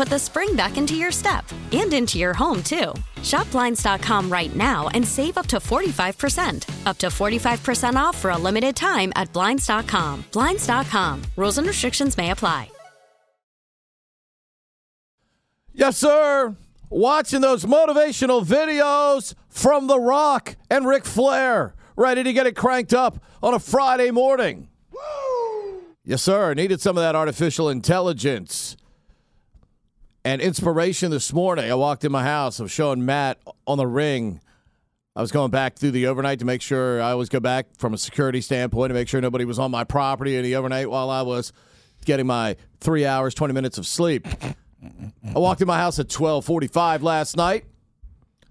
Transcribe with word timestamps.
put 0.00 0.08
the 0.08 0.18
spring 0.18 0.56
back 0.56 0.78
into 0.78 0.94
your 0.94 1.12
step 1.12 1.44
and 1.72 1.92
into 1.92 2.18
your 2.18 2.32
home, 2.32 2.62
too. 2.62 2.94
Shop 3.22 3.50
Blinds.com 3.50 4.32
right 4.32 4.56
now 4.56 4.88
and 4.94 5.06
save 5.06 5.36
up 5.36 5.46
to 5.48 5.58
45%. 5.58 6.86
Up 6.86 6.96
to 6.96 7.08
45% 7.08 7.96
off 7.96 8.16
for 8.16 8.30
a 8.30 8.38
limited 8.38 8.74
time 8.74 9.12
at 9.14 9.30
Blinds.com. 9.34 10.24
Blinds.com. 10.32 11.22
Rules 11.36 11.58
and 11.58 11.66
restrictions 11.66 12.16
may 12.16 12.30
apply. 12.30 12.70
Yes, 15.74 15.98
sir. 15.98 16.56
Watching 16.88 17.42
those 17.42 17.66
motivational 17.66 18.42
videos 18.42 19.34
from 19.50 19.86
The 19.86 20.00
Rock 20.00 20.56
and 20.70 20.86
Ric 20.86 21.04
Flair, 21.04 21.74
ready 21.94 22.22
to 22.22 22.32
get 22.32 22.46
it 22.46 22.56
cranked 22.56 22.94
up 22.94 23.22
on 23.42 23.52
a 23.52 23.58
Friday 23.58 24.10
morning. 24.10 24.70
Woo! 24.90 25.82
Yes, 26.06 26.22
sir. 26.22 26.54
Needed 26.54 26.80
some 26.80 26.96
of 26.96 27.02
that 27.02 27.14
artificial 27.14 27.68
intelligence 27.68 28.78
and 30.24 30.40
inspiration 30.40 31.10
this 31.10 31.32
morning. 31.32 31.70
I 31.70 31.74
walked 31.74 32.04
in 32.04 32.12
my 32.12 32.22
house. 32.22 32.60
I 32.60 32.64
was 32.64 32.72
showing 32.72 33.04
Matt 33.04 33.38
on 33.66 33.78
the 33.78 33.86
ring. 33.86 34.40
I 35.16 35.20
was 35.20 35.32
going 35.32 35.50
back 35.50 35.76
through 35.76 35.90
the 35.90 36.06
overnight 36.06 36.38
to 36.38 36.44
make 36.44 36.62
sure 36.62 37.02
I 37.02 37.10
always 37.10 37.28
go 37.28 37.40
back 37.40 37.66
from 37.78 37.94
a 37.94 37.98
security 37.98 38.40
standpoint 38.40 38.90
to 38.90 38.94
make 38.94 39.08
sure 39.08 39.20
nobody 39.20 39.44
was 39.44 39.58
on 39.58 39.70
my 39.70 39.84
property 39.84 40.36
in 40.36 40.44
the 40.44 40.56
overnight 40.56 40.88
while 40.88 41.10
I 41.10 41.22
was 41.22 41.52
getting 42.04 42.26
my 42.26 42.56
three 42.80 43.04
hours, 43.04 43.34
20 43.34 43.52
minutes 43.52 43.76
of 43.76 43.86
sleep. 43.86 44.26
I 44.82 45.38
walked 45.38 45.60
in 45.60 45.66
my 45.66 45.78
house 45.78 45.98
at 45.98 46.08
12:45 46.08 47.02
last 47.02 47.36
night. 47.36 47.64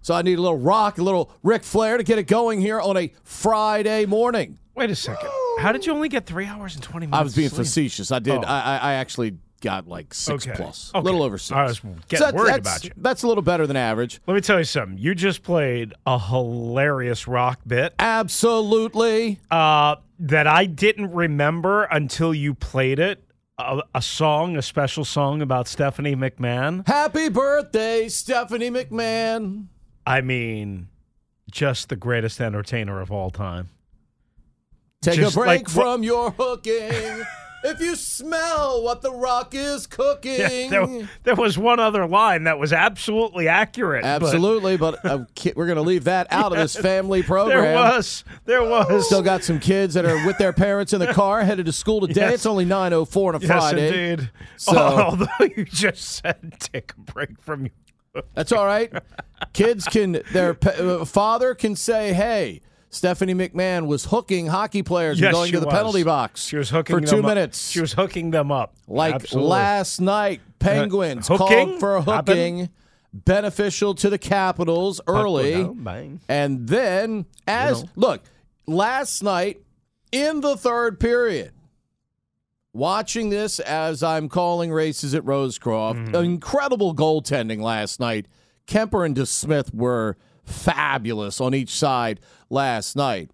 So 0.01 0.13
I 0.13 0.21
need 0.21 0.37
a 0.37 0.41
little 0.41 0.57
rock, 0.57 0.97
a 0.97 1.03
little 1.03 1.31
Ric 1.43 1.63
Flair 1.63 1.97
to 1.97 2.03
get 2.03 2.17
it 2.19 2.23
going 2.23 2.61
here 2.61 2.79
on 2.79 2.95
a 2.97 3.11
Friday 3.23 4.05
morning. 4.05 4.57
Wait 4.75 4.89
a 4.89 4.95
second. 4.95 5.29
How 5.59 5.71
did 5.73 5.85
you 5.85 5.91
only 5.91 6.07
get 6.07 6.25
three 6.25 6.45
hours 6.45 6.75
and 6.75 6.83
twenty 6.83 7.05
minutes? 7.05 7.19
I 7.19 7.23
was 7.23 7.35
being 7.35 7.49
facetious. 7.49 8.11
I 8.11 8.19
did. 8.19 8.37
Oh. 8.37 8.47
I, 8.47 8.59
I, 8.59 8.77
I 8.77 8.93
actually 8.93 9.37
got 9.59 9.87
like 9.87 10.13
six 10.13 10.47
Okay. 10.47 10.55
plus, 10.55 10.91
Okay. 10.93 10.99
a 10.99 11.03
little 11.03 11.23
over 11.23 11.37
six. 11.37 11.51
I 11.55 11.63
was 11.63 11.79
getting 11.79 12.19
that's, 12.19 12.33
worried 12.33 12.55
about 12.59 12.83
you. 12.83 12.91
That's 12.97 13.23
a 13.23 13.27
little 13.27 13.41
better 13.43 13.67
than 13.67 13.75
average. 13.77 14.19
Let 14.27 14.33
me 14.35 14.41
tell 14.41 14.57
you 14.57 14.63
something. 14.65 14.97
You 14.97 15.13
just 15.15 15.43
played 15.43 15.93
a 16.05 16.17
hilarious 16.19 17.27
rock 17.27 17.59
bit 17.67 17.93
Absolutely. 17.99 19.39
uh, 19.51 19.97
that 20.19 20.47
I 20.47 20.65
didn't 20.65 21.11
remember 21.11 21.83
until 21.85 22.33
you 22.33 22.53
played 22.53 22.99
it. 22.99 23.23
A, 23.57 23.81
a 23.93 24.01
song, 24.01 24.55
a 24.55 24.61
special 24.61 25.03
song 25.03 25.41
about 25.41 25.67
Stephanie 25.67 26.15
McMahon. 26.15 26.87
Happy 26.87 27.27
birthday, 27.27 28.07
Stephanie 28.07 28.71
McMahon. 28.71 29.65
I 30.07 30.21
mean, 30.21 30.87
just 31.51 31.89
the 31.89 31.97
greatest 31.97 32.39
entertainer 32.39 33.01
of 33.01 33.11
all 33.11 33.29
time. 33.31 33.67
Take 35.01 35.15
Just 35.15 35.35
a 35.35 35.39
break 35.39 35.47
like 35.47 35.69
from 35.69 36.03
your 36.03 36.31
hooking. 36.31 37.23
if 37.63 37.79
you 37.79 37.95
smell 37.95 38.83
what 38.83 39.01
the 39.01 39.11
rock 39.11 39.53
is 39.53 39.87
cooking. 39.87 40.39
Yeah, 40.39 40.69
there, 40.69 41.09
there 41.23 41.35
was 41.35 41.57
one 41.57 41.79
other 41.79 42.05
line 42.07 42.43
that 42.43 42.57
was 42.59 42.71
absolutely 42.73 43.47
accurate. 43.47 44.05
Absolutely, 44.05 44.77
but, 44.77 45.03
uh, 45.05 45.25
ki- 45.35 45.53
we're 45.55 45.65
going 45.65 45.75
to 45.77 45.81
leave 45.81 46.05
that 46.05 46.27
out 46.31 46.51
of 46.51 46.57
this 46.57 46.75
family 46.81 47.23
program. 47.23 47.61
There 47.63 47.73
was. 47.75 48.23
There 48.45 48.63
was. 48.63 49.05
Still 49.05 49.21
got 49.21 49.43
some 49.43 49.59
kids 49.59 49.93
that 49.95 50.05
are 50.05 50.25
with 50.25 50.37
their 50.37 50.53
parents 50.53 50.93
in 50.93 50.99
the 50.99 51.13
car 51.13 51.43
headed 51.43 51.65
to 51.65 51.71
school 51.71 52.01
today. 52.01 52.21
Yes. 52.21 52.33
It's 52.35 52.45
only 52.45 52.65
9.04 52.65 53.27
on 53.27 53.35
a 53.35 53.39
yes, 53.39 53.47
Friday. 53.47 54.11
indeed. 54.11 54.29
So- 54.57 54.77
Although 54.77 55.27
you 55.55 55.65
just 55.65 56.03
said 56.23 56.55
take 56.59 56.93
a 56.97 57.11
break 57.11 57.39
from 57.41 57.65
you. 57.65 57.71
That's 58.33 58.51
all 58.51 58.65
right. 58.65 58.91
Kids 59.53 59.85
can, 59.85 60.21
their 60.33 60.57
uh, 60.65 61.05
father 61.05 61.53
can 61.55 61.75
say, 61.75 62.11
hey, 62.13 62.61
Stephanie 62.91 63.35
McMahon 63.35 63.85
was 63.87 64.05
hooking 64.05 64.47
hockey 64.47 64.81
players 64.83 65.19
Yes, 65.19 65.27
and 65.27 65.33
going 65.35 65.51
to 65.51 65.59
the 65.59 65.67
was. 65.67 65.75
penalty 65.75 66.03
box 66.03 66.45
She 66.47 66.57
was 66.57 66.69
hooking 66.71 66.99
for 66.99 67.05
two 67.05 67.19
up. 67.19 67.25
minutes. 67.25 67.69
She 67.69 67.81
was 67.81 67.93
hooking 67.93 68.31
them 68.31 68.51
up. 68.51 68.73
like 68.87 69.15
Absolutely. 69.15 69.49
last 69.49 70.01
night, 70.01 70.41
Penguins 70.59 71.27
hooking 71.27 71.47
called 71.47 71.79
for 71.79 72.01
hooking 72.01 72.69
beneficial 73.13 73.93
to 73.95 74.09
the 74.09 74.17
Capitals 74.17 75.01
early. 75.07 75.53
down. 75.53 76.19
And 76.27 76.67
then, 76.67 77.25
as 77.47 77.83
know. 77.83 77.89
look, 77.95 78.21
last 78.67 79.21
night 79.23 79.61
in 80.11 80.41
the 80.41 80.57
third 80.57 80.99
period, 80.99 81.51
watching 82.73 83.29
this 83.29 83.59
as 83.59 84.03
I'm 84.03 84.29
calling 84.29 84.71
races 84.71 85.13
at 85.15 85.23
Rosecroft, 85.23 86.07
Mm-hmm. 86.07 86.15
incredible 86.15 86.95
goaltending 86.95 87.61
last 87.61 87.99
night. 87.99 88.27
Kuemper 88.67 89.05
and 89.05 89.15
DeSmith 89.15 89.73
were 89.73 90.15
fabulous 90.49 91.39
on 91.39 91.53
each 91.53 91.71
side 91.71 92.19
last 92.49 92.95
night. 92.95 93.31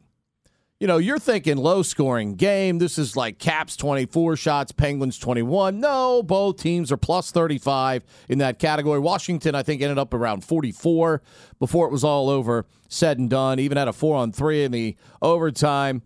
You 0.79 0.87
know, 0.87 0.97
you're 0.97 1.19
thinking 1.19 1.55
low 1.55 1.83
scoring 1.83 2.35
game. 2.35 2.79
This 2.79 2.97
is 2.97 3.15
like 3.15 3.39
Caps 3.39 3.77
24 3.77 4.35
shots, 4.35 4.71
Penguins 4.73 5.17
21. 5.17 5.79
No, 5.79 6.21
both 6.21 6.57
teams 6.57 6.91
are 6.91 6.97
plus 6.97 7.31
35 7.31 8.03
in 8.27 8.39
that 8.39 8.59
category. 8.59 8.99
Washington, 8.99 9.55
I 9.55 9.63
think, 9.63 9.81
ended 9.81 9.97
up 9.97 10.13
around 10.13 10.43
44 10.43 11.21
before 11.59 11.87
it 11.87 11.91
was 11.91 12.03
all 12.03 12.29
over, 12.29 12.65
said 12.89 13.17
and 13.19 13.29
done. 13.29 13.57
Even 13.59 13.77
had 13.77 13.87
a 13.87 13.93
four 13.93 14.17
on 14.17 14.33
three 14.33 14.65
in 14.65 14.71
the 14.71 14.97
overtime. 15.21 16.01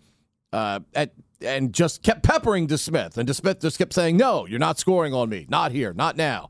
Uh, 0.54 0.82
at 0.94 1.14
and 1.42 1.74
just 1.74 2.04
kept 2.04 2.24
peppering 2.24 2.68
DeSmith. 2.68 3.18
And 3.18 3.28
DeSmith 3.28 3.62
just 3.62 3.78
kept 3.78 3.94
saying, 3.94 4.18
No, 4.18 4.46
you're 4.46 4.60
not 4.60 4.80
scoring 4.80 5.14
on 5.14 5.30
me. 5.30 5.46
Not 5.50 5.72
here, 5.72 5.94
not 5.94 6.16
now. 6.16 6.50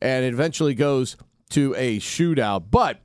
And 0.00 0.24
it 0.24 0.32
eventually 0.32 0.74
goes 0.74 1.16
to 1.50 1.74
a 1.76 1.98
shootout. 1.98 2.66
But 2.70 3.00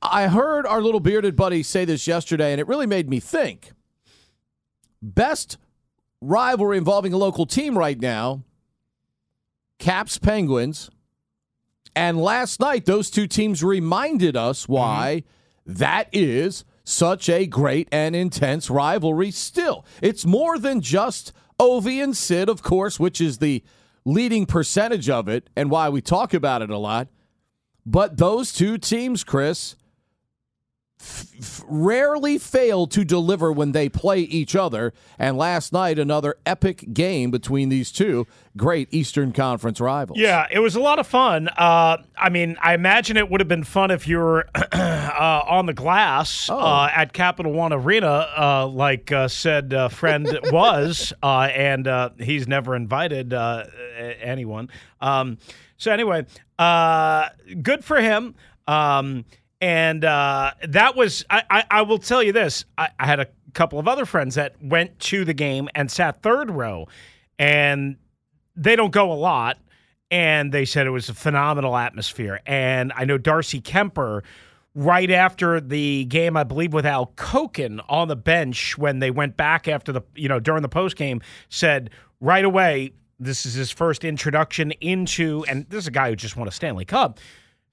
I 0.00 0.28
heard 0.28 0.66
our 0.66 0.80
little 0.80 1.00
bearded 1.00 1.36
buddy 1.36 1.62
say 1.62 1.84
this 1.84 2.06
yesterday, 2.06 2.52
and 2.52 2.60
it 2.60 2.68
really 2.68 2.86
made 2.86 3.08
me 3.08 3.20
think. 3.20 3.72
Best 5.02 5.58
rivalry 6.20 6.78
involving 6.78 7.12
a 7.12 7.16
local 7.16 7.46
team 7.46 7.76
right 7.76 8.00
now 8.00 8.42
Caps 9.78 10.18
Penguins. 10.18 10.90
And 11.94 12.20
last 12.20 12.60
night, 12.60 12.84
those 12.84 13.10
two 13.10 13.26
teams 13.26 13.62
reminded 13.64 14.36
us 14.36 14.64
mm-hmm. 14.64 14.72
why 14.72 15.24
that 15.66 16.08
is 16.12 16.64
such 16.84 17.28
a 17.28 17.46
great 17.46 17.88
and 17.92 18.16
intense 18.16 18.70
rivalry 18.70 19.30
still. 19.30 19.84
It's 20.00 20.24
more 20.24 20.58
than 20.58 20.80
just 20.80 21.32
Ovi 21.60 22.02
and 22.02 22.16
Sid, 22.16 22.48
of 22.48 22.62
course, 22.62 22.98
which 22.98 23.20
is 23.20 23.38
the 23.38 23.62
leading 24.04 24.46
percentage 24.46 25.10
of 25.10 25.28
it 25.28 25.50
and 25.54 25.70
why 25.70 25.88
we 25.88 26.00
talk 26.00 26.32
about 26.32 26.62
it 26.62 26.70
a 26.70 26.78
lot. 26.78 27.08
But 27.84 28.16
those 28.16 28.52
two 28.52 28.78
teams, 28.78 29.24
Chris, 29.24 29.76
f- 31.00 31.62
rarely 31.68 32.38
fail 32.38 32.86
to 32.88 33.04
deliver 33.04 33.52
when 33.52 33.72
they 33.72 33.88
play 33.88 34.20
each 34.20 34.56
other. 34.56 34.92
And 35.18 35.36
last 35.36 35.72
night, 35.72 35.98
another 35.98 36.36
epic 36.46 36.92
game 36.92 37.30
between 37.30 37.68
these 37.68 37.92
two 37.92 38.26
great 38.56 38.88
Eastern 38.92 39.32
Conference 39.32 39.80
rivals. 39.80 40.18
Yeah, 40.18 40.46
it 40.50 40.58
was 40.58 40.74
a 40.74 40.80
lot 40.80 40.98
of 40.98 41.06
fun. 41.06 41.48
Uh, 41.48 41.98
I 42.16 42.28
mean, 42.28 42.56
I 42.60 42.74
imagine 42.74 43.16
it 43.16 43.30
would 43.30 43.40
have 43.40 43.48
been 43.48 43.64
fun 43.64 43.90
if 43.90 44.08
you 44.08 44.18
were 44.18 44.48
uh, 44.72 45.42
on 45.48 45.66
the 45.66 45.74
glass 45.74 46.48
Oh. 46.50 46.58
uh, 46.58 46.90
at 46.94 47.12
Capital 47.12 47.52
One 47.52 47.72
Arena, 47.72 48.28
uh, 48.36 48.66
like 48.66 49.12
uh, 49.12 49.28
said 49.28 49.72
uh, 49.72 49.88
friend 49.88 50.26
was, 50.52 51.12
uh, 51.22 51.48
and 51.54 51.86
uh, 51.86 52.10
he's 52.18 52.48
never 52.48 52.74
invited 52.74 53.32
uh, 53.32 53.64
anyone. 54.20 54.70
Um, 55.00 55.38
so 55.76 55.92
anyway, 55.92 56.26
uh, 56.58 57.28
good 57.62 57.84
for 57.84 58.00
him. 58.00 58.34
Um, 58.66 59.24
and 59.60 60.04
uh, 60.04 60.52
that 60.68 60.96
was, 60.96 61.24
I, 61.30 61.42
I, 61.50 61.64
I 61.70 61.82
will 61.82 61.98
tell 61.98 62.22
you 62.22 62.32
this. 62.32 62.64
I, 62.76 62.88
I 62.98 63.06
had 63.06 63.20
a 63.20 63.26
couple 63.54 63.78
of 63.78 63.88
other 63.88 64.06
friends 64.06 64.36
that 64.36 64.54
went 64.62 64.98
to 65.00 65.24
the 65.24 65.34
game 65.34 65.68
and 65.74 65.90
sat 65.90 66.22
third 66.22 66.50
row, 66.50 66.86
and 67.38 67.96
they 68.56 68.76
don't 68.76 68.92
go 68.92 69.12
a 69.12 69.14
lot. 69.14 69.58
And 70.10 70.52
they 70.52 70.64
said 70.64 70.86
it 70.86 70.90
was 70.90 71.10
a 71.10 71.14
phenomenal 71.14 71.76
atmosphere. 71.76 72.40
And 72.46 72.94
I 72.96 73.04
know 73.04 73.18
Darcy 73.18 73.60
Kuemper, 73.60 74.22
right 74.74 75.10
after 75.10 75.60
the 75.60 76.06
game, 76.06 76.34
I 76.34 76.44
believe 76.44 76.72
with 76.72 76.86
Al 76.86 77.08
Koken 77.16 77.84
on 77.90 78.08
the 78.08 78.16
bench 78.16 78.78
when 78.78 79.00
they 79.00 79.10
went 79.10 79.36
back 79.36 79.68
after 79.68 79.92
the, 79.92 80.00
you 80.14 80.26
know, 80.26 80.40
during 80.40 80.62
the 80.62 80.68
post 80.68 80.96
game, 80.96 81.20
said 81.50 81.90
right 82.20 82.44
away, 82.44 82.92
this 83.20 83.44
is 83.44 83.52
his 83.52 83.70
first 83.70 84.02
introduction 84.02 84.70
into, 84.80 85.44
and 85.46 85.66
this 85.68 85.84
is 85.84 85.88
a 85.88 85.90
guy 85.90 86.08
who 86.08 86.16
just 86.16 86.38
won 86.38 86.48
a 86.48 86.52
Stanley 86.52 86.86
Cup. 86.86 87.18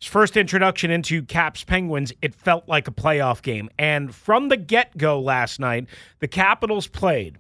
His 0.05 0.11
first 0.11 0.37
introduction 0.37 0.91
into 0.91 1.23
Caps 1.23 1.63
Penguins, 1.63 2.13
it 2.21 2.35
felt 2.35 2.69
like 2.69 2.87
a 2.87 2.91
playoff 2.91 3.41
game. 3.41 3.71
And 3.79 4.13
from 4.13 4.49
the 4.49 4.55
get 4.55 4.95
go 4.95 5.19
last 5.19 5.59
night, 5.59 5.87
the 6.19 6.27
Capitals 6.27 6.85
played 6.85 7.39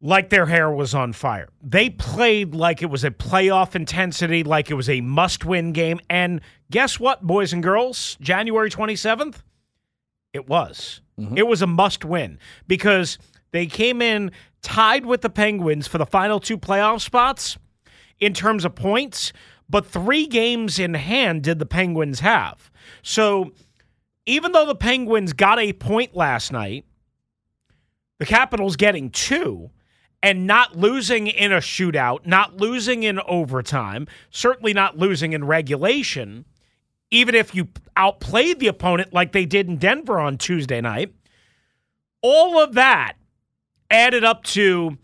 like 0.00 0.30
their 0.30 0.46
hair 0.46 0.68
was 0.68 0.96
on 0.96 1.12
fire. 1.12 1.48
They 1.62 1.90
played 1.90 2.56
like 2.56 2.82
it 2.82 2.86
was 2.86 3.04
a 3.04 3.12
playoff 3.12 3.76
intensity, 3.76 4.42
like 4.42 4.68
it 4.68 4.74
was 4.74 4.88
a 4.88 5.00
must 5.00 5.44
win 5.44 5.70
game. 5.70 6.00
And 6.10 6.40
guess 6.72 6.98
what, 6.98 7.22
boys 7.22 7.52
and 7.52 7.62
girls? 7.62 8.18
January 8.20 8.68
27th, 8.68 9.44
it 10.32 10.48
was. 10.48 11.02
Mm-hmm. 11.20 11.38
It 11.38 11.46
was 11.46 11.62
a 11.62 11.68
must 11.68 12.04
win 12.04 12.40
because 12.66 13.16
they 13.52 13.66
came 13.66 14.02
in 14.02 14.32
tied 14.60 15.06
with 15.06 15.20
the 15.20 15.30
Penguins 15.30 15.86
for 15.86 15.98
the 15.98 16.06
final 16.06 16.40
two 16.40 16.58
playoff 16.58 17.00
spots 17.00 17.58
in 18.18 18.34
terms 18.34 18.64
of 18.64 18.74
points, 18.74 19.32
but 19.72 19.86
three 19.86 20.26
games 20.26 20.78
in 20.78 20.92
hand 20.92 21.42
did 21.42 21.58
the 21.58 21.66
Penguins 21.66 22.20
have. 22.20 22.70
So 23.02 23.52
even 24.26 24.52
though 24.52 24.66
the 24.66 24.74
Penguins 24.74 25.32
got 25.32 25.58
a 25.58 25.72
point 25.72 26.14
last 26.14 26.52
night, 26.52 26.84
the 28.18 28.26
Capitals 28.26 28.76
getting 28.76 29.08
two 29.08 29.70
and 30.22 30.46
not 30.46 30.76
losing 30.76 31.26
in 31.26 31.52
a 31.52 31.56
shootout, 31.56 32.26
not 32.26 32.58
losing 32.58 33.02
in 33.02 33.18
overtime, 33.20 34.06
certainly 34.30 34.74
not 34.74 34.98
losing 34.98 35.32
in 35.32 35.42
regulation, 35.42 36.44
even 37.10 37.34
if 37.34 37.54
you 37.54 37.66
outplayed 37.96 38.60
the 38.60 38.68
opponent 38.68 39.14
like 39.14 39.32
they 39.32 39.46
did 39.46 39.68
in 39.68 39.78
Denver 39.78 40.20
on 40.20 40.36
Tuesday 40.36 40.82
night, 40.82 41.14
all 42.20 42.62
of 42.62 42.74
that 42.74 43.14
added 43.90 44.22
up 44.22 44.44
to 44.44 44.98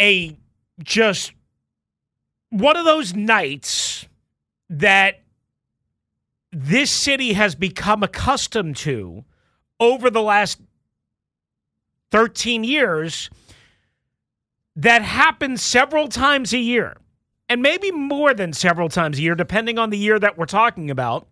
a 0.00 0.36
just 0.82 1.32
one 2.54 2.76
of 2.76 2.84
those 2.84 3.14
nights 3.14 4.06
that 4.70 5.22
this 6.52 6.88
city 6.88 7.32
has 7.32 7.56
become 7.56 8.04
accustomed 8.04 8.76
to 8.76 9.24
over 9.80 10.08
the 10.08 10.22
last 10.22 10.60
13 12.12 12.62
years 12.62 13.28
that 14.76 15.02
happens 15.02 15.62
several 15.62 16.06
times 16.06 16.52
a 16.52 16.58
year, 16.58 16.96
and 17.48 17.60
maybe 17.60 17.90
more 17.90 18.32
than 18.32 18.52
several 18.52 18.88
times 18.88 19.18
a 19.18 19.22
year, 19.22 19.34
depending 19.34 19.76
on 19.76 19.90
the 19.90 19.98
year 19.98 20.20
that 20.20 20.38
we're 20.38 20.46
talking 20.46 20.92
about, 20.92 21.26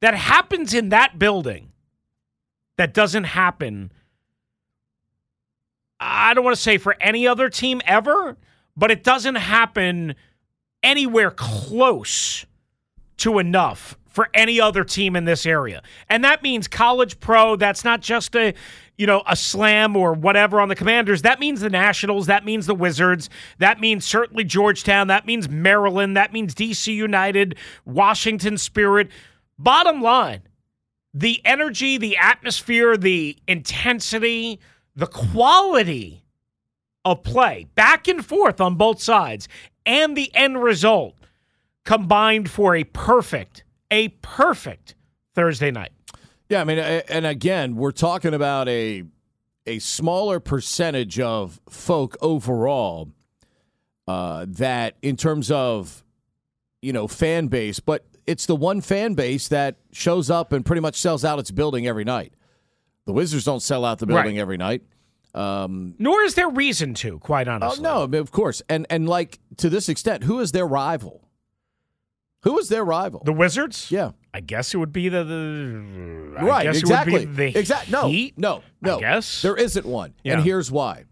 that 0.00 0.14
happens 0.14 0.74
in 0.74 0.88
that 0.88 1.20
building 1.20 1.70
that 2.78 2.92
doesn't 2.92 3.24
happen. 3.24 3.92
I 6.00 6.34
don't 6.34 6.42
want 6.42 6.56
to 6.56 6.62
say 6.62 6.78
for 6.78 6.96
any 7.00 7.28
other 7.28 7.48
team 7.48 7.80
ever, 7.84 8.36
but 8.76 8.90
it 8.90 9.04
doesn't 9.04 9.36
happen 9.36 10.14
anywhere 10.82 11.30
close 11.30 12.44
to 13.18 13.38
enough 13.38 13.96
for 14.06 14.28
any 14.34 14.60
other 14.60 14.82
team 14.82 15.14
in 15.14 15.24
this 15.24 15.46
area. 15.46 15.82
And 16.08 16.24
that 16.24 16.42
means 16.42 16.66
college 16.66 17.20
pro, 17.20 17.56
that's 17.56 17.84
not 17.84 18.00
just 18.00 18.34
a 18.34 18.54
you 19.00 19.06
know, 19.06 19.22
a 19.26 19.34
slam 19.34 19.96
or 19.96 20.12
whatever 20.12 20.60
on 20.60 20.68
the 20.68 20.74
Commanders. 20.74 21.22
That 21.22 21.40
means 21.40 21.62
the 21.62 21.70
Nationals, 21.70 22.26
that 22.26 22.44
means 22.44 22.66
the 22.66 22.74
Wizards, 22.74 23.30
that 23.56 23.80
means 23.80 24.04
certainly 24.04 24.44
Georgetown, 24.44 25.06
that 25.06 25.24
means 25.24 25.48
Maryland, 25.48 26.18
that 26.18 26.34
means 26.34 26.54
DC 26.54 26.94
United, 26.94 27.56
Washington 27.86 28.58
Spirit. 28.58 29.08
Bottom 29.58 30.02
line, 30.02 30.42
the 31.14 31.40
energy, 31.46 31.96
the 31.96 32.18
atmosphere, 32.18 32.98
the 32.98 33.38
intensity, 33.48 34.60
the 34.94 35.06
quality 35.06 36.22
of 37.04 37.22
play 37.22 37.66
back 37.74 38.08
and 38.08 38.24
forth 38.24 38.60
on 38.60 38.74
both 38.76 39.00
sides 39.02 39.48
and 39.86 40.16
the 40.16 40.30
end 40.34 40.62
result 40.62 41.14
combined 41.84 42.50
for 42.50 42.76
a 42.76 42.84
perfect, 42.84 43.64
a 43.90 44.08
perfect 44.08 44.94
Thursday 45.34 45.70
night. 45.70 45.92
Yeah, 46.48 46.60
I 46.60 46.64
mean, 46.64 46.78
and 46.78 47.24
again, 47.26 47.76
we're 47.76 47.92
talking 47.92 48.34
about 48.34 48.68
a 48.68 49.04
a 49.66 49.78
smaller 49.78 50.40
percentage 50.40 51.20
of 51.20 51.60
folk 51.68 52.16
overall 52.20 53.08
uh, 54.08 54.46
that, 54.48 54.96
in 55.02 55.16
terms 55.16 55.50
of 55.50 56.02
you 56.82 56.92
know 56.92 57.06
fan 57.06 57.46
base, 57.46 57.78
but 57.80 58.04
it's 58.26 58.46
the 58.46 58.56
one 58.56 58.80
fan 58.80 59.14
base 59.14 59.48
that 59.48 59.76
shows 59.92 60.28
up 60.30 60.52
and 60.52 60.64
pretty 60.66 60.80
much 60.80 60.96
sells 61.00 61.24
out 61.24 61.38
its 61.38 61.50
building 61.50 61.86
every 61.86 62.04
night. 62.04 62.32
The 63.06 63.12
Wizards 63.12 63.44
don't 63.44 63.60
sell 63.62 63.84
out 63.84 63.98
the 63.98 64.06
building 64.06 64.36
Right. 64.36 64.40
every 64.40 64.56
night. 64.56 64.82
Um, 65.34 65.94
Nor 65.98 66.22
is 66.22 66.34
there 66.34 66.48
reason 66.48 66.94
to, 66.94 67.18
quite 67.20 67.46
oh 67.48 67.52
honestly. 67.52 67.82
no, 67.82 68.02
of 68.02 68.30
course, 68.32 68.62
and 68.68 68.86
and 68.90 69.08
like 69.08 69.38
to 69.58 69.68
this 69.70 69.88
extent, 69.88 70.24
who 70.24 70.40
is 70.40 70.52
their 70.52 70.66
rival? 70.66 71.28
Who 72.42 72.58
is 72.58 72.68
their 72.68 72.84
rival? 72.84 73.22
The 73.24 73.32
Wizards? 73.32 73.90
yeah, 73.90 74.12
I 74.32 74.40
guess 74.40 74.72
it 74.74 74.78
would 74.78 74.92
be 74.92 75.08
the, 75.08 75.22
the 75.24 76.34
I 76.38 76.44
right, 76.44 76.62
guess 76.64 76.78
exactly. 76.78 77.14
It 77.22 77.28
would 77.28 77.36
be 77.36 77.52
the 77.52 77.58
exact. 77.58 77.90
No, 77.90 78.08
no, 78.36 78.62
no. 78.80 78.96
I 78.96 79.00
guess. 79.00 79.42
there 79.42 79.56
isn't 79.56 79.86
one, 79.86 80.14
Yeah. 80.24 80.34
and 80.34 80.42
here's 80.42 80.70
why. 80.70 81.04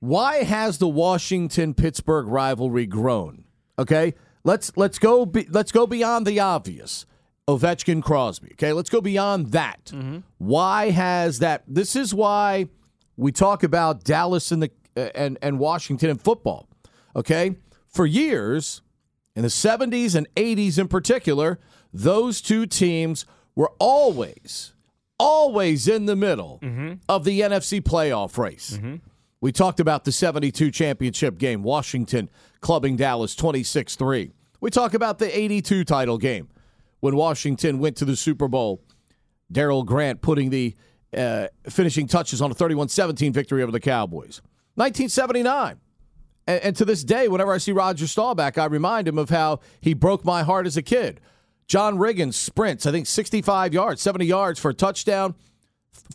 Why 0.00 0.44
has 0.44 0.78
the 0.78 0.88
Washington 0.88 1.74
Pittsburgh 1.74 2.26
rivalry 2.26 2.86
grown? 2.86 3.44
Okay, 3.78 4.14
let's 4.44 4.70
let's 4.76 4.98
go 4.98 5.26
be, 5.26 5.46
let's 5.50 5.72
go 5.72 5.86
beyond 5.86 6.26
the 6.26 6.40
obvious. 6.40 7.06
Ovechkin, 7.48 8.02
Crosby. 8.02 8.50
Okay, 8.52 8.72
let's 8.72 8.90
go 8.90 9.00
beyond 9.00 9.52
that. 9.52 9.86
Mm-hmm. 9.86 10.18
Why 10.38 10.90
has 10.90 11.40
that? 11.40 11.64
This 11.66 11.96
is 11.96 12.14
why 12.14 12.68
we 13.16 13.32
talk 13.32 13.62
about 13.62 14.04
Dallas 14.04 14.50
and 14.52 14.62
the 14.62 14.70
uh, 14.96 15.08
and 15.14 15.38
and 15.42 15.58
Washington 15.58 16.10
in 16.10 16.18
football. 16.18 16.68
Okay, 17.14 17.56
for 17.88 18.06
years 18.06 18.82
in 19.34 19.42
the 19.42 19.48
70s 19.48 20.14
and 20.14 20.32
80s 20.34 20.78
in 20.78 20.88
particular, 20.88 21.58
those 21.92 22.40
two 22.40 22.66
teams 22.66 23.24
were 23.54 23.70
always, 23.78 24.74
always 25.18 25.88
in 25.88 26.06
the 26.06 26.16
middle 26.16 26.60
of 27.08 27.24
the 27.24 27.40
NFC 27.40 27.80
playoff 27.80 28.38
race. 28.38 28.78
We 29.40 29.52
talked 29.52 29.80
about 29.80 30.04
the 30.04 30.12
72 30.12 30.70
championship 30.70 31.38
game, 31.38 31.62
Washington 31.62 32.28
clubbing 32.60 32.96
Dallas 32.96 33.34
26 33.34 33.96
3. 33.96 34.30
We 34.60 34.70
talk 34.70 34.92
about 34.94 35.18
the 35.18 35.36
82 35.36 35.84
title 35.84 36.18
game 36.18 36.48
when 37.00 37.16
Washington 37.16 37.78
went 37.78 37.96
to 37.96 38.04
the 38.04 38.16
Super 38.16 38.48
Bowl. 38.48 38.82
Darryl 39.52 39.84
Grant 39.84 40.20
putting 40.22 40.50
the 40.50 40.76
uh, 41.16 41.48
finishing 41.68 42.06
touches 42.06 42.40
on 42.40 42.50
a 42.50 42.54
31 42.54 42.88
17 42.88 43.32
victory 43.32 43.62
over 43.62 43.72
the 43.72 43.80
Cowboys. 43.80 44.40
1979. 44.74 45.78
And, 46.46 46.62
and 46.62 46.76
to 46.76 46.84
this 46.84 47.04
day, 47.04 47.28
whenever 47.28 47.52
I 47.52 47.58
see 47.58 47.72
Roger 47.72 48.06
Staubach, 48.06 48.58
I 48.58 48.66
remind 48.66 49.08
him 49.08 49.18
of 49.18 49.30
how 49.30 49.60
he 49.80 49.94
broke 49.94 50.24
my 50.24 50.42
heart 50.42 50.66
as 50.66 50.76
a 50.76 50.82
kid. 50.82 51.20
John 51.66 51.98
Riggins 51.98 52.34
sprints, 52.34 52.86
I 52.86 52.90
think 52.90 53.06
65 53.06 53.72
yards, 53.72 54.02
70 54.02 54.24
yards 54.24 54.58
for 54.58 54.70
a 54.70 54.74
touchdown. 54.74 55.34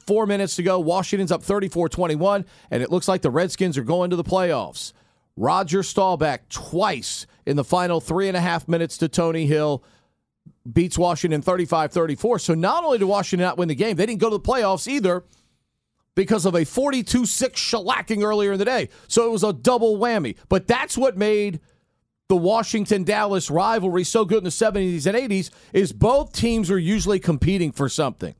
Four 0.05 0.25
minutes 0.25 0.55
to 0.57 0.63
go. 0.63 0.79
Washington's 0.79 1.31
up 1.31 1.43
34 1.43 1.89
21, 1.89 2.45
and 2.71 2.83
it 2.83 2.91
looks 2.91 3.07
like 3.07 3.21
the 3.21 3.29
Redskins 3.29 3.77
are 3.77 3.83
going 3.83 4.09
to 4.09 4.15
the 4.15 4.23
playoffs. 4.23 4.93
Roger 5.37 5.83
Staubach 5.83 6.47
twice 6.49 7.25
in 7.45 7.55
the 7.55 7.63
final 7.63 7.99
three 7.99 8.27
and 8.27 8.37
a 8.37 8.41
half 8.41 8.67
minutes 8.67 8.97
to 8.99 9.09
Tony 9.09 9.45
Hill 9.45 9.83
beats 10.71 10.97
Washington 10.97 11.41
35 11.41 11.91
34. 11.91 12.39
So 12.39 12.53
not 12.53 12.83
only 12.83 12.97
did 12.97 13.05
Washington 13.05 13.45
not 13.45 13.57
win 13.57 13.67
the 13.67 13.75
game, 13.75 13.95
they 13.97 14.05
didn't 14.05 14.21
go 14.21 14.29
to 14.29 14.37
the 14.37 14.43
playoffs 14.43 14.87
either 14.87 15.23
because 16.15 16.45
of 16.45 16.55
a 16.55 16.63
42 16.63 17.25
6 17.25 17.59
shellacking 17.61 18.23
earlier 18.23 18.53
in 18.53 18.59
the 18.59 18.65
day. 18.65 18.89
So 19.07 19.25
it 19.25 19.31
was 19.31 19.43
a 19.43 19.53
double 19.53 19.97
whammy. 19.97 20.35
But 20.49 20.67
that's 20.67 20.97
what 20.97 21.17
made 21.17 21.59
the 22.27 22.35
Washington 22.35 23.03
Dallas 23.03 23.51
rivalry 23.51 24.03
so 24.03 24.25
good 24.25 24.39
in 24.39 24.43
the 24.45 24.49
70s 24.49 25.05
and 25.05 25.15
80s 25.15 25.51
is 25.73 25.93
both 25.93 26.33
teams 26.33 26.71
are 26.71 26.79
usually 26.79 27.19
competing 27.19 27.71
for 27.71 27.87
something. 27.87 28.33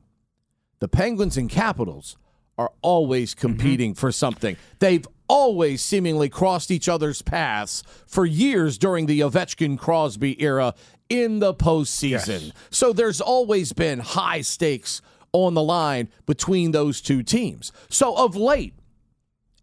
The 0.80 0.88
Penguins 0.88 1.36
and 1.36 1.48
Capitals 1.48 2.16
are 2.58 2.72
always 2.82 3.34
competing 3.34 3.92
mm-hmm. 3.92 4.00
for 4.00 4.10
something. 4.10 4.56
They've 4.78 5.06
always 5.28 5.82
seemingly 5.82 6.28
crossed 6.28 6.70
each 6.70 6.88
other's 6.88 7.22
paths 7.22 7.82
for 8.06 8.24
years 8.24 8.78
during 8.78 9.06
the 9.06 9.20
Ovechkin 9.20 9.78
Crosby 9.78 10.40
era 10.40 10.74
in 11.08 11.38
the 11.38 11.54
postseason. 11.54 12.46
Yes. 12.46 12.52
So 12.70 12.92
there's 12.92 13.20
always 13.20 13.72
been 13.72 14.00
high 14.00 14.40
stakes 14.40 15.02
on 15.32 15.54
the 15.54 15.62
line 15.62 16.08
between 16.24 16.72
those 16.72 17.00
two 17.00 17.22
teams. 17.22 17.72
So 17.88 18.16
of 18.16 18.36
late, 18.36 18.74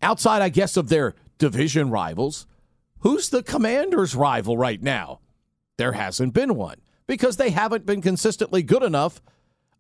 outside, 0.02 0.42
I 0.42 0.50
guess, 0.50 0.78
of 0.78 0.90
their 0.90 1.16
division 1.38 1.90
rivals, 1.90 2.46
who's 3.00 3.30
the 3.30 3.44
Commanders' 3.44 4.16
rival 4.16 4.58
right 4.58 4.82
now? 4.82 5.20
There 5.78 5.94
hasn't 5.94 6.34
been 6.34 6.56
one 6.56 6.78
because 7.08 7.38
they 7.38 7.50
haven't 7.50 7.86
been 7.86 8.02
consistently 8.02 8.62
good 8.62 8.84
enough 8.84 9.22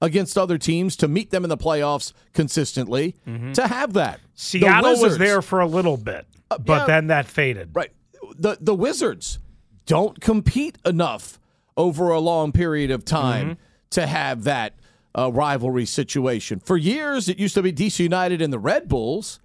against 0.02 0.38
other 0.38 0.58
teams 0.58 0.96
to 0.98 1.08
meet 1.08 1.32
them 1.32 1.44
in 1.46 1.50
the 1.50 1.58
playoffs 1.58 2.12
consistently 2.34 3.16
mm-hmm. 3.28 3.54
to 3.54 3.68
have 3.68 3.94
that. 3.94 4.20
Seattle 4.34 4.96
the 4.96 5.02
was 5.02 5.18
there 5.18 5.42
for 5.42 5.62
a 5.62 5.68
little 5.68 5.98
bit, 5.98 6.26
uh, 6.52 6.58
but 6.58 6.82
yeah, 6.82 6.86
then 6.86 7.08
that 7.08 7.26
faded. 7.26 7.70
Right. 7.74 7.92
The 8.38 8.58
the 8.60 8.76
Wizards 8.76 9.40
don't 9.86 10.20
compete 10.20 10.78
enough 10.86 11.40
over 11.78 12.10
a 12.10 12.20
long 12.20 12.52
period 12.52 12.92
of 12.92 13.06
time 13.06 13.46
mm-hmm. 13.46 13.62
to 13.92 14.08
have 14.08 14.44
that 14.44 14.74
uh, 15.18 15.32
rivalry 15.32 15.86
situation. 15.86 16.60
For 16.60 16.78
years, 16.78 17.30
it 17.30 17.40
used 17.40 17.56
to 17.56 17.62
be 17.62 17.72
DC 17.72 18.00
United 18.00 18.42
and 18.42 18.52
the 18.52 18.60
Red 18.60 18.88
Bulls. 18.88 19.40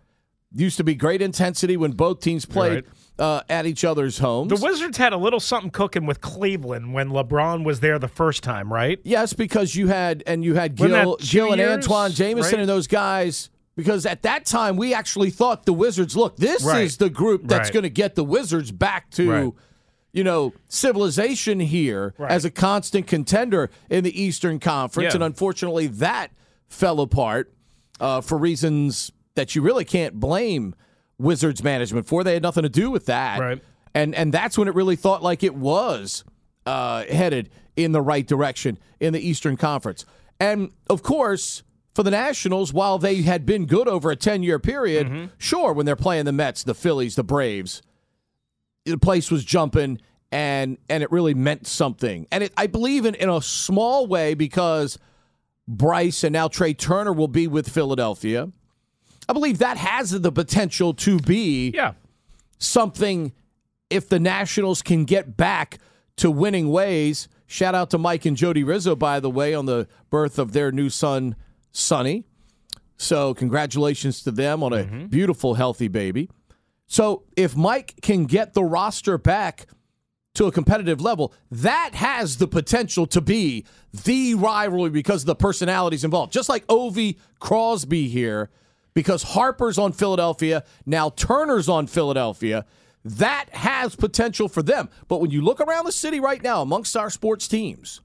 Used 0.53 0.79
to 0.79 0.85
be 0.85 0.95
great 0.95 1.21
intensity 1.21 1.77
when 1.77 1.93
both 1.93 2.21
teams 2.21 2.47
played. 2.47 2.85
Uh, 3.19 3.43
at 3.49 3.67
each 3.67 3.85
other's 3.85 4.19
homes. 4.19 4.49
The 4.49 4.65
Wizards 4.65 4.97
had 4.97 5.13
a 5.13 5.17
little 5.17 5.41
something 5.41 5.73
cooking 5.73 6.07
with 6.07 6.21
Cleveland 6.21 6.95
when 6.95 7.09
LeBron 7.09 7.65
was 7.65 7.81
there 7.81 7.99
the 7.99 8.07
first 8.07 8.45
time, 8.45 8.73
right? 8.73 9.01
Yes, 9.03 9.33
because 9.33 9.75
you 9.75 9.89
had 9.89 10.23
and 10.25 10.45
you 10.45 10.55
had 10.55 10.77
Gil, 10.77 11.17
Gil 11.17 11.53
and 11.53 11.61
Antawn 11.61 12.13
Jamison 12.13 12.53
right? 12.53 12.61
and 12.61 12.69
those 12.69 12.87
guys. 12.87 13.51
Because 13.75 14.07
at 14.07 14.23
that 14.23 14.47
time 14.47 14.77
we 14.77 14.95
actually 14.95 15.31
thought 15.31 15.67
the 15.67 15.73
Wizards. 15.73 16.17
Look, 16.17 16.37
this 16.37 16.63
right. 16.63 16.85
is 16.85 16.99
the 16.99 17.11
group 17.11 17.43
that's 17.49 17.71
right. 17.71 17.73
going 17.73 17.83
to 17.83 17.91
get 17.91 18.15
the 18.15 18.23
Wizards 18.23 18.71
back 18.71 19.11
to 19.11 19.57
you 20.13 20.25
know, 20.25 20.53
civilization 20.69 21.61
here 21.61 22.15
right. 22.19 22.31
as 22.31 22.45
a 22.45 22.51
constant 22.51 23.07
contender 23.07 23.71
in 23.91 24.05
the 24.05 24.21
Eastern 24.23 24.59
Conference. 24.59 25.13
Yeah. 25.13 25.17
And 25.17 25.25
unfortunately, 25.25 25.87
that 25.87 26.29
fell 26.69 27.01
apart 27.01 27.53
uh, 28.01 28.21
for 28.21 28.39
reasons 28.39 29.13
that 29.35 29.55
you 29.55 29.63
really 29.63 29.85
can't 29.85 30.19
blame 30.19 30.75
Wizards 31.19 31.63
management 31.63 32.07
for. 32.07 32.25
They 32.25 32.35
had 32.35 32.43
nothing 32.43 32.63
to 32.63 32.69
do 32.69 32.91
with 32.91 33.07
that. 33.07 33.41
Right. 33.41 33.63
And, 33.95 34.15
and 34.15 34.33
that's 34.33 34.57
when 34.57 34.69
it 34.69 34.75
really 34.75 34.97
thought 34.97 35.23
like 35.23 35.43
it 35.43 35.55
was 35.55 36.25
uh, 36.67 37.05
headed 37.05 37.51
in 37.77 37.93
the 37.93 38.03
right 38.03 38.27
direction 38.27 38.79
in 39.01 39.13
the 39.13 39.21
Eastern 39.21 39.57
Conference. 39.57 40.05
And 40.41 40.73
of 40.89 41.03
course, 41.03 41.63
for 41.95 42.03
the 42.03 42.11
Nationals, 42.11 42.73
while 42.73 42.99
they 42.99 43.23
had 43.23 43.45
been 43.45 43.67
good 43.67 43.89
over 43.89 44.11
a 44.11 44.17
10 44.17 44.43
year 44.43 44.59
period, 44.59 45.09
mm-hmm. 45.09 45.27
sure, 45.39 45.73
when 45.73 45.87
they're 45.87 45.97
playing 45.97 46.27
the 46.27 46.33
Mets, 46.33 46.63
the 46.63 46.75
Phillies, 46.75 47.17
the 47.17 47.25
Braves, 47.25 47.83
the 48.91 48.99
place 48.99 49.31
was 49.31 49.45
jumping 49.45 50.01
and 50.31 50.79
and 50.89 51.03
it 51.03 51.11
really 51.11 51.35
meant 51.35 51.67
something. 51.67 52.27
And 52.31 52.45
it, 52.45 52.53
I 52.57 52.67
believe 52.67 53.05
in 53.05 53.15
in 53.15 53.29
a 53.29 53.41
small 53.41 54.07
way 54.07 54.35
because 54.35 54.99
Bryce 55.67 56.25
and 56.25 56.33
now 56.33 56.49
Trea 56.49 56.75
Turner 56.75 57.13
will 57.13 57.29
be 57.29 57.47
with 57.47 57.69
Philadelphia. 57.69 58.51
I 59.29 59.33
believe 59.33 59.59
that 59.59 59.77
has 59.77 60.11
the 60.11 60.33
potential 60.33 60.95
to 60.95 61.19
be 61.19 61.71
yeah. 61.71 61.93
something 62.59 63.33
if 63.91 64.09
the 64.09 64.19
Nationals 64.19 64.81
can 64.81 65.05
get 65.05 65.37
back 65.37 65.79
to 66.17 66.31
winning 66.31 66.71
ways. 66.71 67.29
Shout 67.47 67.75
out 67.75 67.91
to 67.91 67.99
Mike 67.99 68.25
and 68.25 68.37
Jody 68.37 68.65
Rizzo, 68.65 68.97
by 68.97 69.21
the 69.21 69.31
way, 69.31 69.55
on 69.55 69.67
the 69.67 69.87
birth 70.11 70.39
of 70.39 70.53
their 70.53 70.73
new 70.73 70.89
son, 70.89 71.37
Sonny. 71.73 72.25
So, 72.97 73.33
congratulations 73.33 74.23
to 74.23 74.31
them 74.31 74.63
on 74.63 74.73
a 74.73 74.85
mm-hmm. 74.85 75.07
beautiful, 75.07 75.55
healthy 75.55 75.89
baby. 75.89 76.29
So 76.89 77.25
if 77.37 77.55
Mike 77.55 78.01
can 78.03 78.25
get 78.25 78.55
the 78.55 78.65
roster 78.65 79.19
back 79.19 79.67
to 80.35 80.47
a 80.47 80.53
competitive 80.53 81.01
level, 81.01 81.35
that 81.51 81.95
has 81.95 82.39
the 82.39 82.49
potential 82.49 83.07
to 83.07 83.21
be 83.21 83.67
the 84.05 84.35
rivalry 84.35 84.91
because 84.91 85.23
of 85.23 85.27
the 85.27 85.35
personalities 85.35 86.03
involved. 86.03 86.33
Just 86.33 86.49
like 86.49 86.67
Ovi 86.67 87.19
Crosby 87.39 88.09
here, 88.09 88.51
because 88.95 89.23
Harper's 89.23 89.79
on 89.79 89.93
Philadelphia, 89.93 90.65
now 90.87 91.11
Turner's 91.11 91.69
on 91.69 91.87
Philadelphia. 91.87 92.65
That 93.05 93.47
has 93.51 93.95
potential 93.95 94.49
for 94.49 94.63
them. 94.63 94.89
But 95.07 95.21
when 95.21 95.31
you 95.31 95.43
look 95.43 95.61
around 95.61 95.85
the 95.85 95.93
city 95.93 96.21
right 96.21 96.43
now 96.43 96.63
amongst 96.63 96.97
our 96.97 97.11
sports 97.11 97.47
teams, 97.47 98.01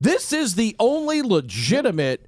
this 0.00 0.32
is 0.32 0.54
the 0.54 0.76
only 0.78 1.22
legitimate 1.22 2.26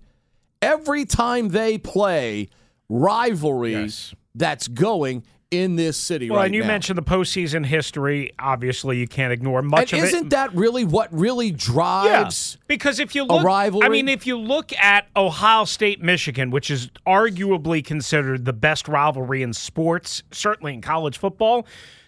every 0.63 1.05
time 1.05 1.49
they 1.49 1.79
play 1.79 2.49
rivalry 2.89 3.73
yes. 3.73 4.15
that's 4.35 4.67
going 4.69 5.25
in 5.51 5.77
this 5.77 5.97
city 5.97 6.29
well, 6.29 6.41
right 6.41 6.47
and 6.47 6.55
you 6.55 6.61
now. 6.61 6.67
mentioned 6.69 6.99
the 6.99 7.03
postseason 7.03 7.65
history. 7.65 8.33
Obviously, 8.39 8.99
you 8.99 9.09
can't 9.09 9.33
ignore 9.33 9.63
much 9.63 9.93
and 9.93 10.03
of 10.03 10.09
isn't 10.09 10.17
it. 10.17 10.19
Isn't 10.19 10.29
that 10.31 10.55
really 10.55 10.85
what 10.85 11.13
really 11.13 11.51
drives? 11.51 12.57
Yeah, 12.59 12.65
because 12.67 13.01
if 13.01 13.15
you 13.15 13.25
look, 13.25 13.43
a 13.43 13.45
rivalry? 13.45 13.87
I 13.87 13.89
mean, 13.89 14.09
if 14.09 14.27
you 14.27 14.39
look 14.39 14.73
at 14.75 15.07
Ohio 15.17 15.65
State, 15.65 16.03
Michigan, 16.03 16.51
which 16.51 16.71
is 16.71 16.89
arguably 17.07 17.83
considered 17.85 18.45
the 18.45 18.53
best 18.53 18.89
rivalry 18.89 19.43
in 19.43 19.55
sports, 19.55 20.23
certainly 20.33 20.75
in 20.75 20.83
college 20.83 21.17
football, 21.17 21.67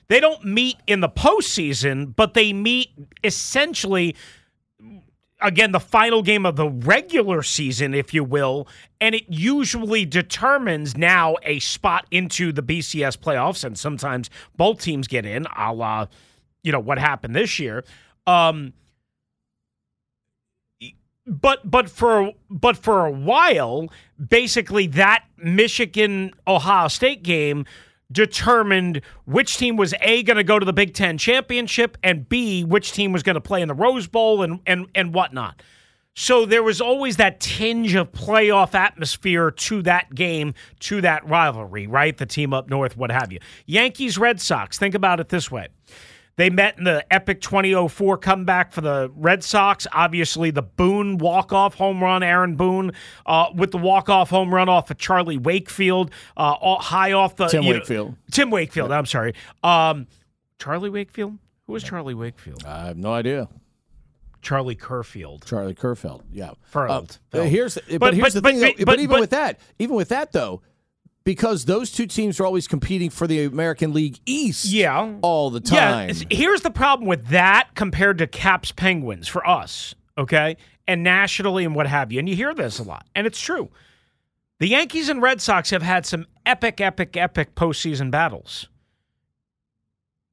they 0.09 0.21
don't 0.21 0.45
meet 0.45 0.77
in 0.87 1.01
the 1.01 1.09
postseason, 1.09 2.15
but 2.15 2.35
they 2.35 2.53
meet 2.53 2.91
essentially 3.25 4.17
again 5.43 5.73
the 5.73 5.81
final 5.81 6.23
game 6.23 6.47
of 6.47 6.57
the 6.57 6.69
regular 6.69 7.43
season, 7.43 7.95
if 7.95 8.13
you 8.15 8.25
will, 8.25 8.69
and 9.01 9.15
it 9.15 9.25
usually 9.29 10.05
determines 10.05 10.97
now 10.97 11.37
a 11.43 11.59
spot 11.61 12.07
into 12.11 12.53
the 12.53 12.63
BCS 12.63 13.19
playoffs, 13.19 13.65
and 13.65 13.79
sometimes 13.79 14.31
both 14.57 14.81
teams 14.81 15.07
get 15.07 15.25
in, 15.25 15.47
a 15.57 15.73
la, 15.73 16.07
you 16.63 16.73
know, 16.73 16.81
what 16.81 16.99
happened 16.99 17.35
this 17.35 17.59
year. 17.59 17.85
Um, 18.27 18.73
but 21.27 21.69
but 21.69 21.89
for 21.89 22.33
but 22.49 22.77
for 22.77 23.07
a 23.07 23.11
while, 23.11 23.89
basically 24.29 24.87
that 24.89 25.25
Michigan 25.37 26.33
Ohio 26.47 26.89
State 26.89 27.23
game 27.23 27.67
determined 28.13 29.03
which 29.25 29.57
team 29.57 29.77
was 29.77 29.95
A 30.01 30.23
going 30.23 30.37
to 30.37 30.45
go 30.45 30.59
to 30.59 30.67
the 30.67 30.73
Big 30.73 30.95
Ten 30.95 31.19
championship 31.19 31.97
and 32.03 32.29
B 32.29 32.65
which 32.65 32.93
team 32.93 33.13
was 33.13 33.23
going 33.23 33.35
to 33.35 33.41
play 33.41 33.63
in 33.63 33.69
the 33.69 33.75
Rose 33.75 34.07
Bowl 34.07 34.43
and 34.43 34.61
and 34.67 34.87
and 34.95 35.15
whatnot. 35.15 35.63
So 36.15 36.45
there 36.45 36.63
was 36.63 36.81
always 36.81 37.17
that 37.17 37.41
tinge 37.41 37.95
of 37.95 38.13
playoff 38.13 38.75
atmosphere 38.75 39.51
to 39.53 39.83
that 39.83 40.15
game, 40.15 40.55
to 40.81 41.01
that 41.03 41.27
rivalry, 41.27 41.87
right? 41.87 42.17
The 42.17 42.27
team 42.27 42.53
up 42.53 42.69
north, 42.69 42.97
what 42.97 43.11
have 43.11 43.33
you. 43.33 43.39
Yankees, 43.65 44.19
Red 44.19 44.41
Sox. 44.41 44.77
Think 44.77 44.95
about 44.95 45.21
it 45.21 45.29
this 45.29 45.51
way. 45.51 45.69
They 46.41 46.49
met 46.49 46.79
in 46.79 46.85
the 46.85 47.05
epic 47.13 47.43
2004 47.43 48.17
comeback 48.17 48.73
for 48.73 48.81
the 48.81 49.13
Red 49.15 49.45
Sox. 49.45 49.87
Obviously, 49.93 50.51
the 50.51 50.63
Boone 50.63 51.19
walk-off 51.19 51.75
home 51.75 52.03
run, 52.03 52.23
Aaron 52.23 52.57
Boone, 52.57 52.93
uh, 53.27 53.51
with 53.55 53.73
the 53.73 53.77
walk-off 53.77 54.31
home 54.31 54.55
run 54.55 54.67
off 54.67 54.91
of 54.91 54.97
Charlie 54.97 55.37
Wakefield, 55.37 56.11
uh, 56.39 56.77
high 56.77 57.13
off 57.13 57.37
the 57.37 57.47
Tim 57.47 57.67
Wakefield. 57.67 58.13
Know, 58.13 58.17
Tim 58.31 58.51
Wakefield. 58.51 58.91
I'm 58.91 59.05
sorry. 59.05 59.35
Um, 59.63 60.07
Charlie 60.59 60.89
Wakefield. 60.89 61.37
Who 61.67 61.75
was 61.75 61.83
Charlie 61.83 62.15
Wakefield? 62.15 62.65
I 62.65 62.87
have 62.87 62.97
no 62.97 63.13
idea. 63.13 63.47
Charlie 64.41 64.77
Kerfeld. 64.77 65.45
Charlie 65.45 65.75
Kerfeld. 65.75 66.23
Yeah. 66.33 66.53
Furled. 66.63 67.19
Uh, 67.35 67.43
here's 67.43 67.75
but, 67.75 68.01
but 68.01 68.15
here's 68.15 68.33
but, 68.33 68.43
the 68.43 68.49
thing. 68.49 68.61
But, 68.61 68.79
though, 68.79 68.85
but 68.87 69.01
even 69.01 69.21
with 69.21 69.31
that, 69.31 69.61
even 69.79 69.95
with 69.95 70.09
that 70.09 70.33
though, 70.33 70.63
because 71.25 71.67
those 71.67 71.91
two 71.91 72.07
teams 72.07 72.41
are 72.41 72.47
always 72.47 72.67
competing 72.67 73.11
for 73.11 73.27
the 73.27 73.45
American 73.45 73.93
League 73.93 74.19
East 74.27 74.67
yeah. 74.67 75.17
all 75.23 75.51
the 75.51 75.61
time. 75.61 76.09
Yeah. 76.09 76.25
Here's 76.31 76.63
the 76.63 76.71
problem 76.71 77.09
with 77.09 77.29
that 77.29 77.71
compared 77.75 78.19
to 78.19 78.27
Caps 78.27 78.73
Penguins 78.73 79.29
for 79.29 79.47
us, 79.47 79.95
okay? 80.17 80.57
And 80.89 81.03
nationally 81.03 81.65
and 81.65 81.75
what 81.75 81.87
have 81.87 82.11
you. 82.11 82.19
And 82.19 82.29
you 82.29 82.35
hear 82.35 82.55
this 82.55 82.79
a 82.79 82.83
lot, 82.83 83.07
and 83.15 83.27
it's 83.27 83.41
true. 83.41 83.71
The 84.59 84.69
Yankees 84.69 85.09
and 85.09 85.23
Red 85.23 85.41
Sox 85.41 85.71
have 85.71 85.83
had 85.83 86.05
some 86.05 86.27
epic, 86.45 86.81
epic, 86.81 87.17
epic 87.17 87.55
postseason 87.55 88.11
battles. 88.11 88.69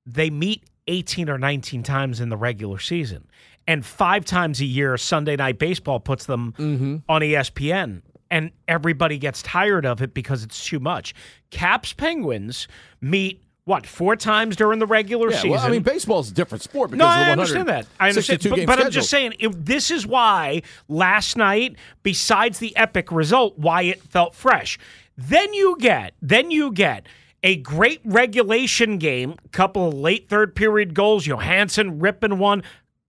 They 0.05 0.29
meet 0.29 0.63
18 0.87 1.29
or 1.29 1.37
19 1.37 1.83
times 1.83 2.19
in 2.19 2.29
the 2.29 2.37
regular 2.37 2.79
season. 2.79 3.29
And 3.67 3.85
five 3.85 4.23
times 4.23 4.61
a 4.61 4.65
year, 4.65 4.97
Sunday 4.97 5.35
Night 5.35 5.59
Baseball 5.59 5.99
puts 5.99 6.25
them 6.25 6.53
mm-hmm. 6.57 6.97
on 7.09 7.21
ESPN 7.21 8.01
and 8.29 8.51
everybody 8.67 9.17
gets 9.17 9.41
tired 9.41 9.85
of 9.85 10.01
it 10.01 10.13
because 10.13 10.43
it's 10.43 10.65
too 10.65 10.79
much. 10.79 11.13
Caps 11.49 11.93
Penguins 11.93 12.67
meet 13.01 13.43
what 13.67 13.85
four 13.85 14.15
times 14.15 14.55
during 14.55 14.79
the 14.79 14.85
regular 14.85 15.29
yeah, 15.29 15.35
season? 15.35 15.51
Well, 15.51 15.65
I 15.65 15.69
mean, 15.69 15.83
baseball's 15.83 16.31
a 16.31 16.33
different 16.33 16.63
sport. 16.63 16.91
no, 16.91 17.05
I 17.05 17.31
understand 17.31 17.67
that. 17.67 17.85
I 17.99 18.07
understand, 18.07 18.41
but, 18.49 18.65
but 18.65 18.79
I'm 18.79 18.91
just 18.91 19.09
saying 19.09 19.33
it, 19.39 19.65
this 19.65 19.91
is 19.91 20.07
why 20.07 20.61
last 20.87 21.35
night, 21.35 21.75
besides 22.01 22.59
the 22.59 22.75
epic 22.77 23.11
result, 23.11 23.57
why 23.57 23.81
it 23.81 24.01
felt 24.01 24.33
fresh. 24.33 24.79
Then 25.17 25.53
you 25.53 25.75
get, 25.79 26.13
then 26.21 26.49
you 26.49 26.71
get 26.71 27.07
a 27.43 27.57
great 27.57 27.99
regulation 28.05 28.99
game, 28.99 29.35
couple 29.51 29.87
of 29.89 29.93
late 29.93 30.29
third 30.29 30.55
period 30.55 30.93
goals. 30.93 31.27
Johansson 31.27 31.99
ripping 31.99 32.37
one. 32.37 32.63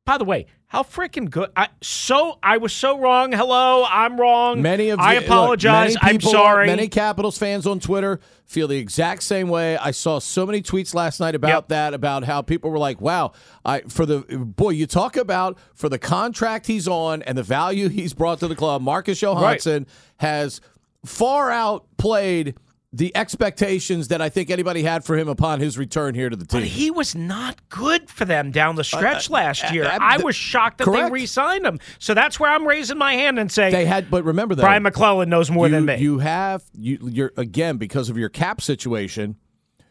By 0.05 0.19
the 0.19 0.25
way, 0.25 0.47
how 0.69 0.83
freaking 0.83 1.31
good! 1.31 1.51
I 1.57 1.69
so 1.81 2.39
I 2.43 2.59
was 2.59 2.73
so 2.75 2.99
wrong. 2.99 3.33
Hello, 3.33 3.85
I'm 3.89 4.21
wrong. 4.21 4.61
Many 4.61 4.91
of 4.91 5.01
I 5.01 5.15
the- 5.15 5.21
look, 5.21 5.29
apologize. 5.29 5.97
I'm 6.03 6.19
people- 6.19 6.31
sorry. 6.33 6.67
Many 6.67 6.89
Capitals 6.89 7.39
fans 7.39 7.67
on 7.67 7.81
Twitter 7.81 8.21
feel 8.45 8.69
the 8.69 8.77
exact 8.77 9.23
same 9.23 9.49
way. 9.49 9.77
I 9.79 9.91
saw 9.93 10.19
so 10.19 10.45
many 10.45 10.61
tweets 10.63 10.95
last 10.95 11.21
night 11.21 11.35
about 11.35 11.49
Yep. 11.49 11.69
that, 11.69 11.95
about 11.95 12.25
how 12.25 12.43
people 12.43 12.71
were 12.71 12.79
like, 12.79 13.01
"Wow, 13.01 13.33
I 13.65 13.81
for 13.89 14.05
the 14.05 14.21
boy 14.21 14.71
you 14.71 14.87
talk 14.87 15.17
about 15.17 15.59
for 15.75 15.89
the 15.89 15.99
contract 15.99 16.67
he's 16.67 16.87
on 16.87 17.23
and 17.23 17.39
the 17.39 17.43
value 17.43 17.89
he's 17.89 18.13
brought 18.13 18.39
to 18.41 18.49
the 18.49 18.55
club. 18.57 18.83
Marcus 18.83 19.21
Johansson 19.23 19.87
has 20.19 20.61
far 21.05 21.51
outplayed." 21.51 22.55
The 22.91 23.15
expectations 23.15 24.09
that 24.09 24.23
I 24.23 24.31
think 24.31 24.49
anybody 24.49 24.83
had 24.83 25.05
for 25.05 25.15
him 25.19 25.29
upon 25.29 25.61
his 25.61 25.77
return 25.77 26.15
here 26.15 26.31
to 26.31 26.37
the 26.37 26.47
team. 26.47 26.63
But 26.63 26.69
he 26.69 26.91
was 26.91 27.15
not 27.15 27.69
good 27.69 28.09
for 28.09 28.25
them 28.25 28.51
down 28.51 28.77
the 28.77 28.85
stretch 28.85 29.29
last 29.29 29.71
year. 29.73 29.85
uh, 29.85 29.99
I 30.01 30.17
was 30.17 30.35
shocked 30.35 30.79
that 30.79 30.85
correct. 30.85 31.09
they 31.09 31.13
re-signed 31.13 31.67
him. 31.67 31.81
So 31.99 32.15
that's 32.15 32.41
where 32.41 32.51
I'm 32.51 32.67
raising 32.67 32.97
my 32.97 33.13
hand 33.13 33.39
and 33.39 33.53
saying 33.53 33.73
they 33.73 33.85
had, 33.85 34.11
but 34.11 34.25
remember 34.25 34.55
though, 34.55 34.63
Brian 34.63 34.83
MacLellan 34.83 35.29
knows 35.29 35.51
more 35.51 35.67
you, 35.67 35.73
than 35.73 35.85
me. 35.85 35.97
You 35.97 36.19
have 36.21 36.65
you 36.73 36.99
you're 37.03 37.33
again 37.37 37.77
because 37.77 38.09
of 38.09 38.17
your 38.17 38.31
cap 38.31 38.63
situation. 38.63 39.37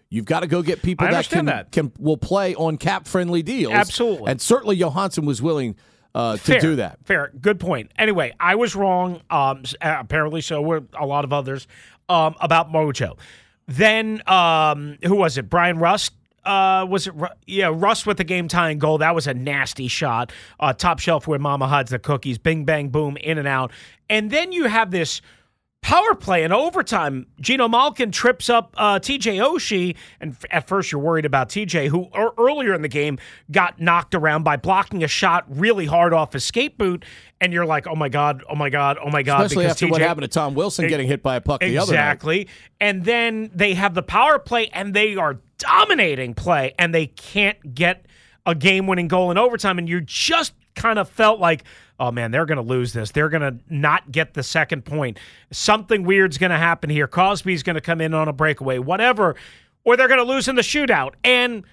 You've 0.09 0.25
got 0.25 0.39
to 0.39 0.47
go 0.47 0.63
get 0.63 0.81
people 0.81 1.05
that 1.05 1.29
can, 1.29 1.45
that. 1.45 1.71
can 1.71 1.91
will 1.99 2.17
play 2.17 2.55
on 2.55 2.77
cap 2.77 3.07
friendly 3.07 3.43
deals. 3.43 3.73
Absolutely. 3.73 4.31
and 4.31 4.41
certainly 4.41 4.75
Johansson 4.75 5.25
was 5.25 5.41
willing 5.41 5.75
uh, 6.15 6.37
to 6.37 6.39
Fair, 6.39 6.59
do 6.59 6.75
that. 6.77 6.97
Fair. 7.05 7.31
Good 7.39 7.59
point. 7.59 7.91
Anyway, 7.97 8.33
I 8.39 8.55
was 8.55 8.75
wrong. 8.75 9.21
Um, 9.29 9.63
uh, 9.81 9.97
apparently, 9.99 10.41
so 10.41 10.61
were 10.61 10.83
a 10.99 11.05
lot 11.05 11.25
of 11.25 11.33
others 11.33 11.67
um, 12.09 12.35
about 12.39 12.71
Mojo. 12.71 13.17
Then, 13.67 14.21
um, 14.27 14.97
who 15.03 15.15
was 15.15 15.37
it? 15.37 15.49
Bryan 15.49 15.79
Rust. 15.79 16.13
Uh, 16.45 16.85
was 16.89 17.07
it? 17.07 17.13
Yeah, 17.45 17.69
Rust 17.73 18.07
with 18.07 18.17
the 18.17 18.23
game 18.23 18.47
tying 18.47 18.79
goal. 18.79 18.99
That 18.99 19.13
was 19.13 19.27
a 19.27 19.33
nasty 19.33 19.89
shot. 19.89 20.31
Uh, 20.59 20.71
top 20.71 20.99
shelf 20.99 21.27
where 21.27 21.39
Mama 21.39 21.67
hides 21.67 21.91
the 21.91 21.99
cookies. 21.99 22.37
Bing, 22.37 22.63
bang, 22.63 22.87
boom, 22.87 23.17
in 23.17 23.37
and 23.37 23.47
out. 23.47 23.71
And 24.09 24.31
then 24.31 24.53
you 24.53 24.65
have 24.65 24.91
this 24.91 25.21
power 25.87 26.15
play 26.15 26.43
in 26.43 26.51
overtime. 26.51 27.25
Geno 27.39 27.69
Malkin 27.69 28.11
trips 28.11 28.49
up 28.49 28.73
uh, 28.75 28.99
TJ 28.99 29.37
Oshie, 29.37 29.95
and 30.19 30.33
f- 30.33 30.43
at 30.51 30.67
first 30.67 30.91
you're 30.91 30.99
worried 30.99 31.23
about 31.23 31.47
TJ, 31.47 31.87
who 31.87 32.09
er- 32.13 32.33
earlier 32.37 32.73
in 32.73 32.81
the 32.81 32.89
game 32.89 33.17
got 33.51 33.79
knocked 33.79 34.13
around 34.13 34.43
by 34.43 34.57
blocking 34.57 35.01
a 35.01 35.07
shot 35.07 35.45
really 35.47 35.85
hard 35.85 36.11
off 36.11 36.33
his 36.33 36.43
skate 36.43 36.77
boot, 36.77 37.05
and 37.39 37.53
you're 37.53 37.65
like, 37.65 37.87
oh 37.87 37.95
my 37.95 38.09
god, 38.09 38.43
oh 38.49 38.55
my 38.55 38.69
god, 38.69 38.97
oh 39.01 39.09
my 39.09 39.23
god, 39.23 39.45
Especially 39.45 39.63
because 39.63 39.75
after 39.75 39.85
TJ 39.85 39.91
what 39.91 40.01
happened 40.01 40.23
to 40.23 40.27
Tom 40.27 40.55
Wilson 40.55 40.89
getting 40.89 41.07
hit 41.07 41.23
by 41.23 41.37
a 41.37 41.41
puck 41.41 41.61
the 41.61 41.77
other 41.77 41.93
night. 41.93 41.99
Exactly. 41.99 42.47
And 42.81 43.05
then 43.05 43.49
they 43.55 43.73
have 43.73 43.93
the 43.93 44.03
power 44.03 44.39
play 44.39 44.67
and 44.67 44.93
they 44.93 45.15
are 45.15 45.39
dominating 45.57 46.33
play 46.33 46.75
and 46.77 46.93
they 46.93 47.07
can't 47.07 47.73
get 47.73 48.05
a 48.45 48.53
game 48.53 48.87
winning 48.87 49.07
goal 49.07 49.31
in 49.31 49.37
overtime. 49.37 49.79
And 49.79 49.87
you're 49.87 50.01
just 50.01 50.51
kind 50.77 50.97
of 50.97 51.09
felt 51.09 51.39
like, 51.39 51.63
oh 51.99 52.11
man, 52.11 52.31
they're 52.31 52.45
going 52.45 52.57
to 52.57 52.61
lose 52.61 52.93
this. 52.93 53.11
They're 53.11 53.29
going 53.29 53.41
to 53.41 53.57
not 53.69 54.11
get 54.11 54.33
the 54.33 54.43
second 54.43 54.85
point. 54.85 55.19
Something 55.51 56.03
weird's 56.03 56.37
going 56.37 56.51
to 56.51 56.57
happen 56.57 56.89
here. 56.89 57.07
Crosby's 57.07 57.63
going 57.63 57.75
to 57.75 57.81
come 57.81 57.99
in 57.99 58.13
on 58.13 58.27
a 58.27 58.33
breakaway, 58.33 58.79
whatever. 58.79 59.35
Or 59.83 59.97
they're 59.97 60.07
going 60.07 60.25
to 60.25 60.31
lose 60.31 60.47
in 60.47 60.55
the 60.55 60.61
shootout. 60.61 61.13
And 61.23 61.65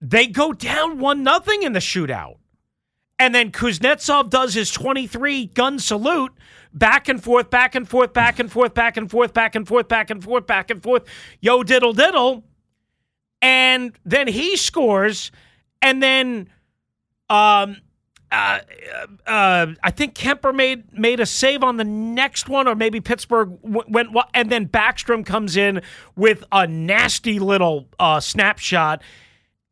they 0.00 0.26
go 0.26 0.52
down 0.52 0.98
one 0.98 1.22
nothing 1.22 1.62
in 1.62 1.72
the 1.72 1.80
shootout. 1.80 2.36
And 3.18 3.34
then 3.34 3.50
Kuznetsov 3.50 4.28
does 4.28 4.54
his 4.54 4.70
23 4.70 5.46
gun 5.46 5.78
salute 5.78 6.32
back 6.72 7.08
and 7.08 7.22
forth, 7.22 7.48
back 7.48 7.74
and 7.74 7.88
forth, 7.88 8.12
back 8.12 8.38
and 8.38 8.52
forth, 8.52 8.74
back 8.74 8.98
and 8.98 9.10
forth, 9.10 9.32
back 9.32 9.54
and 9.54 9.66
forth, 9.66 9.88
back 9.88 10.10
and 10.10 10.22
forth, 10.22 10.46
back 10.46 10.70
and 10.70 10.82
forth. 10.82 11.04
Yo, 11.40 11.62
diddle 11.62 11.94
diddle. 11.94 12.44
And 13.40 13.92
then 14.04 14.28
he 14.28 14.56
scores. 14.56 15.32
And 15.80 16.02
then 16.02 16.50
um, 17.30 17.78
uh, 18.32 18.58
uh, 19.26 19.66
I 19.82 19.90
think 19.90 20.14
Kuemper 20.14 20.54
made 20.54 20.92
made 20.98 21.20
a 21.20 21.26
save 21.26 21.62
on 21.62 21.76
the 21.76 21.84
next 21.84 22.48
one, 22.48 22.66
or 22.66 22.74
maybe 22.74 23.00
Pittsburgh 23.00 23.60
w- 23.62 23.84
went. 23.88 24.12
wa- 24.12 24.28
And 24.34 24.50
then 24.50 24.66
Backstrom 24.68 25.24
comes 25.24 25.56
in 25.56 25.80
with 26.16 26.44
a 26.52 26.66
nasty 26.66 27.38
little 27.38 27.88
uh, 27.98 28.20
snapshot. 28.20 29.02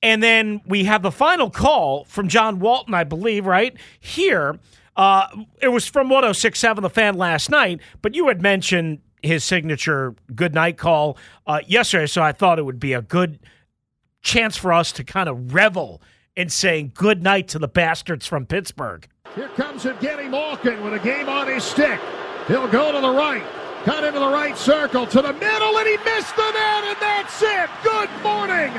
And 0.03 0.23
then 0.23 0.61
we 0.67 0.85
have 0.85 1.03
the 1.03 1.11
final 1.11 1.49
call 1.51 2.05
from 2.05 2.29
John 2.29 2.61
Walton, 2.61 2.93
I 2.95 3.05
believe, 3.05 3.47
right? 3.47 3.75
Here, 3.99 4.59
uh, 4.97 5.27
it 5.63 5.69
was 5.69 5.87
from 5.89 6.09
1067 6.11 6.83
The 6.83 6.91
Fan 6.91 7.17
last 7.17 7.51
night, 7.51 7.81
but 8.03 8.15
you 8.15 8.29
had 8.29 8.43
mentioned 8.43 9.01
his 9.23 9.43
signature 9.45 10.15
good 10.35 10.53
night 10.55 10.77
call 10.77 11.17
uh, 11.47 11.61
yesterday, 11.67 12.07
so 12.07 12.23
I 12.23 12.33
thought 12.33 12.59
it 12.59 12.67
would 12.67 12.79
be 12.79 12.93
a 12.93 13.01
good 13.01 13.39
chance 14.21 14.57
for 14.59 14.73
us 14.75 14.93
to 14.93 15.05
kind 15.05 15.29
of 15.29 15.55
revel 15.55 16.03
in 16.37 16.49
saying 16.49 16.93
good 16.95 17.23
night 17.23 17.49
to 17.49 17.59
the 17.59 17.69
bastards 17.69 18.27
from 18.27 18.47
Pittsburgh. 18.47 19.07
Here 19.35 19.49
comes 19.49 19.85
Evgeny 19.85 20.31
Malkin 20.31 20.83
with 20.83 20.95
a 20.95 20.99
game 20.99 21.29
on 21.29 21.47
his 21.49 21.65
stick. 21.65 22.01
He'll 22.47 22.69
go 22.69 22.93
to 22.93 23.01
the 23.01 23.11
right, 23.11 23.45
cut 23.85 24.05
into 24.05 24.21
the 24.21 24.29
right 24.29 24.57
circle, 24.57 25.07
to 25.07 25.23
the 25.23 25.33
middle, 25.33 25.79
and 25.79 25.89
he 25.89 25.97
missed 25.99 26.37
the 26.37 26.51
net, 26.51 26.85
and 26.85 26.97
that's 27.01 27.43
it. 27.43 27.71
Good 27.83 28.11
morning, 28.23 28.73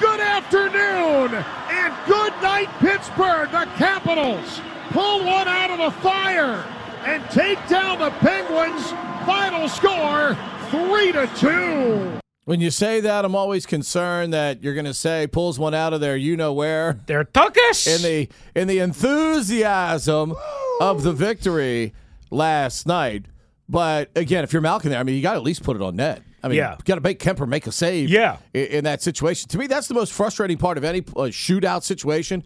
good 0.00 0.20
afternoon, 0.20 1.34
and 1.34 1.94
good 2.06 2.32
night, 2.42 2.68
Pittsburgh. 2.78 3.50
The 3.50 3.66
Capitals 3.76 4.60
pull 4.90 5.24
one 5.24 5.48
out 5.48 5.70
of 5.70 5.78
the 5.78 6.00
fire 6.00 6.64
and 7.04 7.22
take 7.30 7.58
down 7.68 7.98
the 7.98 8.10
Penguins. 8.18 8.92
Final 9.26 9.68
score, 9.68 10.36
three 10.70 11.12
to 11.12 11.26
two. 11.36 12.18
When 12.48 12.62
you 12.62 12.70
say 12.70 13.00
that, 13.00 13.26
I'm 13.26 13.34
always 13.34 13.66
concerned 13.66 14.32
that 14.32 14.62
you're 14.62 14.72
going 14.72 14.86
to 14.86 14.94
say 14.94 15.26
pulls 15.26 15.58
one 15.58 15.74
out 15.74 15.92
of 15.92 16.00
there. 16.00 16.16
You 16.16 16.34
know 16.34 16.54
where 16.54 16.98
They're 17.04 17.28
us. 17.36 17.86
in 17.86 18.00
the 18.00 18.28
in 18.58 18.68
the 18.68 18.78
enthusiasm 18.78 20.34
of 20.80 21.02
the 21.02 21.12
victory 21.12 21.92
last 22.30 22.86
night. 22.86 23.26
But 23.68 24.10
again, 24.16 24.44
if 24.44 24.54
you're 24.54 24.62
Malkin 24.62 24.88
there, 24.90 24.98
I 24.98 25.02
mean, 25.02 25.14
you 25.16 25.20
got 25.20 25.32
to 25.32 25.36
at 25.36 25.42
least 25.42 25.62
put 25.62 25.76
it 25.76 25.82
on 25.82 25.96
net. 25.96 26.22
I 26.42 26.48
mean, 26.48 26.56
Yeah. 26.56 26.72
you 26.78 26.84
got 26.86 26.94
to 26.94 27.02
make 27.02 27.18
Kuemper 27.18 27.46
make 27.46 27.66
a 27.66 27.72
save. 27.72 28.08
Yeah. 28.08 28.38
in, 28.54 28.64
in 28.66 28.84
that 28.84 29.02
situation. 29.02 29.50
To 29.50 29.58
me, 29.58 29.66
that's 29.66 29.86
the 29.86 29.92
most 29.92 30.14
frustrating 30.14 30.56
part 30.56 30.78
of 30.78 30.84
any 30.84 31.00
uh, 31.00 31.28
shootout 31.28 31.82
situation 31.82 32.44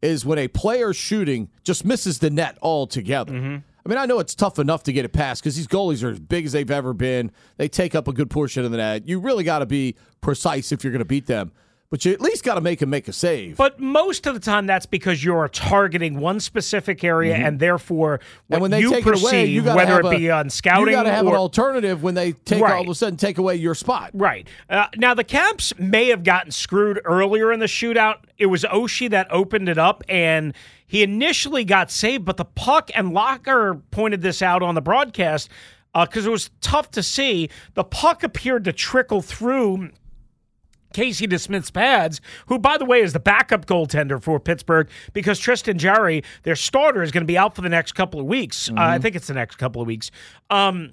is 0.00 0.24
when 0.24 0.38
a 0.38 0.48
player 0.48 0.94
shooting 0.94 1.50
just 1.62 1.84
misses 1.84 2.20
the 2.20 2.30
net 2.30 2.56
altogether. 2.62 3.32
Mm-hmm. 3.34 3.56
I 3.84 3.88
mean, 3.88 3.98
I 3.98 4.06
know 4.06 4.20
it's 4.20 4.34
tough 4.34 4.58
enough 4.58 4.84
to 4.84 4.92
get 4.92 5.04
it 5.04 5.12
past 5.12 5.42
because 5.42 5.56
these 5.56 5.66
goalies 5.66 6.04
are 6.04 6.10
as 6.10 6.20
big 6.20 6.44
as 6.46 6.52
they've 6.52 6.70
ever 6.70 6.92
been. 6.92 7.32
They 7.56 7.68
take 7.68 7.94
up 7.94 8.06
a 8.06 8.12
good 8.12 8.30
portion 8.30 8.64
of 8.64 8.70
the 8.70 8.76
net. 8.76 9.08
You 9.08 9.18
really 9.18 9.44
got 9.44 9.58
to 9.58 9.66
be 9.66 9.96
precise 10.20 10.70
if 10.70 10.84
you're 10.84 10.92
going 10.92 11.00
to 11.00 11.04
beat 11.04 11.26
them, 11.26 11.50
but 11.90 12.04
you 12.04 12.12
at 12.12 12.20
least 12.20 12.44
got 12.44 12.54
to 12.54 12.60
make 12.60 12.78
them 12.78 12.90
make 12.90 13.08
a 13.08 13.12
save. 13.12 13.56
But 13.56 13.80
most 13.80 14.26
of 14.28 14.34
the 14.34 14.40
time, 14.40 14.66
that's 14.66 14.86
because 14.86 15.24
you're 15.24 15.48
targeting 15.48 16.20
one 16.20 16.38
specific 16.38 17.02
area, 17.02 17.34
and 17.34 17.58
therefore, 17.58 18.20
and 18.50 18.60
when 18.62 18.70
they 18.70 18.80
you 18.80 18.90
take 18.90 19.02
perceive, 19.04 19.24
it 19.24 19.28
away, 19.32 19.44
you 19.46 19.62
whether 19.64 19.98
it 19.98 20.06
a- 20.06 20.10
be 20.10 20.30
on 20.30 20.48
scouting, 20.48 20.86
you 20.86 20.92
got 20.92 21.02
to 21.02 21.10
have 21.12 21.26
or, 21.26 21.30
an 21.30 21.36
alternative 21.40 22.04
when 22.04 22.14
they 22.14 22.32
take 22.32 22.62
Right. 22.62 22.74
all 22.76 22.82
of 22.82 22.88
a 22.88 22.94
sudden 22.94 23.16
take 23.16 23.38
away 23.38 23.56
your 23.56 23.74
spot. 23.74 24.10
Right. 24.14 24.46
Uh, 24.70 24.86
now, 24.96 25.12
the 25.14 25.24
Caps 25.24 25.76
may 25.76 26.06
have 26.10 26.22
gotten 26.22 26.52
screwed 26.52 27.00
earlier 27.04 27.52
in 27.52 27.58
the 27.58 27.66
shootout. 27.66 28.18
It 28.38 28.46
was 28.46 28.62
Oshie 28.62 29.10
that 29.10 29.26
opened 29.32 29.68
it 29.68 29.76
up, 29.78 30.02
and 30.08 30.54
he 30.92 31.02
initially 31.02 31.64
got 31.64 31.90
saved, 31.90 32.26
but 32.26 32.36
the 32.36 32.44
puck, 32.44 32.90
and 32.94 33.14
Locker 33.14 33.80
pointed 33.92 34.20
this 34.20 34.42
out 34.42 34.62
on 34.62 34.74
the 34.74 34.82
broadcast 34.82 35.48
because 35.98 36.26
it 36.26 36.30
was 36.30 36.50
tough 36.60 36.90
to 36.90 37.02
see. 37.02 37.48
The 37.72 37.82
puck 37.82 38.22
appeared 38.22 38.64
to 38.64 38.74
trickle 38.74 39.22
through. 39.22 39.88
Casey 40.92 41.26
DeSmith's 41.26 41.70
pads, 41.70 42.20
who, 42.44 42.58
by 42.58 42.76
the 42.76 42.84
way, 42.84 43.00
is 43.00 43.14
the 43.14 43.20
backup 43.20 43.64
goaltender 43.64 44.22
for 44.22 44.38
Pittsburgh 44.38 44.90
because 45.14 45.38
Tristan 45.38 45.78
Jarry, 45.78 46.24
their 46.42 46.56
starter, 46.56 47.02
is 47.02 47.10
going 47.10 47.22
to 47.22 47.26
be 47.26 47.38
out 47.38 47.56
for 47.56 47.62
the 47.62 47.70
next 47.70 47.92
couple 47.92 48.20
of 48.20 48.26
weeks. 48.26 48.68
Uh, 48.68 48.74
I 48.76 48.98
think 48.98 49.16
it's 49.16 49.28
the 49.28 49.32
next 49.32 49.56
couple 49.56 49.80
of 49.80 49.86
weeks. 49.88 50.10
Um, 50.50 50.92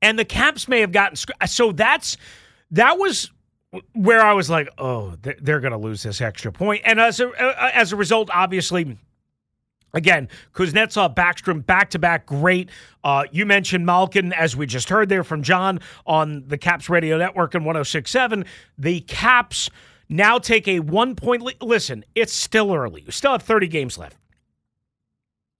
and 0.00 0.18
the 0.18 0.24
Caps 0.24 0.66
may 0.66 0.80
have 0.80 0.90
gotten 0.90 1.14
so 1.46 1.70
that's 1.70 2.16
that 2.72 2.98
was 2.98 3.30
where 3.94 4.20
I 4.20 4.32
was 4.32 4.50
like, 4.50 4.68
oh, 4.78 5.16
they're, 5.22 5.60
going 5.60 5.72
to 5.72 5.78
lose 5.78 6.02
this 6.02 6.20
extra 6.20 6.52
point, 6.52 6.82
and 6.84 7.00
as 7.00 7.20
a 7.20 7.28
uh, 7.28 7.70
as 7.74 7.92
a 7.92 7.96
result, 7.96 8.30
obviously. 8.32 8.98
Again, 9.94 10.30
Kuznetsov, 10.54 11.14
Backstrom, 11.14 11.66
back 11.66 11.90
to 11.90 11.98
back, 11.98 12.24
great. 12.24 12.70
Uh, 13.04 13.24
you 13.30 13.44
mentioned 13.44 13.84
Malkin, 13.84 14.32
as 14.32 14.56
we 14.56 14.64
just 14.64 14.88
heard 14.88 15.10
there 15.10 15.22
from 15.22 15.42
John 15.42 15.80
on 16.06 16.44
the 16.48 16.56
Caps 16.56 16.88
Radio 16.88 17.18
Network 17.18 17.54
and 17.54 17.66
1067. 17.66 18.46
The 18.78 19.00
Caps 19.00 19.68
now 20.08 20.38
take 20.38 20.66
a 20.66 20.80
one 20.80 21.14
point 21.14 21.42
lead. 21.42 21.60
Listen, 21.60 22.06
it's 22.14 22.32
still 22.32 22.74
early. 22.74 23.02
You 23.02 23.10
still 23.10 23.32
have 23.32 23.42
30 23.42 23.68
games 23.68 23.98
left. 23.98 24.16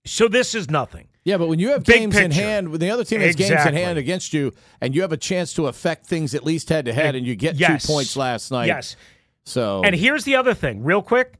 So 0.06 0.28
this 0.28 0.54
is 0.54 0.70
nothing. 0.70 1.08
Yeah, 1.24 1.36
but 1.38 1.46
when 1.48 1.58
you 1.60 1.70
have 1.70 1.84
Big 1.84 1.98
games 2.00 2.16
in 2.16 2.30
hand, 2.32 2.70
when 2.70 2.80
the 2.80 2.90
other 2.90 3.04
team 3.04 3.20
has 3.20 3.36
games 3.36 3.50
in 3.64 3.74
hand 3.74 3.96
against 3.98 4.32
you, 4.32 4.52
and 4.80 4.94
you 4.94 5.02
have 5.02 5.12
a 5.12 5.16
chance 5.16 5.54
to 5.54 5.68
affect 5.68 6.06
things 6.06 6.34
at 6.34 6.44
least 6.44 6.68
head 6.68 6.86
to 6.86 6.92
head, 6.92 7.14
and 7.14 7.24
you 7.26 7.36
get 7.36 7.54
Yes. 7.56 7.82
two 7.86 7.92
points 7.92 8.16
last 8.16 8.50
night. 8.50 8.66
Yes. 8.66 8.96
So 9.44 9.82
And 9.84 9.94
here's 9.94 10.24
the 10.24 10.34
other 10.36 10.54
thing, 10.54 10.82
real 10.82 11.02
quick. 11.02 11.34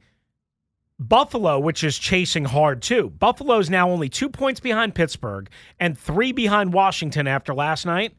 Buffalo, 0.99 1.59
which 1.59 1.83
is 1.83 1.97
chasing 1.97 2.45
hard 2.45 2.81
too. 2.81 3.09
Buffalo's 3.09 3.69
now 3.69 3.89
only 3.89 4.07
two 4.07 4.29
points 4.29 4.59
behind 4.59 4.95
Pittsburgh 4.95 5.49
and 5.79 5.97
three 5.97 6.31
behind 6.31 6.71
Washington 6.71 7.27
after 7.27 7.53
last 7.53 7.85
night. 7.85 8.15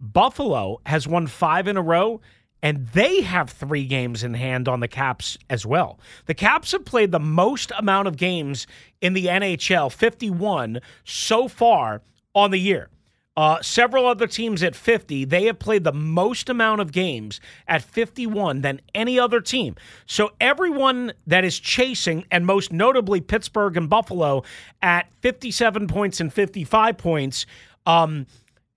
Buffalo 0.00 0.80
has 0.84 1.08
won 1.08 1.26
five 1.26 1.66
in 1.66 1.76
a 1.78 1.82
row, 1.82 2.20
and 2.62 2.86
they 2.88 3.22
have 3.22 3.50
three 3.50 3.86
games 3.86 4.22
in 4.24 4.34
hand 4.34 4.68
on 4.68 4.80
the 4.80 4.88
Caps 4.88 5.38
as 5.48 5.66
well. 5.66 5.98
The 6.26 6.34
Caps 6.34 6.72
have 6.72 6.84
played 6.84 7.12
the 7.12 7.20
most 7.20 7.70
amount 7.78 8.08
of 8.08 8.16
games 8.16 8.66
in 9.00 9.12
the 9.12 9.26
NHL, 9.26 9.92
51 9.92 10.80
so 11.04 11.48
far 11.48 12.02
on 12.34 12.50
the 12.50 12.58
year. 12.58 12.88
Uh, 13.36 13.60
several 13.60 14.06
other 14.06 14.26
teams 14.26 14.62
at 14.62 14.74
50, 14.74 15.26
they 15.26 15.44
have 15.44 15.58
played 15.58 15.84
the 15.84 15.92
most 15.92 16.48
amount 16.48 16.80
of 16.80 16.90
games 16.90 17.38
at 17.68 17.82
51 17.82 18.62
than 18.62 18.80
any 18.94 19.18
other 19.18 19.42
team. 19.42 19.76
So 20.06 20.30
everyone 20.40 21.12
that 21.26 21.44
is 21.44 21.58
chasing, 21.58 22.24
and 22.30 22.46
most 22.46 22.72
notably 22.72 23.20
Pittsburgh 23.20 23.76
and 23.76 23.90
Buffalo 23.90 24.42
at 24.80 25.08
57 25.20 25.86
points 25.86 26.18
and 26.18 26.32
55 26.32 26.96
points, 26.96 27.44
um, 27.84 28.26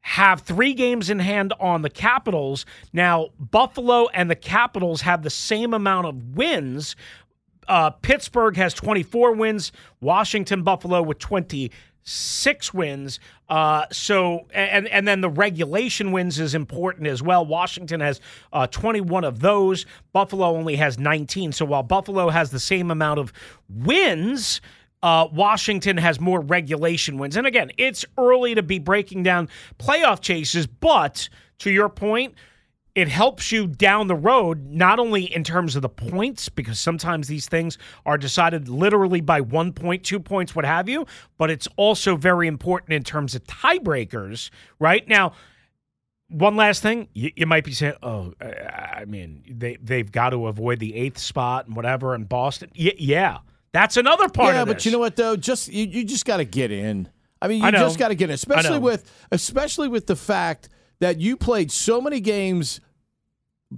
have 0.01 0.41
three 0.41 0.73
games 0.73 1.09
in 1.09 1.19
hand 1.19 1.53
on 1.59 1.81
the 1.81 1.89
Capitals. 1.89 2.65
Now, 2.93 3.29
Buffalo 3.39 4.07
and 4.07 4.29
the 4.29 4.35
Capitals 4.35 5.01
have 5.01 5.23
the 5.23 5.29
same 5.29 5.73
amount 5.73 6.07
of 6.07 6.35
wins. 6.35 6.95
Uh, 7.67 7.91
Pittsburgh 7.91 8.55
has 8.55 8.73
24 8.73 9.33
wins, 9.33 9.71
Washington, 10.01 10.63
Buffalo 10.63 11.03
with 11.03 11.19
20 11.19 11.71
six 12.09 12.73
wins. 12.73 13.19
Uh, 13.49 13.85
so 13.91 14.47
and 14.53 14.87
and 14.87 15.07
then 15.07 15.21
the 15.21 15.29
regulation 15.29 16.11
wins 16.11 16.39
is 16.39 16.55
important 16.55 17.07
as 17.07 17.21
well. 17.21 17.45
Washington 17.45 17.99
has 17.99 18.19
uh, 18.51 18.67
21 18.67 19.23
of 19.23 19.39
those. 19.39 19.85
Buffalo 20.13 20.47
only 20.47 20.75
has 20.75 20.97
19. 20.97 21.51
So 21.51 21.65
while 21.65 21.83
Buffalo 21.83 22.29
has 22.29 22.51
the 22.51 22.59
same 22.59 22.91
amount 22.91 23.19
of 23.19 23.33
wins. 23.69 24.61
Uh, 25.01 25.27
Washington 25.31 25.97
has 25.97 26.19
more 26.19 26.41
regulation 26.41 27.17
wins. 27.17 27.37
And 27.37 27.47
again, 27.47 27.71
it's 27.77 28.03
early 28.17 28.55
to 28.55 28.63
be 28.63 28.79
breaking 28.79 29.23
down 29.23 29.47
playoff 29.77 30.19
chases, 30.21 30.67
but 30.67 31.29
to 31.59 31.71
your 31.71 31.89
point, 31.89 32.35
it 32.95 33.07
helps 33.07 33.51
you 33.51 33.67
down 33.67 34.07
the 34.07 34.15
road, 34.15 34.65
not 34.65 34.99
only 34.99 35.23
in 35.33 35.43
terms 35.43 35.75
of 35.77 35.81
the 35.81 35.89
points, 35.89 36.49
because 36.49 36.79
sometimes 36.79 37.27
these 37.27 37.47
things 37.47 37.77
are 38.05 38.17
decided 38.17 38.67
literally 38.67 39.21
by 39.21 39.39
one 39.39 39.71
point, 39.71 40.03
two 40.03 40.19
points, 40.19 40.53
what 40.53 40.65
have 40.65 40.89
you, 40.89 41.05
but 41.37 41.49
it's 41.49 41.67
also 41.77 42.17
very 42.17 42.47
important 42.47 42.91
in 42.91 43.03
terms 43.03 43.35
of 43.35 43.43
tiebreakers, 43.45 44.49
right? 44.79 45.07
Now, 45.07 45.33
one 46.27 46.55
last 46.55 46.81
thing, 46.81 47.07
you, 47.13 47.31
you 47.35 47.45
might 47.45 47.63
be 47.63 47.71
saying, 47.71 47.95
"Oh, 48.03 48.33
I 48.41 49.05
mean, 49.05 49.43
they 49.49 49.77
they've 49.81 50.11
got 50.11 50.29
to 50.31 50.47
avoid 50.47 50.79
the 50.79 50.95
eighth 50.95 51.17
spot 51.17 51.67
and 51.67 51.75
whatever 51.75 52.13
in 52.13 52.25
Boston." 52.25 52.69
Y- 52.77 52.93
yeah, 52.97 53.39
that's 53.71 53.97
another 53.97 54.29
part. 54.29 54.55
Yeah, 54.55 54.61
of 54.63 54.67
but 54.67 54.85
you 54.85 54.91
know 54.91 54.99
what 54.99 55.15
though? 55.15 55.35
Just 55.35 55.67
you, 55.67 55.85
you 55.85 56.03
just 56.03 56.25
got 56.25 56.37
to 56.37 56.45
get 56.45 56.71
in. 56.71 57.09
I 57.41 57.47
mean, 57.47 57.61
you 57.61 57.67
I 57.67 57.71
just 57.71 57.97
got 57.97 58.09
to 58.09 58.15
get 58.15 58.29
in, 58.29 58.33
especially 58.33 58.79
with 58.79 59.09
especially 59.31 59.87
with 59.87 60.07
the 60.07 60.15
fact 60.15 60.69
that 60.99 61.19
you 61.19 61.37
played 61.37 61.71
so 61.71 62.01
many 62.01 62.19
games 62.19 62.81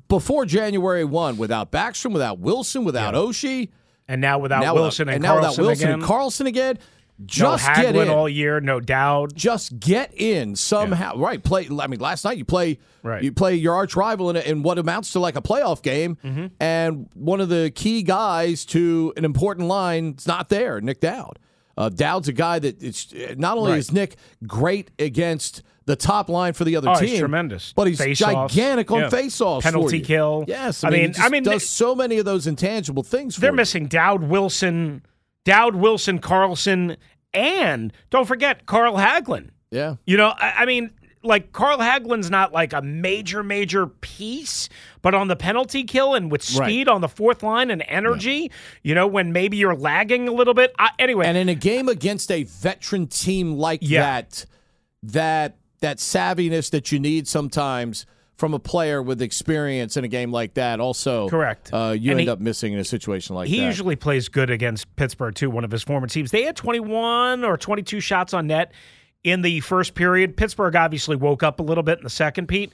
before 0.08 0.46
January 0.46 1.04
one 1.04 1.38
without 1.38 1.72
Backstrom, 1.72 2.14
without 2.14 2.40
Wilson, 2.40 2.84
without 2.84 3.14
Oshie, 3.14 3.70
and 4.08 4.22
now 4.22 4.40
without 4.40 4.62
now 4.62 4.74
Wilson 4.74 5.08
without, 5.08 5.16
and, 5.16 5.24
now 5.24 5.40
Carlson 5.40 5.50
without 5.50 5.68
Wilson 5.68 5.88
again, 5.88 5.94
and 5.94 6.04
Carlson 6.04 6.48
again. 6.48 6.80
No 7.22 7.26
Just 7.28 7.66
get 7.76 7.96
in. 7.96 8.10
all 8.10 8.28
year, 8.28 8.60
no 8.60 8.80
doubt. 8.80 9.34
just 9.36 9.80
get 9.80 10.14
in 10.16 10.56
somehow. 10.56 11.18
Right. 11.18 11.42
Play. 11.44 11.68
I 11.80 11.88
mean, 11.88 12.00
last 12.00 12.26
night 12.26 12.38
you 12.38 12.46
play. 12.46 12.80
Right. 13.04 13.24
You 13.24 13.32
play 13.32 13.56
your 13.56 13.76
arch 13.76 13.96
rival 13.96 14.30
in, 14.30 14.36
a, 14.36 14.40
in 14.42 14.64
what 14.64 14.78
amounts 14.78 15.12
to 15.14 15.20
like 15.20 15.36
a 15.36 15.42
playoff 15.42 15.82
game, 15.82 16.18
Mm-hmm. 16.24 16.48
and 16.60 17.10
one 17.14 17.42
of 17.42 17.50
the 17.50 17.72
key 17.74 18.04
guys 18.04 18.66
to 18.68 19.14
an 19.18 19.26
important 19.26 19.68
line 19.68 20.16
is 20.18 20.28
not 20.28 20.50
there. 20.50 20.82
Nick 20.82 21.00
Dowd. 21.00 21.40
Uh, 21.78 21.90
Dowd's 21.90 22.28
a 22.28 22.34
guy 22.34 22.60
that 22.60 22.84
it's 22.84 23.14
not 23.38 23.58
only 23.58 23.72
Right. 23.72 23.78
is 23.80 23.92
Nick 23.92 24.18
great 24.46 24.92
against 25.00 25.64
the 25.86 25.96
top 25.96 26.30
line 26.30 26.54
for 26.54 26.64
the 26.64 26.76
other 26.76 26.90
Oh, 26.90 26.96
team, 27.00 27.10
he's 27.10 27.20
tremendous. 27.20 27.74
but 27.76 27.88
he's 27.88 27.98
Face-offs. 27.98 28.54
gigantic 28.54 28.92
on 28.92 29.00
Yeah. 29.00 29.10
faceoffs, 29.10 29.64
Penalty 29.64 30.00
kill. 30.02 30.44
Yes, 30.48 30.84
I, 30.84 30.90
I 30.90 30.92
mean, 30.92 31.02
mean- 31.02 31.14
he 31.14 31.22
I 31.22 31.30
mean, 31.30 31.44
does 31.44 31.54
they- 31.54 31.60
so 31.60 31.96
many 31.96 32.20
of 32.20 32.26
those 32.26 32.46
intangible 32.46 33.02
things. 33.04 33.38
They're 33.38 33.50
you. 33.52 33.56
missing 33.56 33.88
Dowd, 33.88 34.24
Wilson, 34.26 35.02
Dowd, 35.44 35.76
Wilson, 35.76 36.20
Carlson, 36.20 36.98
and 37.34 37.94
don't 38.10 38.26
forget 38.28 38.66
Carl 38.66 38.96
Hagelin. 38.96 39.50
Yeah. 39.72 39.96
You 40.06 40.18
know, 40.18 40.34
I, 40.38 40.54
I 40.60 40.66
mean, 40.66 40.92
like 41.24 41.54
Carl 41.54 41.78
Hagelin's 41.78 42.30
not 42.32 42.52
like 42.52 42.74
a 42.74 42.82
major, 42.82 43.44
major 43.44 43.88
piece, 43.88 44.70
but 45.02 45.14
on 45.14 45.28
the 45.28 45.36
penalty 45.36 45.84
kill 45.84 46.14
and 46.16 46.32
with 46.32 46.42
Right. 46.56 46.66
speed 46.68 46.88
on 46.90 47.02
the 47.02 47.08
fourth 47.08 47.44
line 47.44 47.70
and 47.72 47.84
energy, 47.88 48.52
you 48.84 48.96
know, 48.96 49.06
when 49.08 49.32
maybe 49.32 49.58
you're 49.58 49.76
lagging 49.76 50.28
a 50.28 50.32
little 50.32 50.54
bit. 50.56 50.74
I, 50.80 50.90
anyway, 51.00 51.28
And 51.28 51.38
in 51.38 51.48
a 51.48 51.56
game 51.56 51.88
against 51.88 52.32
a 52.32 52.44
veteran 52.44 53.08
team 53.08 53.54
like 53.54 53.80
Yeah. 53.84 54.02
that, 54.02 54.46
that 55.04 55.58
that 55.82 55.98
savviness 55.98 56.70
that 56.72 56.92
you 56.92 57.00
need 57.00 57.28
sometimes 57.28 58.06
from 58.42 58.56
a 58.56 58.60
player 58.60 59.04
with 59.04 59.22
experience 59.22 59.98
in 59.98 60.04
a 60.04 60.08
game 60.08 60.32
like 60.32 60.56
that, 60.56 60.80
also 60.80 61.30
Correct. 61.30 61.70
Uh, 61.72 61.96
you 61.96 62.10
And 62.10 62.22
end 62.22 62.28
he- 62.28 62.30
up 62.30 62.40
missing 62.40 62.74
in 62.74 62.80
a 62.80 62.84
situation 62.84 63.36
like 63.36 63.48
he 63.48 63.58
that. 63.58 63.62
He 63.62 63.68
usually 63.68 63.96
plays 63.96 64.30
good 64.30 64.50
against 64.50 64.94
Pittsburgh 64.96 65.36
too, 65.36 65.52
one 65.52 65.64
of 65.64 65.70
his 65.70 65.84
former 65.84 66.08
teams. 66.08 66.32
They 66.32 66.42
had 66.42 66.56
21 66.56 67.46
or 67.46 67.56
22 67.56 68.00
shots 68.00 68.34
on 68.34 68.48
net 68.48 68.72
in 69.24 69.44
the 69.44 69.60
first 69.60 69.94
period. 69.94 70.36
Pittsburgh 70.36 70.76
obviously 70.76 71.16
woke 71.16 71.44
up 71.44 71.60
a 71.60 71.64
little 71.64 71.84
bit 71.84 72.00
in 72.00 72.04
the 72.04 72.10
second, 72.10 72.48
Pete, 72.48 72.72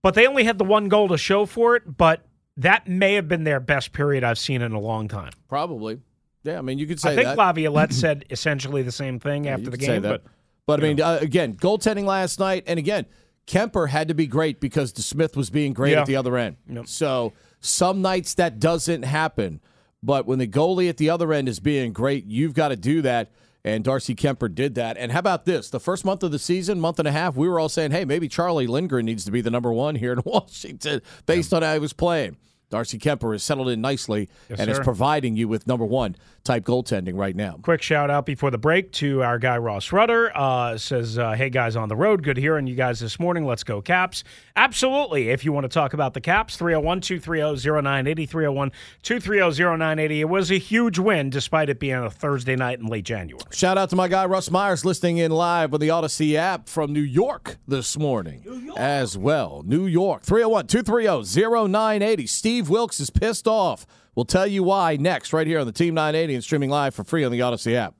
but 0.00 0.14
they 0.14 0.28
only 0.28 0.44
had 0.44 0.58
the 0.58 0.64
one 0.64 0.88
goal 0.88 1.08
to 1.08 1.18
show 1.18 1.44
for 1.44 1.74
it. 1.74 1.96
But 1.96 2.24
that 2.56 2.86
may 2.86 3.14
have 3.14 3.26
been 3.26 3.42
their 3.42 3.58
best 3.58 3.92
period 3.92 4.22
I've 4.22 4.38
seen 4.38 4.62
in 4.62 4.70
a 4.70 4.80
long 4.80 5.08
time. 5.08 5.32
Probably. 5.48 5.98
Yeah, 6.44 6.58
I 6.58 6.60
mean, 6.62 6.78
you 6.78 6.86
could 6.86 7.00
say 7.00 7.10
I 7.10 7.14
think 7.16 7.26
that. 7.26 7.36
Laviolette 7.36 7.92
said 7.92 8.26
essentially 8.30 8.82
the 8.82 8.92
same 8.92 9.18
thing 9.18 9.48
after 9.48 9.70
the 9.70 9.76
game, 9.76 10.02
but 10.02 10.22
But 10.66 10.78
I 10.78 10.82
mean, 10.84 11.00
uh, 11.00 11.18
again, 11.20 11.54
goaltending 11.56 12.04
last 12.04 12.38
night, 12.38 12.62
and 12.68 12.78
again, 12.78 13.06
Kuemper 13.46 13.88
had 13.88 14.08
to 14.08 14.14
be 14.14 14.26
great 14.26 14.60
because 14.60 14.92
DeSmith 14.92 15.36
was 15.36 15.50
being 15.50 15.72
great 15.72 15.92
Yeah. 15.92 16.00
at 16.00 16.06
the 16.06 16.16
other 16.16 16.36
end. 16.36 16.56
Yep. 16.68 16.86
So 16.88 17.32
some 17.60 18.00
nights 18.02 18.34
that 18.34 18.58
doesn't 18.58 19.02
happen, 19.04 19.60
but 20.02 20.26
when 20.26 20.38
the 20.38 20.46
goalie 20.46 20.88
at 20.88 20.96
the 20.96 21.10
other 21.10 21.32
end 21.32 21.48
is 21.48 21.60
being 21.60 21.92
great, 21.92 22.24
you've 22.26 22.54
got 22.54 22.68
to 22.68 22.76
do 22.76 23.02
that. 23.02 23.30
And 23.66 23.82
Darcy 23.82 24.14
Kuemper 24.14 24.54
did 24.54 24.74
that. 24.74 24.98
And 24.98 25.10
how 25.10 25.18
about 25.20 25.46
this? 25.46 25.70
The 25.70 25.80
first 25.80 26.04
month 26.04 26.22
of 26.22 26.30
the 26.32 26.38
season, 26.38 26.78
month 26.80 26.98
and 26.98 27.08
a 27.08 27.12
half, 27.12 27.34
we 27.34 27.48
were 27.48 27.58
all 27.58 27.70
saying, 27.70 27.92
"Hey, 27.92 28.04
maybe 28.04 28.28
Charlie 28.28 28.66
Lindgren 28.66 29.06
needs 29.06 29.24
to 29.24 29.30
be 29.30 29.40
the 29.40 29.50
number 29.50 29.72
one 29.72 29.94
here 29.94 30.12
in 30.12 30.20
Washington 30.26 31.00
based 31.24 31.54
on 31.54 31.62
how 31.62 31.72
he 31.72 31.78
was 31.78 31.94
playing." 31.94 32.36
Darcy 32.74 32.98
Kuemper 32.98 33.30
has 33.30 33.44
settled 33.44 33.68
in 33.68 33.80
nicely 33.80 34.28
Yes, 34.48 34.58
and 34.58 34.68
is 34.68 34.80
providing 34.80 35.36
you 35.36 35.46
with 35.46 35.68
number 35.68 35.84
one 35.84 36.16
type 36.42 36.64
goaltending 36.64 37.16
right 37.16 37.36
now. 37.36 37.56
Quick 37.62 37.82
shout 37.82 38.10
out 38.10 38.26
before 38.26 38.50
the 38.50 38.58
break 38.58 38.90
to 38.92 39.22
our 39.22 39.38
guy 39.38 39.56
Ross 39.56 39.92
Rudder. 39.92 40.36
Uh, 40.36 40.76
says, 40.76 41.16
uh, 41.16 41.34
"Hey 41.34 41.50
guys 41.50 41.76
on 41.76 41.88
the 41.88 41.94
road, 41.94 42.24
good 42.24 42.36
hearing 42.36 42.66
you 42.66 42.74
guys 42.74 42.98
this 42.98 43.20
morning. 43.20 43.46
Let's 43.46 43.62
go 43.62 43.80
Caps." 43.80 44.24
Absolutely. 44.56 45.30
If 45.30 45.44
you 45.44 45.52
want 45.52 45.64
to 45.64 45.68
talk 45.68 45.94
about 45.94 46.14
the 46.14 46.20
Caps, 46.20 46.56
301-230-0980, 46.56 48.28
301-230-0980. 48.28 50.20
It 50.20 50.24
was 50.24 50.50
a 50.50 50.58
huge 50.58 50.98
win 50.98 51.30
despite 51.30 51.68
it 51.68 51.78
being 51.78 51.94
a 51.94 52.10
Thursday 52.10 52.56
night 52.56 52.80
in 52.80 52.86
late 52.86 53.04
January. 53.04 53.40
Shout 53.52 53.78
out 53.78 53.90
to 53.90 53.96
my 53.96 54.08
guy 54.08 54.26
Russ 54.26 54.50
Myers 54.50 54.84
listening 54.84 55.18
in 55.18 55.30
live 55.30 55.72
on 55.72 55.80
the 55.80 55.88
Audacy 55.88 56.34
app 56.34 56.68
from 56.68 56.92
New 56.92 57.00
York 57.00 57.56
this 57.68 57.96
morning 57.96 58.72
as 58.76 59.16
well. 59.16 59.62
New 59.64 59.86
York, 59.86 60.24
301 60.24 60.66
230 60.66 61.68
0980. 61.68 62.26
Steve 62.64 62.70
Wilks 62.70 62.98
is 62.98 63.10
pissed 63.10 63.46
off. 63.46 63.84
We'll 64.14 64.24
tell 64.24 64.46
you 64.46 64.62
why 64.62 64.96
next, 64.96 65.34
right 65.34 65.46
here 65.46 65.58
on 65.58 65.66
the 65.66 65.72
Team 65.72 65.92
980 65.92 66.36
and 66.36 66.42
streaming 66.42 66.70
live 66.70 66.94
for 66.94 67.04
free 67.04 67.22
on 67.22 67.30
the 67.30 67.40
Audacy 67.40 67.74
app. 67.74 67.94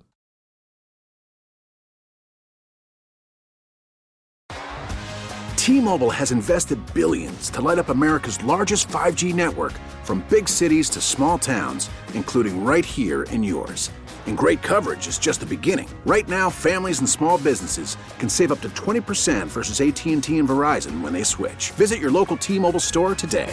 T-Mobile 5.56 6.08
has 6.08 6.32
invested 6.32 6.78
billions 6.94 7.50
to 7.50 7.60
light 7.60 7.78
up 7.78 7.90
America's 7.90 8.42
largest 8.44 8.88
5G 8.88 9.34
network 9.34 9.72
from 10.02 10.24
big 10.30 10.48
cities 10.48 10.88
to 10.90 11.00
small 11.02 11.38
towns, 11.38 11.90
including 12.14 12.64
right 12.64 12.86
here 12.86 13.24
in 13.24 13.42
yours. 13.42 13.90
And 14.26 14.38
great 14.38 14.62
coverage 14.62 15.08
is 15.08 15.18
just 15.18 15.40
the 15.40 15.46
beginning. 15.46 15.90
Right 16.06 16.26
now, 16.26 16.48
families 16.48 17.00
and 17.00 17.08
small 17.08 17.36
businesses 17.36 17.98
can 18.18 18.30
save 18.30 18.50
up 18.50 18.62
to 18.62 18.70
20% 18.70 19.46
versus 19.46 19.82
AT&T 19.82 20.38
and 20.38 20.48
Verizon 20.48 21.02
when 21.02 21.12
they 21.12 21.22
switch. 21.22 21.70
Visit 21.72 22.00
your 22.00 22.10
local 22.10 22.38
T-Mobile 22.38 22.80
store 22.80 23.14
today. 23.14 23.52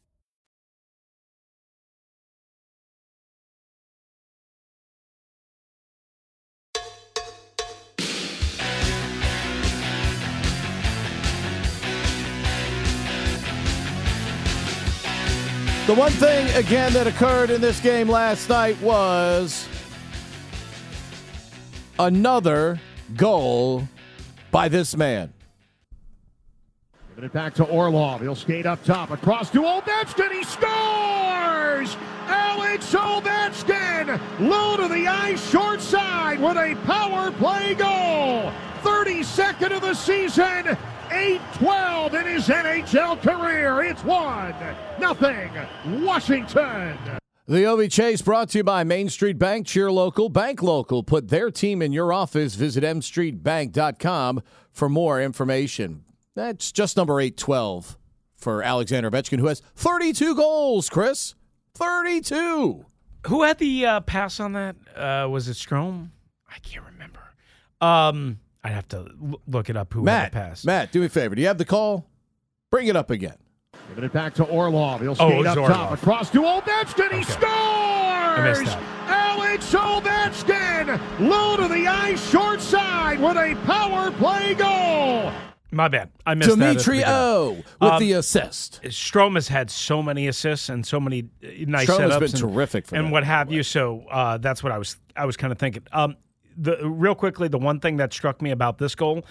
The 15.91 15.97
one 15.97 16.13
thing, 16.13 16.47
again, 16.55 16.93
that 16.93 17.05
occurred 17.05 17.49
in 17.49 17.59
this 17.59 17.81
game 17.81 18.07
last 18.07 18.47
night 18.47 18.81
was 18.81 19.67
another 21.99 22.79
goal 23.17 23.89
by 24.51 24.69
this 24.69 24.95
man. 24.95 25.33
Giving 27.09 27.25
it 27.25 27.33
back 27.33 27.55
to 27.55 27.65
Orlov. 27.65 28.21
He'll 28.21 28.35
skate 28.35 28.65
up 28.65 28.81
top. 28.85 29.11
Across 29.11 29.49
to 29.49 29.63
Ovechkin. 29.63 30.31
He 30.31 30.45
scores! 30.45 31.97
Alex 32.25 32.95
Ovechkin! 32.95 34.17
Low 34.39 34.77
to 34.77 34.87
the 34.87 35.07
ice, 35.07 35.51
short 35.51 35.81
side 35.81 36.39
with 36.39 36.55
a 36.55 36.73
power 36.85 37.31
play 37.31 37.73
goal. 37.73 38.49
32nd 38.81 39.75
of 39.75 39.81
the 39.81 39.93
season. 39.93 40.77
8-12 41.11 42.13
in 42.21 42.25
his 42.33 42.47
NHL 42.47 43.21
career. 43.21 43.83
It's 43.83 44.03
1 44.03 44.55
nothing 45.01 45.49
Washington. 46.05 46.97
The 47.47 47.65
OV 47.65 47.89
Chase 47.89 48.21
brought 48.21 48.49
to 48.49 48.59
you 48.59 48.63
by 48.63 48.83
Main 48.83 49.09
Street 49.09 49.37
Bank. 49.37 49.67
Cheer 49.67 49.91
local, 49.91 50.29
bank 50.29 50.61
local. 50.61 51.03
Put 51.03 51.27
their 51.27 51.51
team 51.51 51.81
in 51.81 51.91
your 51.91 52.13
office. 52.13 52.55
Visit 52.55 52.83
mstreetbank.com 52.83 54.41
for 54.71 54.87
more 54.87 55.21
information. 55.21 56.05
That's 56.35 56.71
just 56.71 56.95
number 56.95 57.19
812 57.19 57.97
for 58.37 58.63
Alexander 58.63 59.11
Ovechkin, 59.11 59.39
who 59.39 59.47
has 59.47 59.61
32 59.75 60.35
goals, 60.35 60.89
Chris. 60.89 61.35
32. 61.73 62.85
Who 63.27 63.43
had 63.43 63.57
the 63.57 63.85
uh, 63.85 63.99
pass 64.01 64.39
on 64.39 64.53
that? 64.53 64.75
Uh, 64.95 65.27
was 65.29 65.47
it 65.47 65.55
Strom? 65.55 66.11
I 66.49 66.59
can't 66.59 66.85
remember. 66.85 67.21
Um, 67.81 68.39
I'd 68.63 68.73
have 68.73 68.87
to 68.89 69.07
look 69.47 69.69
it 69.69 69.77
up. 69.77 69.93
Who 69.93 70.03
Matt, 70.03 70.23
had 70.23 70.31
the 70.31 70.35
pass? 70.49 70.65
Matt, 70.65 70.91
do 70.91 70.99
me 70.99 71.07
a 71.07 71.09
favor. 71.09 71.33
Do 71.35 71.41
you 71.41 71.47
have 71.47 71.57
the 71.57 71.65
call? 71.65 72.05
Bring 72.69 72.87
it 72.87 72.95
up 72.95 73.09
again. 73.09 73.35
Giving 73.89 74.03
it 74.03 74.13
back 74.13 74.33
to 74.35 74.43
Orlov. 74.45 75.01
He'll 75.01 75.11
Oh, 75.11 75.15
skate 75.15 75.39
it 75.41 75.47
up 75.47 75.57
Orlov. 75.57 75.71
top. 75.75 75.91
Across 75.93 76.29
to 76.31 76.41
Ovechkin. 76.41 77.11
He 77.17 77.23
scores! 77.23 77.43
I 77.51 78.41
missed 78.49 78.65
that. 78.65 78.81
Alex 79.07 79.73
Ovechkin! 79.73 80.99
Low 81.19 81.57
to 81.57 81.67
the 81.67 81.87
ice, 81.87 82.29
short 82.29 82.61
side 82.61 83.19
with 83.19 83.37
a 83.37 83.55
power 83.65 84.11
play 84.11 84.53
goal. 84.53 85.31
My 85.73 85.87
bad. 85.87 86.09
I 86.25 86.33
missed 86.35 86.49
that. 86.49 86.61
at 86.61 86.71
Dimitri 86.73 86.97
beginning. 86.97 87.13
O 87.15 87.51
with 87.79 87.91
Um, 87.93 87.99
the 87.99 88.11
assist. 88.13 88.81
Strom 88.89 89.35
has 89.35 89.47
had 89.47 89.69
so 89.71 90.03
many 90.03 90.27
assists 90.27 90.67
and 90.69 90.85
so 90.85 90.99
many 90.99 91.29
uh, 91.43 91.47
nice 91.67 91.83
Strom 91.83 92.01
has 92.01 92.11
setups 92.11 92.19
been 92.19 92.29
and, 92.31 92.39
terrific 92.53 92.87
for 92.87 92.95
and 92.95 93.05
them, 93.05 93.11
what 93.11 93.23
have 93.23 93.51
you. 93.51 93.63
So 93.63 94.03
uh, 94.11 94.37
that's 94.37 94.63
what 94.63 94.71
I 94.73 94.77
was 94.77 94.97
I 95.15 95.25
was 95.25 95.37
kind 95.37 95.51
of 95.53 95.57
thinking. 95.59 95.83
Um, 95.93 96.17
the 96.61 96.87
real 96.87 97.15
quickly, 97.15 97.47
the 97.47 97.57
one 97.57 97.79
thing 97.79 97.97
that 97.97 98.13
struck 98.13 98.41
me 98.41 98.51
about 98.51 98.77
this 98.77 98.95
goal, 98.95 99.25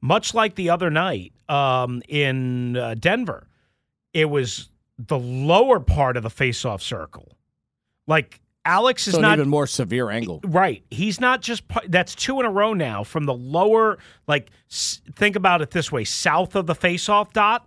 much 0.00 0.32
like 0.32 0.54
the 0.54 0.70
other 0.70 0.90
night 0.90 1.32
um, 1.48 2.02
in 2.08 2.76
uh, 2.76 2.94
Denver, 2.94 3.48
it 4.14 4.26
was 4.26 4.70
the 4.98 5.18
lower 5.18 5.80
part 5.80 6.16
of 6.16 6.22
the 6.22 6.30
faceoff 6.30 6.80
circle. 6.80 7.36
Like 8.06 8.40
Alex 8.64 9.06
is 9.08 9.14
So 9.14 9.18
an 9.18 9.22
not 9.22 9.38
even 9.38 9.48
more 9.48 9.66
severe 9.66 10.10
angle. 10.10 10.40
Right. 10.44 10.84
He's 10.90 11.20
not 11.20 11.40
just 11.40 11.64
that's 11.88 12.14
two 12.14 12.38
in 12.40 12.46
a 12.46 12.50
row 12.50 12.74
now 12.74 13.04
from 13.04 13.24
the 13.24 13.34
lower 13.34 13.98
like 14.26 14.50
think 14.70 15.36
about 15.36 15.62
it 15.62 15.70
this 15.70 15.90
way, 15.90 16.04
south 16.04 16.54
of 16.54 16.66
the 16.66 16.74
face-off 16.74 17.32
dot. 17.32 17.66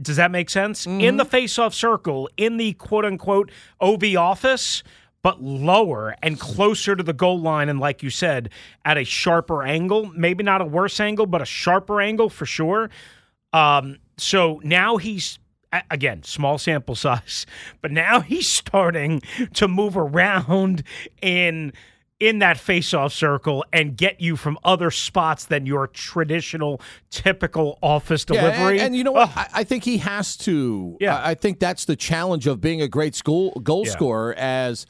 Does 0.00 0.16
that 0.16 0.32
make 0.32 0.50
sense? 0.50 0.86
In 0.86 1.18
the 1.18 1.24
face-off 1.24 1.72
circle, 1.72 2.28
in 2.36 2.56
the 2.56 2.72
quote 2.72 3.04
unquote 3.04 3.52
OV 3.80 4.16
office, 4.16 4.82
but 5.24 5.42
lower 5.42 6.14
and 6.22 6.38
closer 6.38 6.94
to 6.94 7.02
the 7.02 7.12
goal 7.14 7.40
line 7.40 7.68
and 7.70 7.80
like 7.80 8.02
you 8.02 8.10
said, 8.10 8.50
at 8.84 8.96
a 8.98 9.04
sharper 9.04 9.64
angle, 9.64 10.12
maybe 10.14 10.44
not 10.44 10.60
a 10.60 10.64
worse 10.66 11.00
angle, 11.00 11.26
but 11.26 11.40
a 11.42 11.46
sharper 11.46 12.00
angle 12.00 12.28
for 12.28 12.46
sure. 12.46 12.90
Um 13.52 13.98
so 14.18 14.60
now 14.62 14.98
he's 14.98 15.40
again, 15.90 16.22
small 16.22 16.58
sample 16.58 16.94
size, 17.06 17.46
but 17.82 17.90
now 17.90 18.20
he's 18.20 18.46
starting 18.46 19.22
to 19.54 19.66
move 19.66 19.96
around 19.96 20.84
in 21.20 21.72
in 22.20 22.38
that 22.38 22.56
face-off 22.58 23.12
circle 23.12 23.64
and 23.72 23.96
get 23.96 24.20
you 24.20 24.36
from 24.36 24.56
other 24.62 24.90
spots 24.90 25.46
than 25.46 25.66
your 25.66 25.88
traditional, 25.88 26.80
typical 27.10 27.76
office 27.82 28.24
Yeah, 28.30 28.40
delivery. 28.40 28.78
and, 28.78 28.86
and 28.88 28.96
you 28.96 29.02
know 29.04 29.12
what? 29.12 29.30
I, 29.36 29.48
I 29.52 29.64
think 29.64 29.82
he 29.84 29.98
has 29.98 30.36
to. 30.38 30.96
Yeah. 31.00 31.16
I, 31.16 31.30
I 31.30 31.34
think 31.34 31.58
that's 31.58 31.86
the 31.86 31.96
challenge 31.96 32.46
of 32.46 32.60
being 32.60 32.80
a 32.80 32.88
great 32.88 33.14
school 33.16 33.50
goal 33.62 33.82
Yeah. 33.84 33.92
scorer 33.92 34.34
as 34.34 34.86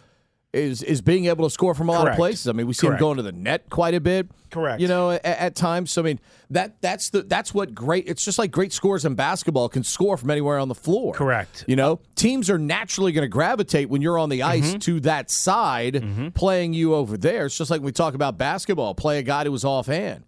is 0.55 0.83
is 0.83 1.03
being 1.03 1.27
able 1.27 1.45
to 1.47 1.51
score 1.51 1.75
from 1.75 1.89
a 1.89 1.93
lot 1.93 2.09
of 2.09 2.17
places. 2.17 2.49
I 2.49 2.53
mean, 2.53 2.67
we 2.67 2.73
see 2.73 2.87
him 2.87 2.93
Correct. 2.93 3.01
going 3.01 3.17
to 3.19 3.23
the 3.23 3.33
net 3.33 3.69
quite 3.71 3.95
a 3.95 4.01
bit. 4.01 4.29
Correct. 4.51 4.81
You 4.81 4.87
know, 4.89 5.11
at, 5.11 5.25
at 5.25 5.55
times. 5.57 5.91
So 5.91 6.03
I 6.03 6.05
mean, 6.05 6.21
that 6.51 6.81
that's 6.81 7.11
the 7.11 7.23
that's 7.23 7.53
what 7.53 7.75
great. 7.75 8.09
It's 8.09 8.25
just 8.25 8.39
like 8.39 8.51
great 8.51 8.73
scores 8.73 9.05
in 9.05 9.15
basketball 9.15 9.69
can 9.69 9.83
score 9.83 10.17
from 10.17 10.31
anywhere 10.31 10.59
on 10.59 10.69
the 10.69 10.75
floor. 10.75 11.13
Correct. 11.15 11.65
You 11.67 11.77
know, 11.77 12.01
teams 12.15 12.49
are 12.49 12.59
naturally 12.59 13.13
going 13.13 13.25
to 13.25 13.29
gravitate 13.29 13.89
when 13.91 14.01
you're 14.01 14.19
on 14.19 14.29
the 14.29 14.43
ice 14.43 14.71
Mm-hmm. 14.71 14.79
to 14.79 15.01
that 15.01 15.31
side, 15.31 16.33
playing 16.35 16.73
you 16.73 16.95
over 16.95 17.17
there. 17.17 17.47
It's 17.47 17.59
just 17.59 17.71
like 17.71 17.81
when 17.81 17.87
we 17.87 17.93
talk 17.93 18.15
about 18.15 18.39
basketball. 18.39 18.95
Play 18.95 19.19
a 19.19 19.23
guy 19.23 19.45
who 19.45 19.53
was 19.53 19.65
offhand. 19.65 20.25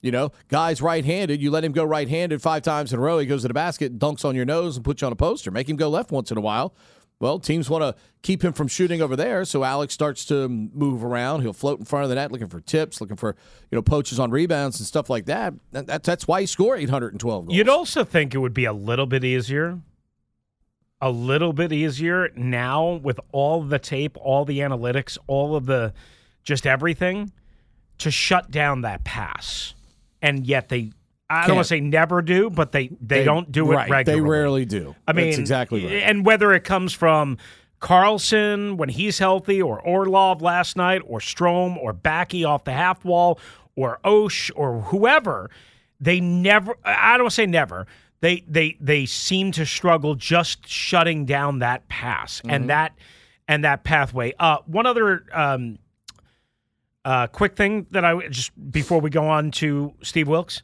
You 0.00 0.12
know, 0.12 0.30
guy's 0.48 0.80
right-handed. 0.80 1.42
You 1.42 1.50
let 1.50 1.64
him 1.64 1.72
go 1.72 1.82
right-handed 1.82 2.40
five 2.40 2.62
times 2.62 2.92
in 2.92 3.00
a 3.00 3.02
row. 3.02 3.18
He 3.18 3.26
goes 3.26 3.42
to 3.42 3.48
the 3.48 3.54
basket, 3.54 3.98
dunks 3.98 4.24
on 4.24 4.36
your 4.36 4.44
nose, 4.44 4.76
and 4.76 4.84
puts 4.84 5.02
you 5.02 5.06
on 5.06 5.12
a 5.12 5.16
poster. 5.16 5.50
Make 5.50 5.68
him 5.68 5.74
go 5.76 5.88
left 5.88 6.12
once 6.12 6.30
in 6.30 6.38
a 6.38 6.40
while. 6.40 6.72
Well, 7.20 7.40
teams 7.40 7.68
want 7.68 7.82
to 7.82 8.00
keep 8.22 8.44
him 8.44 8.52
from 8.52 8.68
shooting 8.68 9.02
over 9.02 9.16
there, 9.16 9.44
so 9.44 9.64
Alex 9.64 9.92
starts 9.92 10.24
to 10.26 10.48
move 10.48 11.02
around. 11.02 11.40
He'll 11.40 11.52
float 11.52 11.80
in 11.80 11.84
front 11.84 12.04
of 12.04 12.08
the 12.10 12.14
net, 12.14 12.30
looking 12.30 12.46
for 12.46 12.60
tips, 12.60 13.00
looking 13.00 13.16
for 13.16 13.34
you 13.70 13.76
know 13.76 13.82
poaches 13.82 14.20
on 14.20 14.30
rebounds 14.30 14.78
and 14.78 14.86
stuff 14.86 15.10
like 15.10 15.26
that. 15.26 15.54
That- 15.72 15.86
that- 15.88 16.02
that's 16.04 16.28
why 16.28 16.40
he 16.42 16.46
scored 16.46 16.78
812 16.80 17.46
goals. 17.46 17.56
You'd 17.56 17.68
also 17.68 18.04
think 18.04 18.34
it 18.34 18.38
would 18.38 18.54
be 18.54 18.66
a 18.66 18.72
little 18.72 19.06
bit 19.06 19.24
easier, 19.24 19.80
a 21.00 21.10
little 21.10 21.52
bit 21.52 21.72
easier 21.72 22.30
now 22.36 22.92
with 23.02 23.18
all 23.32 23.62
the 23.62 23.78
tape, 23.80 24.16
all 24.20 24.44
the 24.44 24.60
analytics, 24.60 25.18
all 25.26 25.56
of 25.56 25.66
the 25.66 25.92
just 26.44 26.66
everything 26.66 27.32
to 27.98 28.10
shut 28.12 28.50
down 28.52 28.82
that 28.82 29.02
pass. 29.04 29.74
And 30.22 30.46
yet 30.46 30.68
they, 30.68 30.92
I 31.30 31.46
don't 31.46 31.56
want 31.56 31.66
to 31.66 31.68
say 31.68 31.80
never 31.80 32.22
do, 32.22 32.48
but 32.48 32.72
they, 32.72 32.90
they, 33.00 33.22
don't 33.22 33.52
do 33.52 33.70
it 33.70 33.74
right. 33.74 33.90
regularly. 33.90 34.22
They 34.22 34.28
rarely 34.28 34.64
do. 34.64 34.94
I 35.06 35.12
mean, 35.12 35.26
that's 35.26 35.38
exactly 35.38 35.84
right. 35.84 36.02
And 36.02 36.24
whether 36.24 36.52
it 36.52 36.64
comes 36.64 36.92
from 36.92 37.36
Carlson 37.80 38.76
when 38.76 38.88
he's 38.88 39.18
healthy, 39.18 39.60
or 39.62 39.80
Orlov 39.80 40.42
last 40.42 40.76
night, 40.76 41.02
or 41.04 41.20
Strom, 41.20 41.78
or 41.78 41.92
Backy 41.92 42.44
off 42.44 42.64
the 42.64 42.72
half 42.72 43.04
wall, 43.04 43.38
or 43.76 44.00
Osh, 44.04 44.50
or 44.56 44.80
whoever, 44.82 45.50
they 46.00 46.20
never. 46.20 46.76
I 46.84 47.12
don't 47.12 47.24
want 47.24 47.32
to 47.32 47.34
say 47.36 47.46
never. 47.46 47.86
they 48.20 48.42
they 48.48 48.76
they 48.80 49.06
seem 49.06 49.52
to 49.52 49.64
struggle 49.66 50.14
just 50.14 50.66
shutting 50.66 51.24
down 51.24 51.60
that 51.60 51.88
pass 51.88 52.38
Mm-hmm. 52.38 52.50
and 52.50 52.70
that 52.70 52.94
and 53.46 53.64
that 53.64 53.84
pathway. 53.84 54.34
Uh, 54.38 54.58
one 54.66 54.86
other 54.86 55.24
um, 55.32 55.78
uh, 57.04 57.26
quick 57.28 57.56
thing 57.56 57.86
that 57.90 58.04
I 58.04 58.28
just 58.28 58.50
before 58.70 59.00
we 59.00 59.10
go 59.10 59.28
on 59.28 59.50
to 59.52 59.94
Steve 60.02 60.28
Wilks. 60.28 60.62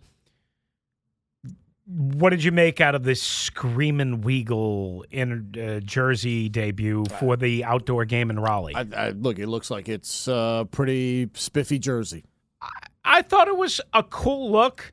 What 1.87 2.31
did 2.31 2.43
you 2.43 2.51
make 2.51 2.81
out 2.81 2.95
of 2.95 3.03
this 3.05 3.23
screaming 3.23 4.25
Eagle 4.29 5.05
in 5.11 5.53
uh, 5.61 5.81
Jersey 5.81 6.49
debut 6.49 7.05
for 7.21 7.37
the 7.37 7.63
outdoor 7.65 8.07
game 8.07 8.31
in 8.31 8.41
Raleigh? 8.41 8.75
I, 8.75 8.87
I, 8.97 9.09
look, 9.11 9.39
it 9.39 9.49
looks 9.49 9.71
like 9.71 9.89
it's 9.89 10.27
a 10.27 10.67
pretty 10.71 11.29
spiffy 11.35 11.79
jersey. 11.79 12.25
I 13.05 13.21
thought 13.21 13.49
it 13.49 13.57
was 13.59 13.83
a 13.93 14.03
cool 14.03 14.51
look. 14.51 14.93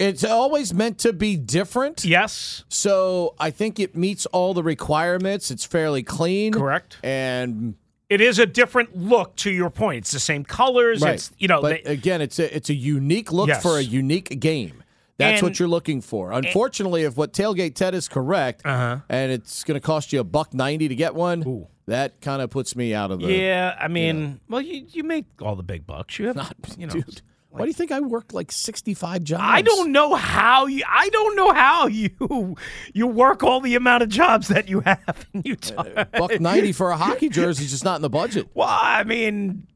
It's 0.00 0.24
always 0.24 0.74
meant 0.74 0.98
to 0.98 1.12
be 1.12 1.36
different. 1.36 2.04
Yes. 2.04 2.64
So 2.68 3.34
I 3.38 3.50
think 3.50 3.78
it 3.78 3.96
meets 3.96 4.26
all 4.26 4.52
the 4.52 4.64
requirements. 4.64 5.52
It's 5.52 5.64
fairly 5.64 6.02
clean. 6.02 6.52
Correct. 6.52 6.98
And 7.04 7.76
It 8.10 8.20
is 8.20 8.40
a 8.40 8.46
different 8.46 8.96
look 8.96 9.36
to 9.36 9.50
your 9.52 9.70
point. 9.70 9.98
It's 9.98 10.10
the 10.10 10.18
same 10.20 10.44
colors. 10.44 11.00
right. 11.02 11.14
It's 11.14 11.30
you 11.38 11.46
know 11.48 11.62
but 11.62 11.84
they- 11.84 11.90
again, 11.92 12.20
it's 12.20 12.38
a 12.40 12.54
it's 12.54 12.68
a 12.68 12.74
unique 12.74 13.32
look 13.32 13.48
Yes. 13.48 13.62
for 13.62 13.78
a 13.78 13.82
unique 13.82 14.40
game. 14.40 14.82
That's 15.18 15.40
And- 15.40 15.48
what 15.48 15.58
you're 15.58 15.68
looking 15.68 16.00
for. 16.02 16.32
Unfortunately, 16.32 17.02
if 17.04 17.16
what 17.16 17.32
tailgate 17.32 17.74
Ted 17.74 17.94
is 17.94 18.06
correct, 18.08 18.62
Uh-huh. 18.66 18.98
and 19.08 19.32
it's 19.32 19.64
going 19.64 19.76
to 19.76 19.80
cost 19.80 20.12
you 20.12 20.20
a 20.20 20.24
buck 20.24 20.52
ninety 20.52 20.88
to 20.88 20.94
get 20.94 21.14
one, 21.14 21.66
that 21.86 22.20
kind 22.20 22.42
of 22.42 22.50
puts 22.50 22.76
me 22.76 22.92
out 22.94 23.10
of 23.10 23.20
the. 23.20 23.32
yeah, 23.32 23.76
I 23.80 23.88
mean, 23.88 24.40
well, 24.48 24.60
you 24.60 24.84
you 24.90 25.04
make 25.04 25.24
all 25.40 25.56
the 25.56 25.62
big 25.62 25.86
bucks. 25.86 26.18
You 26.18 26.26
have, 26.26 26.36
Not, 26.36 26.54
you 26.78 26.86
know. 26.86 26.92
dude. 26.94 27.22
Why 27.48 27.62
do 27.62 27.68
you 27.68 27.72
think 27.72 27.90
I 27.90 28.00
worked 28.00 28.34
like 28.34 28.52
sixty 28.52 28.92
five 28.92 29.24
jobs? 29.24 29.42
I 29.42 29.62
don't 29.62 29.90
know 29.90 30.14
how 30.14 30.66
you. 30.66 30.82
I 30.86 31.08
don't 31.08 31.34
know 31.36 31.54
how 31.54 31.86
you 31.86 32.54
you 32.92 33.06
work 33.06 33.42
all 33.42 33.60
the 33.60 33.74
amount 33.76 34.02
of 34.02 34.10
jobs 34.10 34.48
that 34.48 34.68
you 34.68 34.80
have 34.80 35.26
in 35.32 35.40
Utah. 35.46 36.04
buck 36.12 36.38
ninety 36.38 36.72
for 36.72 36.90
a 36.90 36.98
hockey 36.98 37.30
jersey 37.30 37.64
is 37.64 37.70
just 37.70 37.84
not 37.84 37.96
in 37.96 38.02
the 38.02 38.10
budget. 38.10 38.48
Well, 38.52 38.68
I 38.68 39.04
mean, 39.04 39.66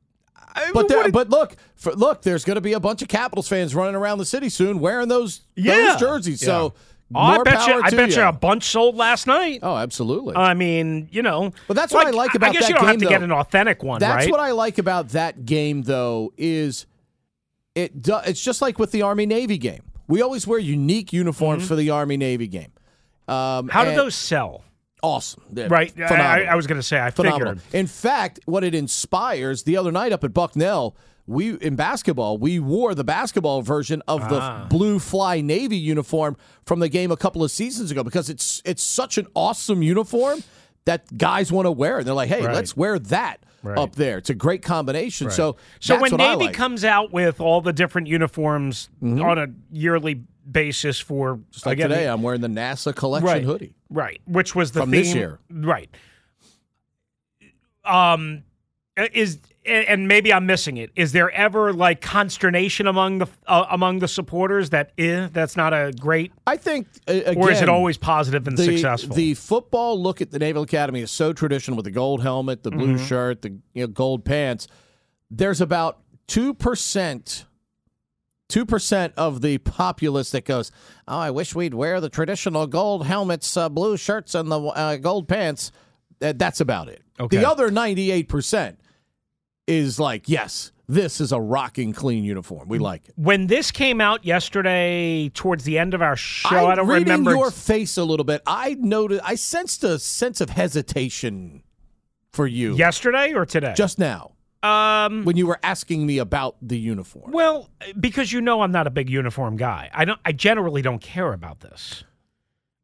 I- 0.55 0.71
But 0.73 0.89
there, 0.89 1.11
but 1.11 1.31
look, 1.31 1.57
for, 1.77 1.93
look, 1.95 2.23
there's 2.23 2.45
going 2.45 2.57
to 2.57 2.61
be 2.61 2.73
a 2.73 2.81
bunch 2.81 3.03
of 3.03 3.09
Capitals 3.09 3.49
fans 3.49 3.75
running 3.75 3.95
around 3.95 4.19
the 4.19 4.25
city 4.25 4.49
soon 4.49 4.81
wearing 4.81 5.09
those 5.09 5.43
Yeah. 5.57 5.93
those 5.93 6.01
jerseys. 6.01 6.41
So 6.41 6.75
Oh, 7.13 7.19
I 7.19 7.43
bet 7.43 7.67
you. 7.67 7.81
I 7.83 7.91
bet 7.91 8.11
you 8.11 8.23
you. 8.23 8.29
a 8.29 8.33
bunch 8.33 8.63
sold 8.65 8.95
last 8.95 9.27
night. 9.27 9.61
Oh, 9.65 9.77
absolutely. 9.77 10.37
I 10.37 10.55
mean, 10.55 11.09
you 11.11 11.23
know. 11.23 11.53
But 11.67 11.75
that's 11.75 11.93
what 11.93 12.07
I 12.07 12.11
like 12.11 12.35
about 12.37 12.51
I 12.51 12.53
guess 12.53 12.63
that 12.63 12.69
you 12.69 12.75
don't 12.77 12.85
have 12.87 12.93
game, 12.95 13.01
to 13.01 13.07
get 13.09 13.19
though. 13.19 13.25
an 13.25 13.33
authentic 13.33 13.83
one, 13.83 13.99
That's 13.99 14.27
right? 14.27 14.31
what 14.31 14.39
I 14.39 14.53
like 14.53 14.79
about 14.79 15.09
that 15.09 15.45
game, 15.45 15.83
though, 15.83 16.33
is 16.39 16.87
it. 17.75 18.01
Do, 18.01 18.19
it's 18.25 18.41
just 18.41 18.63
like 18.63 18.79
with 18.79 18.93
the 18.93 19.03
Army 19.03 19.27
Navy 19.27 19.59
game. 19.59 19.83
We 20.07 20.23
always 20.23 20.47
wear 20.47 20.61
unique 20.61 21.13
uniforms 21.13 21.67
for 21.67 21.75
the 21.75 21.91
Army 21.91 22.17
Navy 22.17 22.47
game. 22.47 22.73
Um, 23.27 23.35
Mm-hmm. 23.35 23.69
How 23.71 23.85
do 23.85 23.95
those 23.97 24.15
sell? 24.15 24.63
Awesome, 25.03 25.43
They're 25.51 25.69
Right. 25.69 25.93
I. 26.01 26.45
I 26.45 26.55
was 26.55 26.67
going 26.67 26.79
to 26.79 26.83
say. 26.87 27.01
I 27.01 27.11
phenomenal. 27.11 27.55
figured. 27.55 27.75
In 27.75 27.87
fact, 27.87 28.41
what 28.47 28.65
it 28.65 28.75
inspires 28.75 29.63
the 29.63 29.77
other 29.77 29.91
night 29.93 30.13
up 30.13 30.25
at 30.25 30.35
Bucknell, 30.35 30.95
we 31.27 31.55
in 31.59 31.77
basketball, 31.77 32.39
we 32.39 32.59
wore 32.59 32.95
the 32.95 33.05
basketball 33.05 33.63
version 33.63 34.03
of 34.09 34.23
Ah. 34.25 34.29
the 34.69 34.77
blue 34.77 34.99
fly 34.99 35.41
navy 35.41 35.77
uniform 35.77 36.37
from 36.67 36.81
the 36.81 36.89
game 36.89 37.11
a 37.11 37.17
couple 37.17 37.43
of 37.45 37.51
seasons 37.51 37.91
ago 37.91 38.03
because 38.03 38.29
it's 38.29 38.61
it's 38.65 38.83
such 38.83 39.17
an 39.19 39.27
awesome 39.35 39.83
uniform 39.83 40.43
that 40.87 41.17
guys 41.17 41.53
want 41.53 41.67
to 41.67 41.71
wear. 41.73 41.99
And 41.99 42.07
They're 42.07 42.15
like, 42.15 42.29
hey, 42.31 42.45
Right. 42.45 42.55
let's 42.55 42.77
wear 42.77 42.99
that 42.99 43.39
Right. 43.63 43.79
up 43.79 43.95
there. 43.97 44.17
It's 44.19 44.31
a 44.31 44.35
great 44.35 44.63
combination. 44.63 45.31
So 45.31 45.57
So 45.81 45.93
that's 45.99 46.11
when 46.11 46.19
Navy 46.19 46.37
like. 46.37 46.47
Mm-hmm. 46.53 46.55
comes 46.63 46.85
out 46.85 47.13
with 47.13 47.41
all 47.41 47.61
the 47.61 47.73
different 47.75 48.07
uniforms 48.09 48.89
on 49.03 49.39
a 49.39 49.47
yearly 49.71 50.23
basis 50.51 50.99
for 51.01 51.41
Just 51.51 51.67
like 51.67 51.75
again, 51.79 51.91
today, 51.91 52.07
I'm 52.09 52.23
wearing 52.23 52.41
the 52.41 52.49
NASA 52.49 52.95
collection 52.95 53.27
right, 53.27 53.43
hoodie. 53.45 53.75
right, 53.89 54.21
which 54.27 54.55
was 54.55 54.73
the 54.73 54.81
From 54.81 54.91
theme, 54.91 55.03
this 55.03 55.15
year. 55.15 55.39
right? 55.51 55.89
Um, 57.85 58.43
is 59.13 59.39
and 59.67 60.09
maybe 60.09 60.33
I'm 60.33 60.47
missing 60.47 60.77
it. 60.79 60.91
Is 60.97 61.13
there 61.13 61.31
ever 61.31 61.73
like 61.73 62.01
consternation 62.01 62.87
among 62.87 63.19
the 63.19 63.27
uh, 63.47 63.67
among 63.71 63.99
the 64.01 64.09
supporters 64.09 64.71
that 64.71 64.93
eh, 64.99 65.29
that's 65.33 65.57
not 65.57 65.73
a 65.73 65.93
great, 65.99 66.33
I 66.47 66.57
think, 66.57 66.87
uh, 67.09 67.13
again, 67.13 67.37
or 67.37 67.51
is 67.51 67.61
it 67.63 67.69
always 67.69 67.97
positive 67.99 68.47
and 68.49 68.57
the, 68.57 68.65
successful? 68.65 69.15
The 69.15 69.35
football 69.35 70.01
look 70.01 70.21
at 70.21 70.31
the 70.31 70.39
Naval 70.39 70.63
Academy 70.63 71.01
is 71.01 71.11
so 71.11 71.33
traditional 71.33 71.77
with 71.77 71.85
the 71.85 71.91
gold 71.91 72.23
helmet, 72.23 72.63
the 72.63 72.71
blue 72.71 72.95
Mm-hmm. 72.97 73.05
shirt, 73.07 73.43
the 73.43 73.51
you 73.75 73.83
know, 73.83 73.87
gold 73.87 74.25
pants. 74.25 74.67
There's 75.31 75.61
about 75.61 76.01
two 76.27 76.53
percent, 76.55 77.45
two 78.51 78.67
percent 78.67 79.15
of 79.17 79.41
the 79.41 79.59
populace 79.59 80.31
that 80.33 80.45
goes, 80.45 80.71
"Oh, 81.09 81.19
I 81.19 81.31
wish 81.31 81.55
we'd 81.55 81.75
wear 81.75 82.01
the 82.01 82.09
traditional 82.11 82.67
gold 82.67 83.07
helmets, 83.07 83.57
uh, 83.57 83.69
blue 83.69 83.97
shirts, 83.97 84.35
and 84.35 84.51
the 84.51 84.61
uh, 84.61 84.97
gold 84.97 85.29
pants." 85.29 85.73
That, 86.19 86.39
that's 86.39 86.61
about 86.61 86.89
it. 86.89 87.03
Okay. 87.19 87.39
The 87.39 87.49
other 87.49 87.71
ninety-eight 87.71 88.29
percent 88.29 88.79
is 89.67 89.99
like, 89.99 90.29
"Yes, 90.29 90.73
this 90.89 91.21
is 91.21 91.33
a 91.33 91.41
rocking 91.41 91.93
clean 91.93 92.25
uniform. 92.25 92.69
We 92.69 92.79
like 92.79 93.09
it." 93.09 93.15
when 93.17 93.47
this 93.47 93.71
came 93.71 94.01
out 94.01 94.25
yesterday, 94.25 95.31
towards 95.31 95.65
the 95.65 95.79
end 95.79 95.95
of 95.95 96.03
our 96.03 96.17
show, 96.17 96.57
I'm 96.57 96.67
I 96.67 96.75
don't 96.75 96.89
reading 96.89 97.05
remember. 97.05 97.31
your 97.31 97.51
face 97.51 97.97
a 97.97 98.05
little 98.05 98.25
bit. 98.25 98.43
I 98.47 98.77
noted. 98.79 99.21
I 99.25 99.37
sensed 99.37 99.83
a 99.85 99.99
sense 99.99 100.41
of 100.41 100.51
hesitation 100.51 101.63
for 102.33 102.47
you 102.47 102.75
yesterday 102.77 103.33
or 103.33 103.45
today? 103.47 103.73
just 103.77 103.99
now 103.99 104.33
um, 104.63 105.25
when 105.25 105.37
you 105.37 105.47
were 105.47 105.59
asking 105.63 106.07
me 106.07 106.19
about 106.19 106.57
the 106.63 106.79
uniform. 106.79 107.31
Well, 107.33 107.71
because 107.99 108.33
you 108.33 108.41
know 108.41 108.63
I'm 108.63 108.73
not 108.73 108.87
a 108.87 108.91
big 108.91 109.09
uniform 109.09 109.57
guy. 109.57 109.91
I 109.93 110.05
don't. 110.05 110.21
I 110.25 110.33
generally 110.33 110.83
don't 110.83 111.01
care 111.01 111.33
about 111.33 111.61
this. 111.61 112.05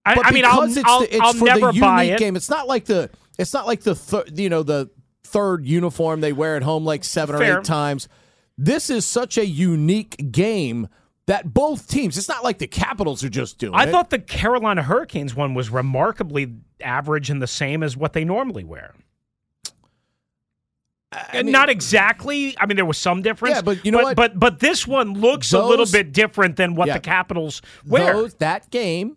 I, 0.05 0.15
but 0.15 0.27
I 0.27 0.31
mean, 0.31 0.45
I'll, 0.45 0.63
it's, 0.63 0.79
I'll, 0.85 1.01
the, 1.01 1.15
it's 1.15 1.21
I'll 1.21 1.33
for 1.33 1.47
never 1.47 1.73
the 1.73 1.81
buy 1.81 2.05
unique 2.05 2.17
it. 2.17 2.25
game. 2.25 2.37
It's 2.37 2.51
not 2.51 2.69
like 2.69 2.85
the. 2.87 3.11
It's 3.39 3.53
not 3.53 3.67
like 3.67 3.83
the 3.83 3.95
thir- 3.95 4.25
you 4.33 4.49
know 4.49 4.63
the 4.63 4.89
third 5.25 5.67
uniform 5.67 6.21
they 6.21 6.33
wear 6.33 6.57
at 6.57 6.63
home 6.63 6.85
like 6.85 7.05
seven 7.05 7.35
or 7.37 7.43
eight 7.43 7.65
times. 7.65 8.09
This 8.57 8.89
is 8.89 9.05
such 9.05 9.37
a 9.37 9.45
unique 9.45 10.33
game 10.33 10.89
that 11.27 11.53
both 11.53 11.89
teams. 11.89 12.17
It's 12.17 12.29
not 12.29 12.43
like 12.43 12.59
the 12.59 12.67
Capitals 12.67 13.23
are 13.23 13.29
just 13.29 13.59
doing. 13.59 13.75
I 13.75 13.85
it. 13.85 13.91
thought 13.91 14.11
the 14.11 14.19
Carolina 14.19 14.83
Hurricanes 14.83 15.35
one 15.35 15.55
was 15.55 15.69
remarkably 15.69 16.55
average 16.81 17.29
and 17.29 17.43
the 17.43 17.47
same 17.47 17.83
as 17.83 17.97
what 17.97 18.13
they 18.13 18.25
normally 18.25 18.65
wear. 18.65 18.95
I 21.13 21.43
mean- 21.43 21.53
not 21.53 21.69
exactly. 21.69 22.57
I 22.59 22.67
mean, 22.67 22.77
there 22.77 22.85
was 22.85 22.99
some 22.99 23.23
difference. 23.23 23.57
Yeah, 23.57 23.63
but 23.63 23.85
you 23.85 23.93
know 23.93 24.03
what? 24.03 24.17
But 24.17 24.39
but 24.39 24.59
this 24.61 24.87
one 24.87 25.15
looks 25.15 25.53
a 25.53 25.65
little 25.65 25.87
bit 25.87 26.13
different 26.13 26.57
than 26.57 26.75
what 26.75 26.89
Yeah. 26.89 26.95
the 26.95 27.01
Capitals 27.01 27.63
wear. 27.87 28.13
Those, 28.13 28.35
that 28.35 28.71
game 28.71 29.17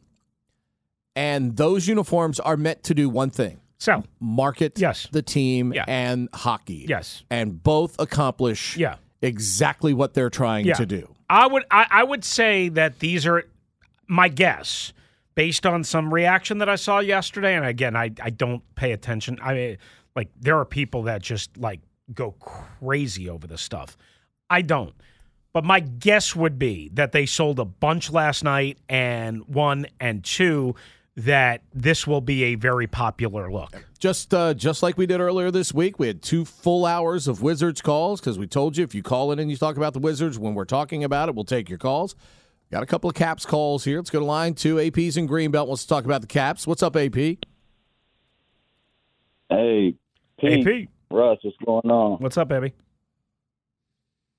and 1.16 1.58
those 1.58 1.88
uniforms 1.88 2.40
are 2.40 2.58
meant 2.58 2.84
to 2.84 2.94
do 2.94 3.10
one 3.10 3.30
thing 3.30 3.60
so 3.80 4.04
market 4.20 4.78
Yes. 4.78 5.08
the 5.12 5.22
team 5.22 5.74
Yeah. 5.74 5.86
and 5.88 6.30
hockey. 6.34 6.86
Yes. 6.88 7.24
And 7.30 7.62
both 7.64 8.00
accomplish 8.00 8.78
Yeah. 8.78 8.96
exactly 9.22 9.94
what 9.94 10.14
they're 10.14 10.30
trying 10.30 10.66
Yeah. 10.66 10.76
to 10.76 10.86
do. 10.86 11.14
I 11.30 11.48
would 11.48 11.64
I, 11.72 11.88
I 11.90 12.04
would 12.04 12.24
say 12.24 12.70
that 12.70 13.00
these 13.00 13.26
are 13.26 13.46
my 14.08 14.28
guess 14.28 14.94
based 15.36 15.66
on 15.66 15.84
some 15.84 16.14
reaction 16.14 16.58
that 16.60 16.68
I 16.70 16.76
saw 16.76 17.00
yesterday. 17.00 17.56
And 17.56 17.66
again, 17.66 17.96
I, 17.96 18.12
I 18.22 18.30
don't 18.30 18.62
pay 18.76 18.92
attention. 18.92 19.40
I 19.42 19.54
mean, 19.54 19.78
like 20.16 20.30
there 20.40 20.58
are 20.60 20.66
people 20.66 21.04
that 21.04 21.22
just 21.22 21.58
like 21.58 21.82
go 22.14 22.32
crazy 22.32 23.30
over 23.30 23.48
this 23.48 23.62
stuff. 23.62 23.98
I 24.50 24.62
don't. 24.62 24.94
But 25.54 25.64
my 25.64 25.80
guess 25.80 26.36
would 26.36 26.60
be 26.60 26.90
that 26.94 27.12
they 27.12 27.26
sold 27.26 27.60
a 27.60 27.66
bunch 27.66 28.12
last 28.12 28.44
night 28.44 28.78
and 28.88 29.48
one 29.48 29.88
and 30.00 30.24
two 30.24 30.76
that 31.16 31.64
this 31.74 32.08
will 32.08 32.22
be 32.22 32.44
a 32.46 32.56
very 32.56 32.88
popular 32.88 33.52
look. 33.52 33.86
Just 33.98 34.34
uh, 34.34 34.54
just 34.54 34.82
like 34.82 34.98
we 34.98 35.06
did 35.06 35.20
earlier 35.20 35.52
this 35.52 35.74
week, 35.74 36.00
we 36.00 36.08
had 36.08 36.22
two 36.22 36.46
full 36.46 36.86
hours 36.86 37.28
of 37.28 37.42
Wizards 37.42 37.82
calls 37.82 38.22
because 38.22 38.40
we 38.40 38.48
told 38.48 38.78
you 38.78 38.84
if 38.84 38.96
you 38.96 39.04
call 39.04 39.32
in 39.32 39.40
and 39.40 39.52
you 39.52 39.58
talk 39.58 39.76
about 39.76 39.94
the 39.94 40.00
Wizards 40.00 40.40
when 40.40 40.54
we're 40.54 40.66
talking 40.66 41.04
about 41.04 41.28
it, 41.28 41.36
we'll 41.36 41.44
take 41.44 41.68
your 41.68 41.80
calls. 41.80 42.16
Got 42.72 42.84
a 42.84 42.86
couple 42.86 43.10
of 43.10 43.16
Caps 43.16 43.46
calls 43.46 43.84
here. 43.84 43.98
Let's 43.98 44.12
go 44.12 44.20
to 44.20 44.26
line 44.26 44.54
two. 44.54 44.80
AP's 44.80 45.18
in 45.18 45.28
Greenbelt 45.28 45.68
wants 45.68 45.82
to 45.84 45.90
talk 45.90 46.06
about 46.06 46.22
the 46.22 46.28
Caps. 46.28 46.68
What's 46.68 46.84
up, 46.84 46.96
AP? 46.96 47.38
Hey, 49.50 49.96
Pete, 50.40 50.68
AP, 50.68 50.90
Russ, 51.10 51.40
what's 51.42 51.58
going 51.66 51.90
on? 51.90 52.22
what's 52.22 52.38
up, 52.38 52.50
baby? 52.50 52.74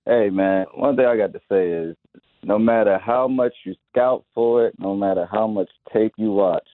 Hey, 0.06 0.30
man, 0.30 0.66
one 0.74 0.96
thing 0.96 1.06
I 1.06 1.16
got 1.16 1.32
to 1.32 1.40
say 1.50 1.68
is 1.68 1.96
no 2.44 2.58
matter 2.58 2.96
how 2.98 3.26
much 3.26 3.52
you 3.64 3.74
scout 3.90 4.24
for 4.34 4.66
it, 4.66 4.74
no 4.78 4.94
matter 4.94 5.28
how 5.30 5.48
much 5.48 5.68
tape 5.92 6.12
you 6.16 6.30
watch, 6.32 6.66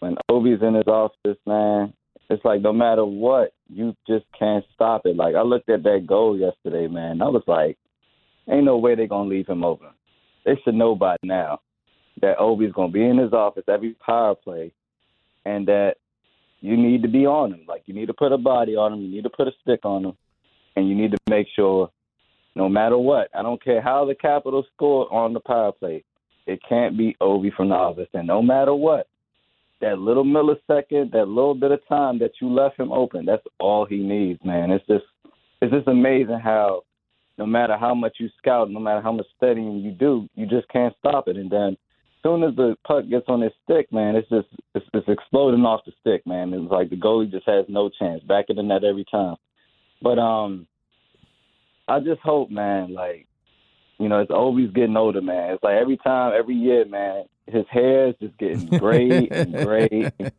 when 0.00 0.16
Ovi's 0.30 0.62
in 0.62 0.74
his 0.74 0.86
office, 0.86 1.38
man, 1.46 1.94
it's 2.28 2.44
like 2.44 2.60
no 2.60 2.72
matter 2.72 3.04
what, 3.04 3.52
you 3.68 3.96
just 4.06 4.26
can't 4.38 4.64
stop 4.74 5.02
it. 5.06 5.16
Like, 5.16 5.34
I 5.34 5.42
looked 5.42 5.70
at 5.70 5.82
that 5.84 6.06
goal 6.06 6.38
yesterday, 6.38 6.88
man. 6.88 7.22
I 7.22 7.28
was 7.28 7.42
like, 7.46 7.78
ain't 8.50 8.64
no 8.64 8.76
way 8.76 8.94
they're 8.94 9.06
going 9.06 9.30
to 9.30 9.34
leave 9.34 9.48
him 9.48 9.64
open. 9.64 9.88
They 10.44 10.60
should 10.62 10.74
know 10.74 10.94
by 10.94 11.16
now 11.22 11.60
that 12.20 12.38
Ovi's 12.38 12.72
going 12.72 12.90
to 12.90 12.92
be 12.92 13.04
in 13.04 13.16
his 13.16 13.32
office 13.32 13.64
every 13.66 13.96
power 14.04 14.34
play 14.34 14.72
and 15.44 15.66
that 15.68 15.94
you 16.62 16.76
need 16.76 17.02
to 17.02 17.08
be 17.08 17.26
on 17.26 17.52
him. 17.52 17.60
Like, 17.68 17.82
you 17.86 17.92
need 17.92 18.06
to 18.06 18.14
put 18.14 18.32
a 18.32 18.38
body 18.38 18.74
on 18.76 18.94
him, 18.94 19.00
you 19.00 19.08
need 19.08 19.24
to 19.24 19.30
put 19.30 19.48
a 19.48 19.52
stick 19.60 19.80
on 19.84 20.06
him, 20.06 20.16
and 20.76 20.88
you 20.88 20.94
need 20.94 21.10
to 21.10 21.18
make 21.28 21.48
sure 21.54 21.90
no 22.54 22.68
matter 22.68 22.96
what. 22.96 23.28
I 23.34 23.42
don't 23.42 23.62
care 23.62 23.82
how 23.82 24.04
the 24.04 24.14
Capitals 24.14 24.66
score 24.74 25.12
on 25.12 25.32
the 25.32 25.40
power 25.40 25.72
play. 25.72 26.04
it 26.46 26.60
can't 26.68 26.96
be 26.96 27.16
Ovi 27.20 27.52
from 27.52 27.68
the 27.68 27.74
office. 27.74 28.08
And 28.14 28.26
no 28.26 28.42
matter 28.42 28.74
what, 28.74 29.08
that 29.80 29.98
little 29.98 30.24
millisecond, 30.24 31.12
that 31.12 31.28
little 31.28 31.54
bit 31.54 31.72
of 31.72 31.86
time 31.88 32.18
that 32.20 32.32
you 32.40 32.48
left 32.48 32.78
him 32.78 32.92
open, 32.92 33.26
that's 33.26 33.42
all 33.58 33.84
he 33.84 33.98
needs, 33.98 34.40
man. 34.44 34.70
It's 34.70 34.86
just 34.86 35.04
it's 35.60 35.72
just 35.72 35.88
amazing 35.88 36.40
how 36.42 36.82
no 37.38 37.46
matter 37.46 37.76
how 37.76 37.94
much 37.94 38.16
you 38.18 38.28
scout, 38.38 38.70
no 38.70 38.80
matter 38.80 39.00
how 39.00 39.12
much 39.12 39.26
studying 39.36 39.78
you 39.78 39.92
do, 39.92 40.28
you 40.34 40.46
just 40.46 40.68
can't 40.68 40.94
stop 40.98 41.28
it. 41.28 41.36
And 41.36 41.50
then 41.50 41.76
soon 42.22 42.42
as 42.44 42.54
the 42.56 42.76
puck 42.86 43.08
gets 43.08 43.26
on 43.28 43.40
his 43.40 43.52
stick, 43.64 43.92
man, 43.92 44.16
it's 44.16 44.28
just 44.28 44.48
it's, 44.74 44.86
it's 44.94 45.08
exploding 45.08 45.64
off 45.64 45.84
the 45.84 45.92
stick, 46.00 46.26
man. 46.26 46.52
It's 46.52 46.70
like 46.70 46.90
the 46.90 46.96
goalie 46.96 47.30
just 47.30 47.48
has 47.48 47.64
no 47.68 47.88
chance. 47.88 48.22
Back 48.22 48.46
in 48.48 48.56
the 48.56 48.62
net 48.62 48.84
every 48.84 49.04
time. 49.10 49.36
But 50.00 50.18
um 50.18 50.66
I 51.88 52.00
just 52.00 52.20
hope, 52.20 52.50
man, 52.50 52.94
like 52.94 53.26
you 53.98 54.08
know, 54.08 54.20
it's 54.20 54.30
always 54.30 54.70
getting 54.70 54.96
older, 54.96 55.20
man. 55.20 55.52
It's 55.52 55.62
like 55.62 55.76
every 55.76 55.96
time, 55.98 56.32
every 56.36 56.56
year, 56.56 56.84
man, 56.84 57.24
his 57.46 57.64
hair 57.70 58.08
is 58.08 58.14
just 58.20 58.36
getting 58.38 58.66
gray 58.78 59.28
and 59.28 59.52
gray. 59.64 59.88
And 59.90 60.12
gray. 60.18 60.30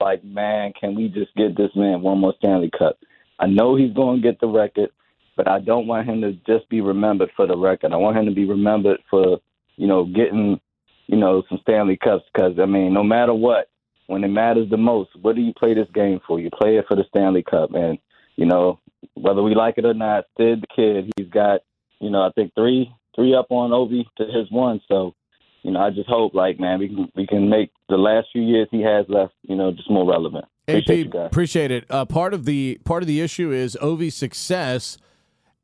Like, 0.00 0.22
man, 0.24 0.72
can 0.78 0.94
we 0.94 1.08
just 1.08 1.34
get 1.34 1.56
this 1.56 1.70
man 1.74 2.02
one 2.02 2.18
more 2.18 2.34
Stanley 2.38 2.70
Cup? 2.76 2.98
I 3.38 3.46
know 3.46 3.76
he's 3.76 3.92
going 3.92 4.20
to 4.20 4.22
get 4.22 4.40
the 4.40 4.46
record, 4.46 4.90
but 5.36 5.48
I 5.48 5.58
don't 5.58 5.86
want 5.86 6.08
him 6.08 6.20
to 6.20 6.32
just 6.46 6.68
be 6.68 6.80
remembered 6.80 7.30
for 7.34 7.46
the 7.46 7.56
record. 7.56 7.92
I 7.92 7.96
want 7.96 8.16
him 8.16 8.26
to 8.26 8.32
be 8.32 8.44
remembered 8.44 9.00
for, 9.10 9.38
you 9.76 9.86
know, 9.86 10.04
getting, 10.04 10.60
you 11.06 11.16
know, 11.16 11.42
some 11.48 11.58
Stanley 11.62 11.96
Cups. 11.96 12.24
Because 12.32 12.58
I 12.60 12.66
mean, 12.66 12.92
no 12.92 13.02
matter 13.02 13.34
what, 13.34 13.68
when 14.06 14.24
it 14.24 14.28
matters 14.28 14.70
the 14.70 14.76
most, 14.76 15.10
what 15.20 15.36
do 15.36 15.42
you 15.42 15.52
play 15.54 15.74
this 15.74 15.88
game 15.94 16.20
for? 16.26 16.40
You 16.40 16.50
play 16.50 16.76
it 16.76 16.86
for 16.88 16.96
the 16.96 17.04
Stanley 17.08 17.42
Cup, 17.42 17.74
and 17.74 17.98
you 18.36 18.46
know, 18.46 18.80
whether 19.14 19.42
we 19.42 19.54
like 19.54 19.78
it 19.78 19.84
or 19.84 19.94
not, 19.94 20.24
Sid 20.36 20.62
the 20.62 20.66
kid, 20.74 21.12
he's 21.16 21.28
got 21.28 21.60
you 22.00 22.10
know, 22.10 22.22
I 22.22 22.30
think 22.34 22.52
three 22.54 22.92
three 23.14 23.34
up 23.34 23.46
on 23.50 23.70
Ovi 23.70 24.04
to 24.18 24.24
his 24.24 24.50
one. 24.50 24.80
So, 24.88 25.14
you 25.62 25.70
know, 25.70 25.80
I 25.80 25.90
just 25.90 26.08
hope 26.08 26.34
like 26.34 26.60
man, 26.60 26.78
we 26.78 26.88
can 26.88 27.08
we 27.14 27.26
can 27.26 27.48
make 27.48 27.70
the 27.88 27.96
last 27.96 28.28
few 28.32 28.42
years 28.42 28.68
he 28.70 28.82
has 28.82 29.06
left, 29.08 29.34
you 29.42 29.56
know, 29.56 29.72
just 29.72 29.90
more 29.90 30.08
relevant. 30.08 30.44
Appreciate, 30.68 31.14
AP, 31.14 31.26
appreciate 31.26 31.70
it. 31.70 31.84
Uh, 31.88 32.04
part 32.04 32.34
of 32.34 32.44
the 32.44 32.80
part 32.84 33.02
of 33.02 33.06
the 33.06 33.20
issue 33.20 33.52
is 33.52 33.76
Ovi's 33.80 34.16
success 34.16 34.98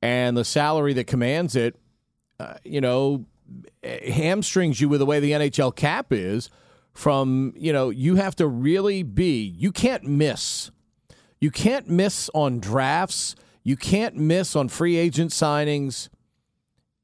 and 0.00 0.36
the 0.36 0.44
salary 0.44 0.92
that 0.94 1.06
commands 1.06 1.56
it. 1.56 1.76
Uh, 2.38 2.54
you 2.64 2.80
know, 2.80 3.24
hamstrings 3.82 4.80
you 4.80 4.88
with 4.88 5.00
the 5.00 5.06
way 5.06 5.20
the 5.20 5.32
NHL 5.32 5.74
cap 5.74 6.12
is. 6.12 6.50
From 6.92 7.54
you 7.56 7.72
know, 7.72 7.88
you 7.88 8.16
have 8.16 8.36
to 8.36 8.46
really 8.46 9.02
be. 9.02 9.42
You 9.42 9.72
can't 9.72 10.04
miss. 10.04 10.70
You 11.40 11.50
can't 11.50 11.88
miss 11.88 12.28
on 12.34 12.60
drafts. 12.60 13.34
You 13.62 13.76
can't 13.76 14.16
miss 14.16 14.54
on 14.54 14.68
free 14.68 14.96
agent 14.96 15.30
signings. 15.30 16.08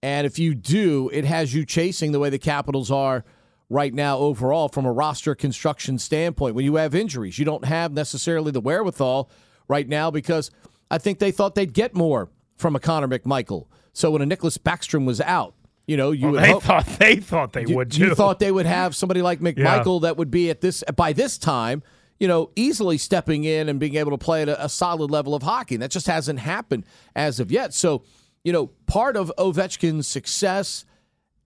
And 0.02 0.26
if 0.26 0.38
you 0.38 0.54
do, 0.54 1.10
it 1.12 1.24
has 1.24 1.54
you 1.54 1.64
chasing 1.64 2.12
the 2.12 2.18
way 2.18 2.30
the 2.30 2.38
Capitals 2.38 2.90
are 2.90 3.24
right 3.70 3.92
now 3.92 4.18
overall 4.18 4.68
from 4.68 4.86
a 4.86 4.92
roster 4.92 5.34
construction 5.34 5.98
standpoint. 5.98 6.54
When 6.54 6.64
you 6.64 6.76
have 6.76 6.94
injuries, 6.94 7.38
you 7.38 7.44
don't 7.44 7.64
have 7.64 7.92
necessarily 7.92 8.50
the 8.50 8.60
wherewithal 8.60 9.30
right 9.66 9.88
now 9.88 10.10
because 10.10 10.50
I 10.90 10.98
think 10.98 11.18
they 11.18 11.30
thought 11.30 11.54
they'd 11.54 11.72
get 11.72 11.94
more 11.94 12.30
from 12.56 12.74
a 12.76 12.80
Connor 12.80 13.08
McMichael. 13.08 13.66
So 13.92 14.10
when 14.12 14.22
a 14.22 14.26
Nicklas 14.26 14.58
Backstrom 14.58 15.04
was 15.04 15.20
out, 15.20 15.54
you 15.88 15.96
know, 15.96 16.12
you 16.12 16.26
well, 16.26 16.32
would 16.32 16.42
they 16.44 16.52
hope, 16.52 16.62
thought 16.62 16.86
they 16.86 17.16
thought 17.16 17.52
they 17.52 17.64
you, 17.66 17.74
would 17.74 17.90
too. 17.90 18.04
You 18.04 18.14
thought 18.14 18.38
they 18.38 18.52
would 18.52 18.66
have 18.66 18.94
somebody 18.94 19.22
like 19.22 19.40
McMichael 19.40 20.00
yeah. 20.00 20.08
that 20.08 20.16
would 20.18 20.30
be 20.30 20.50
at 20.50 20.60
this 20.60 20.84
by 20.94 21.12
this 21.12 21.36
time, 21.38 21.82
you 22.20 22.28
know, 22.28 22.50
easily 22.54 22.98
stepping 22.98 23.42
in 23.42 23.68
and 23.68 23.80
being 23.80 23.96
able 23.96 24.12
to 24.12 24.18
play 24.18 24.42
at 24.42 24.48
a, 24.48 24.66
a 24.66 24.68
solid 24.68 25.10
level 25.10 25.34
of 25.34 25.42
hockey. 25.42 25.74
And 25.74 25.82
that 25.82 25.90
just 25.90 26.06
hasn't 26.06 26.38
happened 26.38 26.84
as 27.16 27.40
of 27.40 27.50
yet. 27.50 27.74
So 27.74 28.04
you 28.44 28.52
know, 28.52 28.68
part 28.86 29.16
of 29.16 29.32
Ovechkin's 29.38 30.06
success 30.06 30.84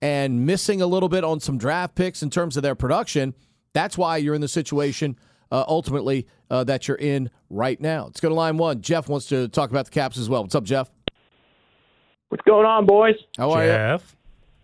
and 0.01 0.45
missing 0.45 0.81
a 0.81 0.87
little 0.87 1.09
bit 1.09 1.23
on 1.23 1.39
some 1.39 1.57
draft 1.57 1.95
picks 1.95 2.21
in 2.21 2.29
terms 2.29 2.57
of 2.57 2.63
their 2.63 2.75
production, 2.75 3.33
that's 3.73 3.97
why 3.97 4.17
you're 4.17 4.35
in 4.35 4.41
the 4.41 4.47
situation 4.47 5.17
uh, 5.51 5.63
ultimately 5.67 6.27
uh, 6.49 6.63
that 6.63 6.87
you're 6.87 6.97
in 6.97 7.29
right 7.49 7.79
now. 7.79 8.05
Let's 8.05 8.19
go 8.19 8.29
to 8.29 8.35
line 8.35 8.57
one. 8.57 8.81
Jeff 8.81 9.07
wants 9.07 9.27
to 9.27 9.47
talk 9.47 9.69
about 9.69 9.85
the 9.85 9.91
Caps 9.91 10.17
as 10.17 10.29
well. 10.29 10.43
What's 10.43 10.55
up, 10.55 10.63
Jeff? 10.63 10.89
What's 12.29 12.43
going 12.43 12.65
on, 12.65 12.85
boys? 12.85 13.15
How 13.37 13.51
are 13.51 13.65
Jeff? 13.65 14.01
you? 14.01 14.22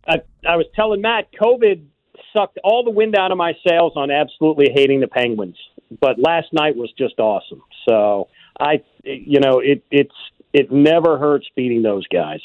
I, 0.10 0.16
I 0.48 0.56
was 0.56 0.66
telling 0.76 1.02
Matt, 1.02 1.28
COVID 1.40 1.86
sucked 2.34 2.58
all 2.64 2.84
the 2.84 2.92
wind 2.92 3.16
out 3.16 3.32
of 3.32 3.38
my 3.38 3.54
sails 3.68 3.94
on 3.96 4.12
absolutely 4.12 4.70
hating 4.74 5.00
the 5.00 5.08
Penguins. 5.08 5.58
But 6.02 6.20
last 6.20 6.48
night 6.52 6.76
was 6.76 6.92
just 6.98 7.20
awesome. 7.20 7.62
So 7.88 8.28
I, 8.60 8.84
you 9.04 9.40
know, 9.40 9.60
it, 9.60 9.84
it's 9.92 10.16
it 10.54 10.72
never 10.72 11.18
hurts 11.18 11.48
beating 11.56 11.82
those 11.82 12.06
guys. 12.08 12.40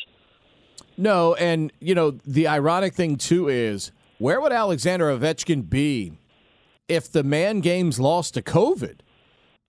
No, 0.97 1.35
and 1.35 1.73
you 1.81 1.95
know 1.95 2.13
the 2.25 2.47
ironic 2.47 2.95
thing 2.95 3.17
too 3.17 3.49
is 3.49 3.93
where 4.19 4.41
would 4.41 4.53
Alexander 4.53 5.07
Ovechkin 5.07 5.69
be 5.69 6.13
if 6.89 7.11
the 7.11 7.25
man 7.25 7.61
games 7.61 7.99
lost 7.99 8.35
to 8.35 8.43
COVID 8.43 9.01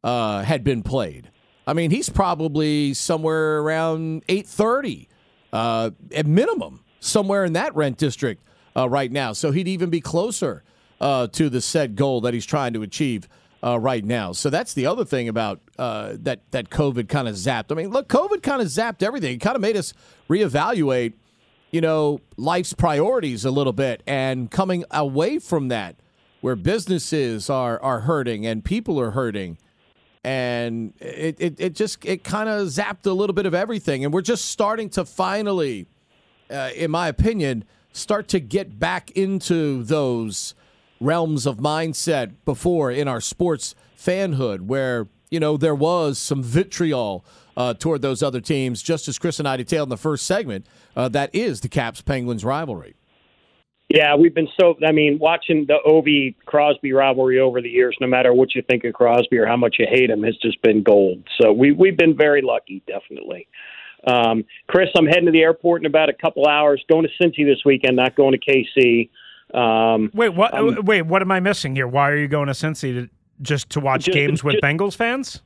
uh, 0.03 0.43
had 0.43 0.63
been 0.63 0.83
played? 0.83 1.31
I 1.67 1.73
mean, 1.73 1.89
he's 1.89 2.09
probably 2.09 2.93
somewhere 2.93 3.59
around 3.59 4.23
eight 4.29 4.47
thirty 4.47 5.09
uh, 5.51 5.91
at 6.13 6.27
minimum, 6.27 6.84
somewhere 7.05 7.45
in 7.45 7.53
that 7.53 7.75
rent 7.75 7.97
district 7.97 8.43
uh, 8.75 8.89
right 8.89 9.11
now. 9.11 9.33
So 9.33 9.51
he'd 9.51 9.67
even 9.67 9.89
be 9.89 10.01
closer 10.01 10.63
uh, 10.99 11.27
to 11.27 11.49
the 11.49 11.61
set 11.61 11.95
goal 11.95 12.21
that 12.21 12.33
he's 12.33 12.45
trying 12.45 12.73
to 12.73 12.81
achieve 12.81 13.27
uh, 13.63 13.79
right 13.79 14.05
now. 14.05 14.31
So 14.31 14.49
that's 14.49 14.73
the 14.73 14.85
other 14.85 15.05
thing 15.05 15.27
about 15.27 15.59
uh, 15.79 16.13
that 16.19 16.51
that 16.51 16.69
COVID 16.69 17.09
kind 17.09 17.27
of 17.27 17.35
zapped. 17.35 17.71
I 17.71 17.75
mean, 17.75 17.89
look, 17.89 18.07
COVID 18.07 18.43
kind 18.43 18.61
of 18.61 18.67
zapped 18.67 19.01
everything. 19.01 19.35
It 19.35 19.39
kind 19.39 19.55
of 19.55 19.61
made 19.61 19.75
us 19.75 19.93
reevaluate, 20.29 21.13
you 21.71 21.81
know, 21.81 22.21
life's 22.37 22.73
priorities 22.73 23.43
a 23.43 23.51
little 23.51 23.73
bit, 23.73 24.03
and 24.05 24.51
coming 24.51 24.83
away 24.91 25.39
from 25.39 25.69
that, 25.69 25.95
where 26.41 26.55
businesses 26.55 27.49
are 27.49 27.81
are 27.81 28.01
hurting 28.01 28.45
and 28.45 28.63
people 28.63 28.99
are 28.99 29.11
hurting, 29.11 29.57
and 30.23 30.93
it 30.99 31.35
it, 31.39 31.55
it 31.57 31.75
just 31.75 32.05
it 32.05 32.23
kind 32.23 32.49
of 32.49 32.67
zapped 32.67 33.05
a 33.07 33.11
little 33.13 33.33
bit 33.33 33.47
of 33.47 33.55
everything, 33.55 34.05
and 34.05 34.13
we're 34.13 34.21
just 34.21 34.45
starting 34.45 34.89
to 34.91 35.05
finally, 35.05 35.87
uh, 36.49 36.69
in 36.75 36.91
my 36.91 37.07
opinion, 37.07 37.63
start 37.93 38.27
to 38.29 38.39
get 38.39 38.79
back 38.79 39.11
into 39.11 39.83
those 39.83 40.53
realms 40.99 41.45
of 41.45 41.57
mindset 41.57 42.33
before 42.45 42.91
in 42.91 43.07
our 43.07 43.21
sports 43.21 43.75
fanhood 43.97 44.61
where, 44.61 45.07
you 45.29 45.39
know, 45.39 45.57
there 45.57 45.75
was 45.75 46.17
some 46.17 46.43
vitriol 46.43 47.25
uh, 47.57 47.73
toward 47.73 48.01
those 48.01 48.21
other 48.21 48.41
teams, 48.41 48.81
just 48.81 49.07
as 49.07 49.17
Chris 49.17 49.39
and 49.39 49.47
I 49.47 49.57
detailed 49.57 49.87
in 49.87 49.91
the 49.91 49.97
first 49.97 50.25
segment. 50.25 50.67
Uh, 50.95 51.09
that 51.09 51.33
is 51.33 51.61
the 51.61 51.69
Caps 51.69 52.01
Penguins 52.01 52.43
rivalry. 52.43 52.95
Yeah, 53.87 54.15
we've 54.15 54.33
been 54.33 54.47
so. 54.59 54.75
I 54.85 54.91
mean, 54.91 55.19
watching 55.19 55.67
the 55.67 55.77
Ovi 55.85 56.35
Crosby 56.45 56.91
rivalry 56.91 57.39
over 57.39 57.61
the 57.61 57.69
years, 57.69 57.95
no 58.01 58.07
matter 58.07 58.33
what 58.33 58.55
you 58.55 58.63
think 58.63 58.83
of 58.83 58.93
Crosby 58.93 59.37
or 59.37 59.45
how 59.45 59.57
much 59.57 59.75
you 59.77 59.85
hate 59.87 60.09
him, 60.09 60.23
has 60.23 60.35
just 60.37 60.59
been 60.63 60.81
gold. 60.81 61.23
So 61.39 61.53
we 61.53 61.71
we've 61.71 61.95
been 61.95 62.17
very 62.17 62.41
lucky, 62.41 62.81
definitely. 62.87 63.47
Um, 64.05 64.45
Chris, 64.67 64.89
I'm 64.95 65.05
heading 65.05 65.25
to 65.25 65.31
the 65.31 65.41
airport 65.41 65.81
in 65.81 65.85
about 65.85 66.09
a 66.09 66.13
couple 66.13 66.47
hours. 66.47 66.83
Going 66.89 67.07
to 67.07 67.23
Cincy 67.23 67.45
this 67.45 67.63
weekend, 67.65 67.95
not 67.95 68.15
going 68.15 68.33
to 68.33 68.39
KC. 68.39 69.09
Um, 69.53 70.11
wait, 70.13 70.29
what? 70.29 70.53
Um, 70.53 70.83
wait, 70.83 71.03
what 71.03 71.21
am 71.21 71.31
I 71.31 71.39
missing 71.39 71.75
here? 71.75 71.87
Why 71.87 72.09
are 72.09 72.17
you 72.17 72.27
going 72.27 72.47
to 72.47 72.53
Cincy 72.53 72.93
to, 72.93 73.09
just 73.41 73.69
to 73.71 73.79
watch 73.79 74.05
just, 74.05 74.15
games 74.15 74.43
with 74.43 74.55
just, 74.55 74.63
Bengals 74.63 74.95
fans? 74.95 75.41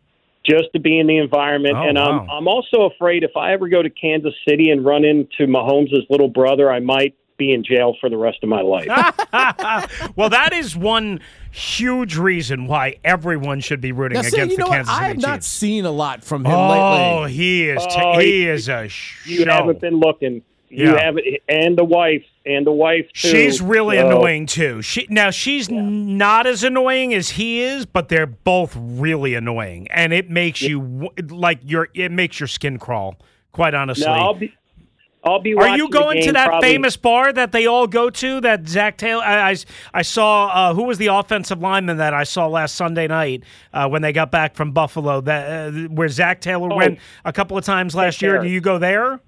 Just 0.45 0.71
to 0.73 0.79
be 0.79 0.99
in 0.99 1.07
the 1.07 1.17
environment, 1.17 1.75
oh, 1.75 1.87
and 1.87 1.97
wow. 1.97 2.21
I'm 2.21 2.29
I'm 2.29 2.47
also 2.47 2.83
afraid 2.83 3.23
if 3.23 3.35
I 3.37 3.53
ever 3.53 3.67
go 3.67 3.81
to 3.81 3.89
Kansas 3.89 4.33
City 4.47 4.69
and 4.71 4.85
run 4.85 5.03
into 5.03 5.47
Mahomes' 5.47 6.09
little 6.09 6.29
brother, 6.29 6.71
I 6.71 6.79
might 6.79 7.15
be 7.39 7.51
in 7.51 7.63
jail 7.63 7.95
for 7.99 8.09
the 8.09 8.17
rest 8.17 8.37
of 8.43 8.49
my 8.49 8.61
life. 8.61 8.87
well, 10.15 10.29
that 10.29 10.53
is 10.53 10.75
one 10.75 11.19
huge 11.51 12.15
reason 12.17 12.67
why 12.67 12.97
everyone 13.03 13.59
should 13.61 13.81
be 13.81 13.91
rooting 13.91 14.15
now, 14.15 14.19
against 14.19 14.35
see, 14.35 14.41
you 14.51 14.57
the 14.57 14.63
know 14.63 14.69
Kansas 14.69 14.87
what? 14.91 14.95
City 14.97 15.03
I 15.03 15.07
have 15.07 15.15
Chiefs. 15.15 15.25
not 15.27 15.43
seen 15.43 15.85
a 15.85 15.91
lot 15.91 16.23
from 16.23 16.45
him 16.45 16.51
oh, 16.51 16.69
lately. 16.69 17.23
Oh, 17.23 17.25
he 17.25 17.69
is. 17.69 17.83
T- 17.83 17.95
oh, 17.97 18.19
he, 18.19 18.25
he 18.25 18.47
is 18.47 18.69
a 18.69 18.87
show. 18.87 19.29
You 19.31 19.45
haven't 19.45 19.81
been 19.81 19.99
looking. 19.99 20.43
You 20.71 20.93
Yeah. 20.93 21.01
have 21.03 21.17
it, 21.17 21.41
and 21.49 21.75
the 21.75 21.83
wife, 21.83 22.23
and 22.45 22.67
the 22.67 22.71
wife 22.71 23.07
too. 23.13 23.29
She's 23.29 23.59
really 23.59 23.97
So- 23.97 24.05
annoying 24.05 24.45
too. 24.45 24.83
She 24.83 25.07
now 25.09 25.31
she's 25.31 25.67
not 25.71 26.45
as 26.45 26.63
annoying 26.63 27.11
as 27.15 27.31
he 27.31 27.61
is, 27.61 27.87
but 27.87 28.09
they're 28.09 28.27
both 28.27 28.75
really 28.77 29.33
annoying, 29.33 29.87
and 29.89 30.13
it 30.13 30.29
makes 30.29 30.61
you 30.61 31.09
like 31.29 31.59
your 31.63 31.89
it 31.95 32.11
makes 32.11 32.39
your 32.39 32.45
skin 32.45 32.77
crawl. 32.77 33.15
Quite 33.51 33.73
honestly, 33.73 34.05
No, 34.05 34.11
I'll 34.11 34.33
be. 34.35 34.53
I'll 35.23 35.41
be. 35.41 35.53
Are 35.53 35.75
you 35.75 35.89
going 35.89 36.21
to 36.23 36.31
that 36.31 36.47
probably- 36.47 36.69
famous 36.69 36.95
bar 36.95 37.33
that 37.33 37.51
they 37.51 37.65
all 37.65 37.87
go 37.87 38.09
to? 38.09 38.39
That 38.41 38.67
Zac 38.67 38.97
Taylor. 38.97 39.23
I, 39.23 39.51
I, 39.51 39.55
I 39.93 40.01
saw 40.01 40.47
uh, 40.47 40.73
who 40.73 40.83
was 40.83 40.97
the 40.97 41.07
offensive 41.07 41.59
lineman 41.59 41.97
that 41.97 42.13
I 42.13 42.23
saw 42.23 42.47
last 42.47 42.75
Sunday 42.75 43.07
night 43.07 43.43
uh, 43.73 43.87
when 43.89 44.01
they 44.01 44.13
got 44.13 44.31
back 44.31 44.55
from 44.55 44.71
Buffalo. 44.71 45.19
That 45.21 45.73
uh, 45.73 45.87
where 45.89 46.07
Zac 46.07 46.39
Taylor 46.41 46.69
Oh. 46.71 46.77
went 46.77 46.99
a 47.25 47.33
couple 47.33 47.57
of 47.57 47.65
times 47.65 47.95
last 47.95 48.21
year. 48.21 48.41
Do 48.41 48.47
you 48.47 48.61
go 48.61 48.77
there? 48.77 49.19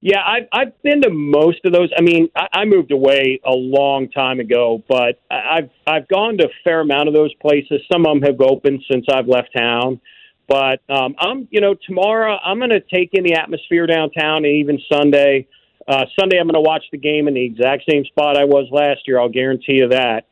Yeah, 0.00 0.20
I've 0.24 0.46
I've 0.52 0.82
been 0.82 1.02
to 1.02 1.10
most 1.10 1.64
of 1.64 1.72
those. 1.72 1.90
I 1.98 2.02
mean, 2.02 2.28
I, 2.36 2.46
I 2.52 2.64
moved 2.64 2.92
away 2.92 3.40
a 3.44 3.50
long 3.52 4.08
time 4.10 4.38
ago, 4.38 4.84
but 4.88 5.20
I've 5.30 5.70
I've 5.86 6.06
gone 6.06 6.36
to 6.38 6.44
a 6.44 6.50
fair 6.62 6.80
amount 6.82 7.08
of 7.08 7.14
those 7.14 7.34
places. 7.40 7.80
Some 7.90 8.06
of 8.06 8.12
them 8.14 8.22
have 8.22 8.40
opened 8.40 8.84
since 8.88 9.06
I've 9.12 9.26
left 9.26 9.48
town, 9.56 10.00
but 10.48 10.80
um, 10.88 11.14
I'm 11.18 11.48
you 11.50 11.60
know 11.60 11.74
tomorrow 11.86 12.38
I'm 12.42 12.58
going 12.58 12.70
to 12.70 12.80
take 12.80 13.10
in 13.12 13.24
the 13.24 13.34
atmosphere 13.34 13.86
downtown, 13.86 14.44
and 14.44 14.54
even 14.56 14.78
Sunday. 14.90 15.48
Uh, 15.88 16.04
Sunday, 16.18 16.36
I'm 16.36 16.48
going 16.48 16.54
to 16.54 16.68
watch 16.68 16.82
the 16.90 16.98
game 16.98 17.28
in 17.28 17.34
the 17.34 17.44
exact 17.44 17.84
same 17.88 18.04
spot 18.06 18.36
I 18.36 18.44
was 18.44 18.66
last 18.72 19.02
year. 19.06 19.20
I'll 19.20 19.28
guarantee 19.28 19.74
you 19.74 19.90
that. 19.90 20.26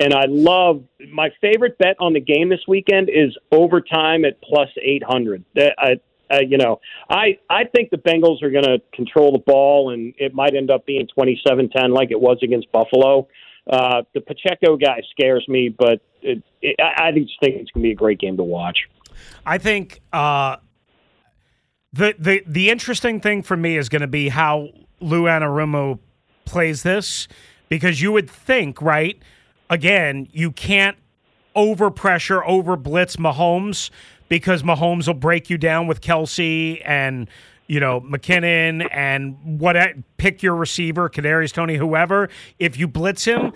And 0.00 0.12
I 0.12 0.24
love 0.26 0.82
my 1.12 1.30
favorite 1.40 1.78
bet 1.78 1.96
on 2.00 2.12
the 2.12 2.20
game 2.20 2.48
this 2.48 2.60
weekend 2.68 3.08
is 3.08 3.36
overtime 3.50 4.24
at 4.24 4.40
plus 4.42 4.68
800. 4.82 5.44
I, 5.56 6.00
uh, 6.30 6.40
you 6.46 6.58
know, 6.58 6.80
I 7.08 7.38
I 7.48 7.64
think 7.64 7.90
the 7.90 7.98
Bengals 7.98 8.42
are 8.42 8.50
going 8.50 8.64
to 8.64 8.78
control 8.92 9.32
the 9.32 9.38
ball, 9.38 9.90
and 9.90 10.12
it 10.18 10.34
might 10.34 10.54
end 10.54 10.70
up 10.70 10.84
being 10.84 11.06
27-10 11.16 11.94
like 11.94 12.10
it 12.10 12.20
was 12.20 12.38
against 12.42 12.70
Buffalo. 12.72 13.28
Uh, 13.70 14.02
the 14.14 14.20
Pacheco 14.20 14.76
guy 14.76 15.02
scares 15.10 15.46
me, 15.48 15.68
but 15.68 16.00
it, 16.22 16.42
it, 16.62 16.76
I, 16.80 17.08
I 17.08 17.12
just 17.12 17.32
think 17.40 17.56
it's 17.56 17.70
going 17.70 17.82
to 17.82 17.88
be 17.88 17.92
a 17.92 17.96
great 17.96 18.18
game 18.18 18.36
to 18.36 18.44
watch. 18.44 18.78
I 19.44 19.58
think 19.58 20.00
uh, 20.12 20.56
the 21.92 22.14
the 22.18 22.42
the 22.46 22.70
interesting 22.70 23.20
thing 23.20 23.42
for 23.42 23.56
me 23.56 23.76
is 23.76 23.88
going 23.88 24.02
to 24.02 24.06
be 24.06 24.28
how 24.28 24.68
Lou 25.00 25.24
Anarumo 25.24 25.98
plays 26.44 26.82
this, 26.82 27.28
because 27.68 28.00
you 28.00 28.12
would 28.12 28.30
think, 28.30 28.80
right? 28.80 29.20
Again, 29.68 30.28
you 30.32 30.52
can't 30.52 30.96
over 31.54 31.90
pressure, 31.90 32.44
over 32.44 32.76
blitz 32.76 33.16
Mahomes 33.16 33.90
because 34.28 34.62
Mahomes 34.62 35.06
will 35.06 35.14
break 35.14 35.50
you 35.50 35.58
down 35.58 35.86
with 35.86 36.00
Kelce 36.00 36.80
and 36.84 37.28
you 37.66 37.80
know 37.80 38.00
McKinnon 38.00 38.88
and 38.92 39.60
what 39.60 39.76
pick 40.18 40.42
your 40.42 40.54
receiver, 40.54 41.08
Kadarius 41.08 41.52
Toney, 41.52 41.76
whoever. 41.76 42.28
If 42.58 42.78
you 42.78 42.86
blitz 42.86 43.24
him, 43.24 43.52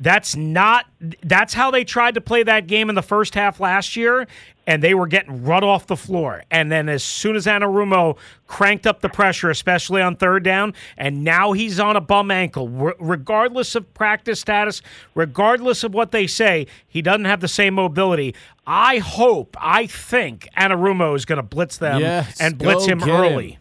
that's 0.00 0.34
not. 0.34 0.86
That's 1.22 1.54
how 1.54 1.70
they 1.70 1.84
tried 1.84 2.14
to 2.14 2.20
play 2.20 2.42
that 2.42 2.66
game 2.66 2.88
in 2.88 2.94
the 2.94 3.02
first 3.02 3.34
half 3.34 3.60
last 3.60 3.94
year, 3.94 4.26
and 4.66 4.82
they 4.82 4.92
were 4.92 5.06
getting 5.06 5.44
run 5.44 5.62
off 5.62 5.86
the 5.86 5.96
floor. 5.96 6.42
And 6.50 6.70
then 6.70 6.88
as 6.88 7.04
soon 7.04 7.36
as 7.36 7.46
Anarumo 7.46 8.16
cranked 8.48 8.88
up 8.88 9.02
the 9.02 9.08
pressure, 9.08 9.50
especially 9.50 10.02
on 10.02 10.16
third 10.16 10.42
down, 10.42 10.74
and 10.96 11.22
now 11.22 11.52
he's 11.52 11.78
on 11.78 11.94
a 11.94 12.00
bum 12.00 12.32
ankle, 12.32 12.68
regardless 12.68 13.76
of 13.76 13.92
practice 13.94 14.40
status, 14.40 14.82
regardless 15.14 15.84
of 15.84 15.94
what 15.94 16.10
they 16.10 16.26
say, 16.26 16.66
he 16.88 17.00
doesn't 17.00 17.26
have 17.26 17.40
the 17.40 17.48
same 17.48 17.74
mobility. 17.74 18.34
I 18.66 18.98
hope, 18.98 19.56
I 19.60 19.86
think 19.86 20.48
Anarumo 20.56 21.14
is 21.14 21.24
going 21.24 21.36
to 21.36 21.42
blitz 21.44 21.76
them 21.76 22.00
yes, 22.00 22.40
and 22.40 22.58
blitz 22.58 22.86
him 22.86 23.02
early. 23.04 23.52
Him. 23.52 23.60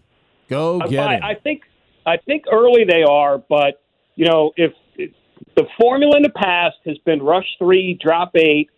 Go 0.49 0.79
get 0.79 1.07
I, 1.07 1.15
him. 1.15 1.23
I 1.23 1.35
think 1.35 1.61
I 2.05 2.17
think 2.17 2.45
early 2.51 2.85
they 2.85 3.03
are, 3.03 3.37
but 3.37 3.81
you 4.15 4.25
know 4.25 4.51
if 4.57 4.73
the 5.55 5.65
formula 5.79 6.17
in 6.17 6.23
the 6.23 6.29
past 6.29 6.77
has 6.85 6.97
been 6.99 7.21
rush 7.21 7.47
three, 7.59 7.97
drop 8.01 8.35
eight, 8.35 8.69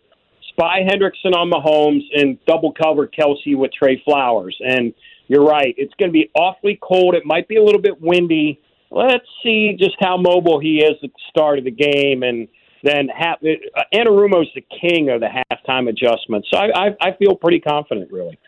spy 0.50 0.80
Hendrickson 0.80 1.34
on 1.34 1.50
Mahomes, 1.50 2.02
and 2.14 2.38
double 2.46 2.72
cover 2.72 3.06
Kelce 3.06 3.56
with 3.56 3.72
Trey 3.72 4.02
Flowers. 4.04 4.56
And 4.60 4.94
you're 5.28 5.44
right, 5.44 5.74
it's 5.76 5.94
going 5.94 6.08
to 6.08 6.12
be 6.12 6.30
awfully 6.34 6.78
cold. 6.82 7.14
It 7.14 7.24
might 7.24 7.48
be 7.48 7.56
a 7.56 7.62
little 7.62 7.80
bit 7.80 8.00
windy. 8.00 8.60
Let's 8.90 9.26
see 9.42 9.76
just 9.78 9.96
how 10.00 10.16
mobile 10.16 10.60
he 10.60 10.78
is 10.78 10.96
at 11.02 11.10
the 11.12 11.22
start 11.30 11.58
of 11.58 11.64
the 11.64 11.70
game, 11.70 12.22
and 12.22 12.48
then 12.82 13.08
ha- 13.14 13.36
uh, 13.42 13.82
Anarumo's 13.92 14.48
the 14.54 14.64
king 14.80 15.10
of 15.10 15.20
the 15.20 15.28
halftime 15.28 15.88
adjustments. 15.88 16.48
So 16.52 16.58
I, 16.58 16.86
I, 16.86 16.96
I 17.00 17.16
feel 17.16 17.34
pretty 17.34 17.60
confident, 17.60 18.12
really. 18.12 18.38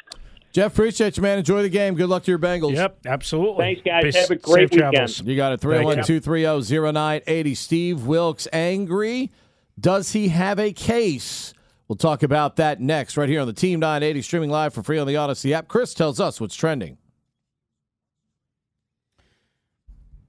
Jeff, 0.53 0.73
appreciate 0.73 1.17
you, 1.17 1.23
man. 1.23 1.39
Enjoy 1.39 1.63
the 1.63 1.69
game. 1.69 1.95
Good 1.95 2.09
luck 2.09 2.25
to 2.25 2.31
your 2.31 2.39
Bengals. 2.39 2.75
Yep, 2.75 3.01
absolutely. 3.07 3.65
Thanks, 3.65 3.83
guys. 3.85 4.15
Be 4.15 4.19
Have 4.19 4.31
a 4.31 4.37
great 4.37 4.71
weekend. 4.71 4.93
Travels. 4.93 5.23
You 5.23 5.37
got 5.37 5.53
it. 5.53 5.61
301 5.61 6.05
230 6.05 6.81
0980. 6.81 7.55
Steve 7.55 8.07
Wilks 8.07 8.49
angry. 8.53 9.31
Does 9.79 10.13
he 10.13 10.29
have 10.29 10.59
a 10.59 10.73
case? 10.73 11.55
We'll 11.87 11.97
talk 11.97 12.23
about 12.23 12.57
that 12.57 12.81
next, 12.81 13.17
right 13.17 13.29
here 13.29 13.41
on 13.41 13.47
the 13.47 13.53
Team 13.53 13.81
980, 13.81 14.23
streaming 14.23 14.51
live 14.51 14.75
for 14.75 14.83
free 14.83 14.99
on 14.99 15.07
the 15.07 15.15
Audacy 15.15 15.53
app. 15.53 15.69
Chris 15.69 15.95
tells 15.95 16.21
us 16.21 16.41
what's 16.41 16.55
trending. 16.55 16.99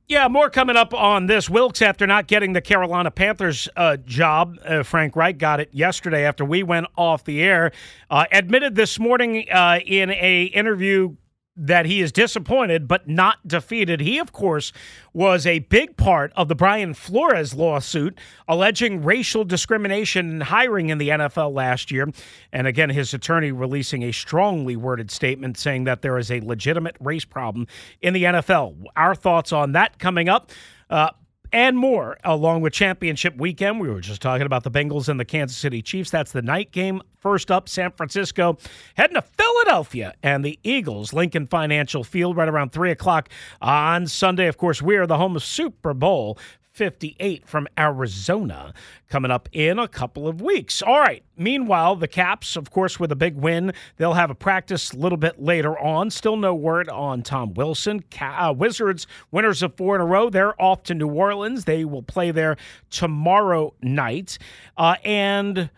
Yeah, 0.10 0.28
more 0.28 0.50
coming 0.50 0.76
up 0.76 0.92
on 0.92 1.28
this. 1.28 1.52
Wilks, 1.52 1.84
after 1.84 2.08
not 2.08 2.26
getting 2.26 2.54
the 2.54 2.62
Carolina 2.62 3.12
Panthers 3.12 3.70
uh, 3.76 3.96
job, 3.98 4.58
uh, 4.66 4.82
Frank 4.82 5.16
Reich 5.16 5.38
got 5.38 5.60
it 5.60 5.70
yesterday 5.72 6.26
after 6.26 6.44
we 6.44 6.64
went 6.64 6.88
off 6.98 7.26
the 7.26 7.44
air. 7.44 7.72
Uh, 8.10 8.26
admitted 8.32 8.74
this 8.74 8.98
morning 8.98 9.46
uh, 9.52 9.78
in 9.86 10.10
a 10.10 10.46
interview 10.46 11.16
that 11.60 11.86
he 11.86 12.02
is 12.02 12.12
disappointed 12.12 12.88
but 12.88 13.08
not 13.08 13.48
defeated. 13.48 14.00
He, 14.00 14.18
of 14.18 14.32
course, 14.32 14.72
was 15.14 15.46
a 15.46 15.60
big 15.60 15.98
part 15.98 16.32
of 16.36 16.48
the 16.48 16.56
Brian 16.56 16.94
Flores 16.94 17.54
lawsuit 17.54 18.18
alleging 18.48 19.04
racial 19.04 19.44
discrimination 19.44 20.30
in 20.30 20.42
hiring 20.42 20.90
in 20.90 20.98
the 20.98 21.10
NFL 21.10 21.54
last 21.54 21.92
year. 21.92 22.10
And 22.54 22.66
again, 22.66 22.90
his 22.90 23.14
attorney 23.14 23.52
releasing 23.52 24.04
a 24.04 24.12
strongly 24.12 24.76
worded 24.76 25.12
statement 25.12 25.58
saying 25.58 25.84
that 25.84 26.02
there 26.02 26.18
is 26.18 26.32
a 26.32 26.40
legitimate 26.40 26.96
race 27.00 27.26
problem 27.26 27.68
in 28.02 28.14
the 28.14 28.24
NFL. 28.24 28.86
Our 28.96 29.14
thoughts 29.14 29.52
on 29.52 29.74
that 29.74 30.00
coming 30.00 30.30
up. 30.30 30.52
Uh, 30.90 31.10
and 31.52 31.78
more 31.78 32.18
along 32.24 32.62
with 32.62 32.74
championship 32.74 33.38
weekend. 33.38 33.80
We 33.80 33.90
were 33.90 34.02
just 34.02 34.22
talking 34.22 34.46
about 34.46 34.64
the 34.64 34.72
Bengals 34.72 35.10
and 35.10 35.20
the 35.20 35.26
Kansas 35.26 35.58
City 35.58 35.82
Chiefs. 35.82 36.12
That's 36.12 36.32
the 36.32 36.42
night 36.42 36.72
game. 36.72 37.02
First 37.20 37.52
up, 37.52 37.68
San 37.68 37.92
Francisco 37.92 38.58
heading 38.96 39.16
to 39.16 39.22
Philadelphia 39.22 40.14
and 40.24 40.44
the 40.44 40.58
Eagles, 40.64 41.12
Lincoln 41.12 41.48
Financial 41.48 42.04
Field, 42.04 42.38
right 42.38 42.48
around 42.48 42.72
3 42.72 42.92
o'clock 42.92 43.30
on 43.62 44.08
Sunday. 44.08 44.48
Of 44.48 44.58
course, 44.58 44.82
we 44.82 44.96
are 44.96 45.06
the 45.06 45.18
home 45.18 45.36
of 45.36 45.44
Super 45.44 45.94
Bowl 45.94 46.38
58 46.72 47.48
from 47.48 47.68
Arizona 47.78 48.74
coming 49.08 49.32
up 49.32 49.50
in 49.52 49.80
a 49.80 49.88
couple 49.88 50.28
of 50.28 50.42
weeks. 50.42 50.82
All 50.82 51.00
right. 51.00 51.24
Meanwhile, 51.36 51.98
the 51.98 52.08
Caps, 52.08 52.56
of 52.56 52.72
course, 52.72 53.00
with 53.00 53.12
a 53.12 53.16
big 53.16 53.36
win, 53.36 53.74
they'll 53.98 54.14
have 54.14 54.30
a 54.30 54.36
practice 54.36 54.92
a 54.92 54.98
little 54.98 55.18
bit 55.18 55.42
later 55.42 55.78
on. 55.78 56.10
Still 56.10 56.38
no 56.38 56.54
word 56.54 56.90
on 56.90 57.22
Tom 57.22 57.54
Wilson. 57.54 58.04
uh, 58.22 58.54
Wizards, 58.56 59.08
winners 59.32 59.64
of 59.64 59.76
four 59.76 59.96
in 59.96 60.02
a 60.02 60.06
row, 60.06 60.30
they're 60.30 60.60
off 60.62 60.84
to 60.84 60.94
New 60.94 61.10
Orleans. 61.10 61.66
They 61.66 61.86
will 61.86 62.04
play 62.04 62.32
there 62.32 62.58
tomorrow 62.90 63.74
night. 63.82 64.38
Uh, 64.78 64.96
and 65.04 65.70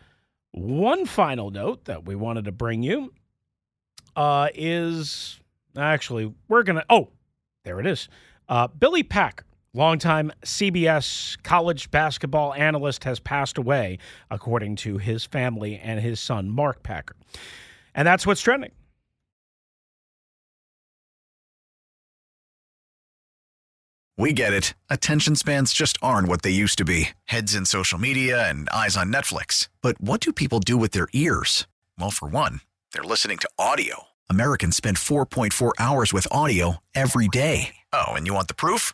one 0.52 1.06
final 1.06 1.50
note 1.52 1.86
that 1.86 2.06
we 2.06 2.16
wanted 2.16 2.46
to 2.46 2.52
bring 2.52 2.84
you 2.84 3.14
uh, 4.16 4.50
is 4.54 5.40
actually, 5.78 6.34
we're 6.48 6.64
going 6.64 6.78
to, 6.78 6.86
oh, 6.90 7.10
there 7.64 7.80
it 7.80 7.88
is. 7.88 8.10
Uh, 8.50 8.68
Billy 8.68 9.04
Packer 9.04 9.46
Longtime 9.74 10.34
CBS 10.44 11.42
college 11.44 11.90
basketball 11.92 12.54
analyst 12.54 13.06
has 13.06 13.22
passed 13.22 13.58
away, 13.58 14.00
according 14.30 14.76
to 14.78 14.98
his 14.98 15.24
family 15.24 15.78
and 15.78 16.02
his 16.02 16.20
son, 16.20 16.50
Mark 16.50 16.84
Packer. 16.84 17.16
And 17.96 18.06
that's 18.06 18.28
what's 18.28 18.42
trending. 18.42 18.72
We 24.18 24.34
get 24.34 24.54
it. 24.54 24.74
Attention 24.90 25.36
spans 25.36 25.72
just 25.74 25.98
aren't 26.02 26.28
what 26.28 26.42
they 26.42 26.52
used 26.52 26.78
to 26.78 26.86
be 26.86 27.12
heads 27.26 27.56
in 27.56 27.66
social 27.66 27.98
media 27.98 28.48
and 28.50 28.70
eyes 28.70 28.98
on 28.98 29.12
Netflix. 29.12 29.70
But 29.82 30.00
what 30.02 30.20
do 30.20 30.34
people 30.34 30.60
do 30.60 30.78
with 30.78 30.92
their 30.92 31.08
ears? 31.14 31.66
Well, 31.98 32.12
for 32.12 32.28
one, 32.28 32.60
they're 32.94 33.04
listening 33.04 33.38
to 33.40 33.50
audio. 33.58 34.10
Americans 34.30 34.76
spend 34.76 34.98
4.4 34.98 35.72
hours 35.80 36.14
with 36.14 36.28
audio 36.30 36.78
every 36.94 37.30
day. 37.30 37.76
Oh, 37.94 38.10
and 38.10 38.28
you 38.28 38.34
want 38.34 38.48
the 38.48 38.54
proof? 38.54 38.94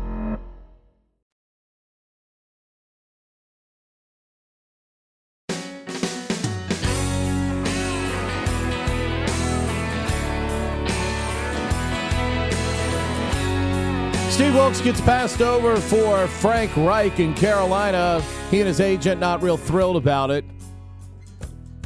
Steve 14.41 14.55
Wilks 14.55 14.81
gets 14.81 14.99
passed 15.01 15.39
over 15.39 15.77
for 15.77 16.25
Frank 16.25 16.75
Reich 16.75 17.19
in 17.19 17.35
Carolina. 17.35 18.23
He 18.49 18.59
and 18.59 18.67
his 18.67 18.79
agent 18.79 19.21
not 19.21 19.43
real 19.43 19.55
thrilled 19.55 19.97
about 19.97 20.31
it. 20.31 20.43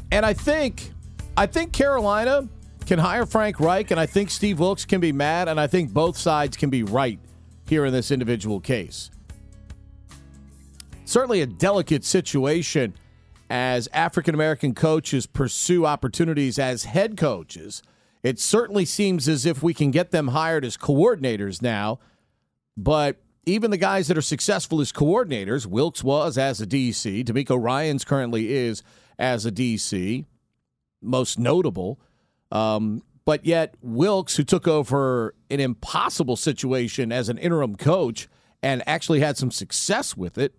And 0.09 0.25
I 0.25 0.31
think 0.31 0.93
I 1.35 1.47
think 1.47 1.73
Carolina 1.73 2.47
can 2.85 2.97
hire 2.97 3.25
Frank 3.25 3.59
Reich, 3.59 3.91
and 3.91 3.99
I 3.99 4.05
think 4.05 4.29
Steve 4.29 4.57
Wilks 4.57 4.85
can 4.85 5.01
be 5.01 5.11
mad, 5.11 5.49
and 5.49 5.59
I 5.59 5.67
think 5.67 5.91
both 5.91 6.15
sides 6.15 6.55
can 6.55 6.69
be 6.69 6.81
right 6.81 7.19
here 7.67 7.83
in 7.83 7.91
this 7.91 8.09
individual 8.09 8.61
case. 8.61 9.11
Certainly 11.03 11.41
a 11.41 11.47
delicate 11.47 12.05
situation 12.05 12.93
as 13.49 13.89
African 13.91 14.33
American 14.33 14.73
coaches 14.73 15.25
pursue 15.25 15.85
opportunities 15.85 16.57
as 16.57 16.85
head 16.85 17.17
coaches. 17.17 17.83
It 18.23 18.39
certainly 18.39 18.85
seems 18.85 19.27
as 19.27 19.45
if 19.45 19.61
we 19.61 19.73
can 19.73 19.91
get 19.91 20.11
them 20.11 20.29
hired 20.29 20.63
as 20.63 20.77
coordinators 20.77 21.61
now 21.61 21.99
but 22.77 23.17
even 23.45 23.71
the 23.71 23.77
guys 23.77 24.07
that 24.07 24.17
are 24.17 24.21
successful 24.21 24.81
as 24.81 24.91
coordinators, 24.91 25.65
Wilks 25.65 26.03
was 26.03 26.37
as 26.37 26.61
a 26.61 26.67
DC, 26.67 27.23
DeMeco 27.23 27.61
Ryans 27.61 28.03
currently 28.03 28.51
is 28.53 28.83
as 29.19 29.45
a 29.45 29.51
DC, 29.51 30.25
most 31.01 31.37
notable. 31.39 31.99
Um, 32.51 33.03
but 33.23 33.45
yet, 33.45 33.75
Wilks, 33.81 34.35
who 34.35 34.43
took 34.43 34.67
over 34.67 35.33
an 35.49 35.59
impossible 35.59 36.35
situation 36.35 37.11
as 37.11 37.29
an 37.29 37.37
interim 37.37 37.75
coach 37.75 38.27
and 38.61 38.83
actually 38.87 39.19
had 39.19 39.37
some 39.37 39.51
success 39.51 40.17
with 40.17 40.37
it, 40.37 40.55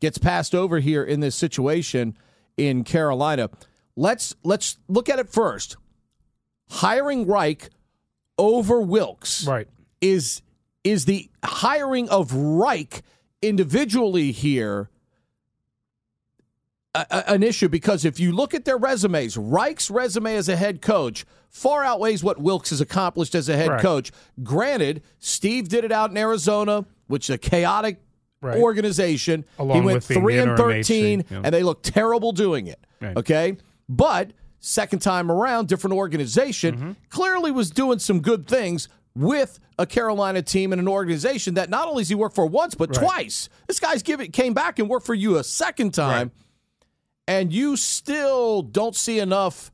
gets 0.00 0.18
passed 0.18 0.54
over 0.54 0.80
here 0.80 1.02
in 1.04 1.20
this 1.20 1.34
situation 1.34 2.16
in 2.56 2.84
Carolina. 2.84 3.50
Let's 3.96 4.34
let's 4.42 4.78
look 4.88 5.08
at 5.08 5.18
it 5.18 5.28
first. 5.28 5.76
Hiring 6.70 7.26
Reich 7.26 7.70
over 8.38 8.80
Wilks 8.80 9.46
right. 9.46 9.68
is 10.00 10.42
is 10.84 11.04
the 11.04 11.28
hiring 11.44 12.08
of 12.08 12.32
Reich 12.34 13.02
individually 13.40 14.32
here 14.32 14.88
a, 16.94 17.06
a- 17.10 17.30
an 17.32 17.42
issue 17.42 17.68
because 17.68 18.04
if 18.04 18.20
you 18.20 18.32
look 18.32 18.54
at 18.54 18.64
their 18.64 18.76
resumes, 18.76 19.36
Reich's 19.36 19.90
resume 19.90 20.34
as 20.36 20.48
a 20.48 20.56
head 20.56 20.82
coach 20.82 21.24
far 21.48 21.84
outweighs 21.84 22.22
what 22.24 22.38
Wilks 22.40 22.70
has 22.70 22.80
accomplished 22.80 23.34
as 23.34 23.48
a 23.48 23.56
head 23.56 23.68
Right. 23.70 23.80
coach. 23.82 24.10
Granted, 24.42 25.02
Steve 25.18 25.68
did 25.68 25.84
it 25.84 25.92
out 25.92 26.10
in 26.10 26.16
Arizona, 26.16 26.84
which 27.08 27.28
is 27.28 27.34
a 27.34 27.38
chaotic 27.38 28.00
Right. 28.40 28.58
organization. 28.58 29.44
Along 29.58 29.76
he 29.76 29.86
went 29.86 30.02
three 30.02 30.38
and 30.38 30.56
thirteen, 30.56 31.24
yeah. 31.30 31.42
and 31.44 31.54
they 31.54 31.62
looked 31.62 31.84
terrible 31.86 32.32
doing 32.32 32.66
it. 32.66 32.84
Right. 33.00 33.16
Okay, 33.16 33.56
but 33.88 34.32
second 34.58 34.98
time 35.00 35.30
around, 35.30 35.68
different 35.68 35.94
organization, 35.94 36.74
Mm-hmm. 36.74 36.90
clearly 37.08 37.50
was 37.52 37.70
doing 37.70 37.98
some 38.00 38.20
good 38.20 38.48
things 38.48 38.88
with 39.14 39.60
a 39.82 39.86
Carolina 39.86 40.40
team 40.40 40.72
and 40.72 40.80
an 40.80 40.88
organization 40.88 41.54
that 41.54 41.68
not 41.68 41.86
only 41.88 42.00
has 42.02 42.08
he 42.08 42.14
worked 42.14 42.34
for 42.34 42.46
once 42.46 42.74
but 42.74 42.88
Right. 42.96 43.04
twice. 43.04 43.48
This 43.66 43.78
guy's 43.78 44.02
given 44.02 44.30
came 44.32 44.54
back 44.54 44.78
and 44.78 44.88
worked 44.88 45.04
for 45.06 45.14
you 45.14 45.36
a 45.36 45.44
second 45.44 45.92
time, 45.92 46.30
and 47.28 47.52
you 47.52 47.76
still 47.76 48.62
don't 48.62 48.96
see 48.96 49.18
enough 49.18 49.70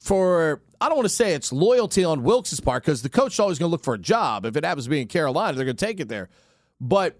for. 0.00 0.62
I 0.80 0.88
don't 0.88 0.96
want 0.96 1.06
to 1.08 1.14
say 1.14 1.34
it's 1.34 1.52
loyalty 1.52 2.04
on 2.04 2.22
Wilks' 2.22 2.60
part 2.60 2.84
because 2.84 3.02
the 3.02 3.08
coach 3.08 3.32
is 3.34 3.40
always 3.40 3.58
going 3.58 3.68
to 3.68 3.72
look 3.72 3.82
for 3.82 3.94
a 3.94 3.98
job. 3.98 4.46
If 4.46 4.56
it 4.56 4.64
happens 4.64 4.84
to 4.84 4.90
be 4.90 5.00
in 5.00 5.08
Carolina, 5.08 5.56
they're 5.56 5.64
going 5.64 5.76
to 5.76 5.84
take 5.86 5.98
it 6.00 6.08
there. 6.08 6.28
But 6.80 7.18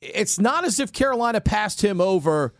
it's 0.00 0.38
not 0.38 0.64
as 0.64 0.80
if 0.80 0.92
Carolina 0.92 1.40
passed 1.40 1.82
him 1.82 2.00
over 2.00 2.54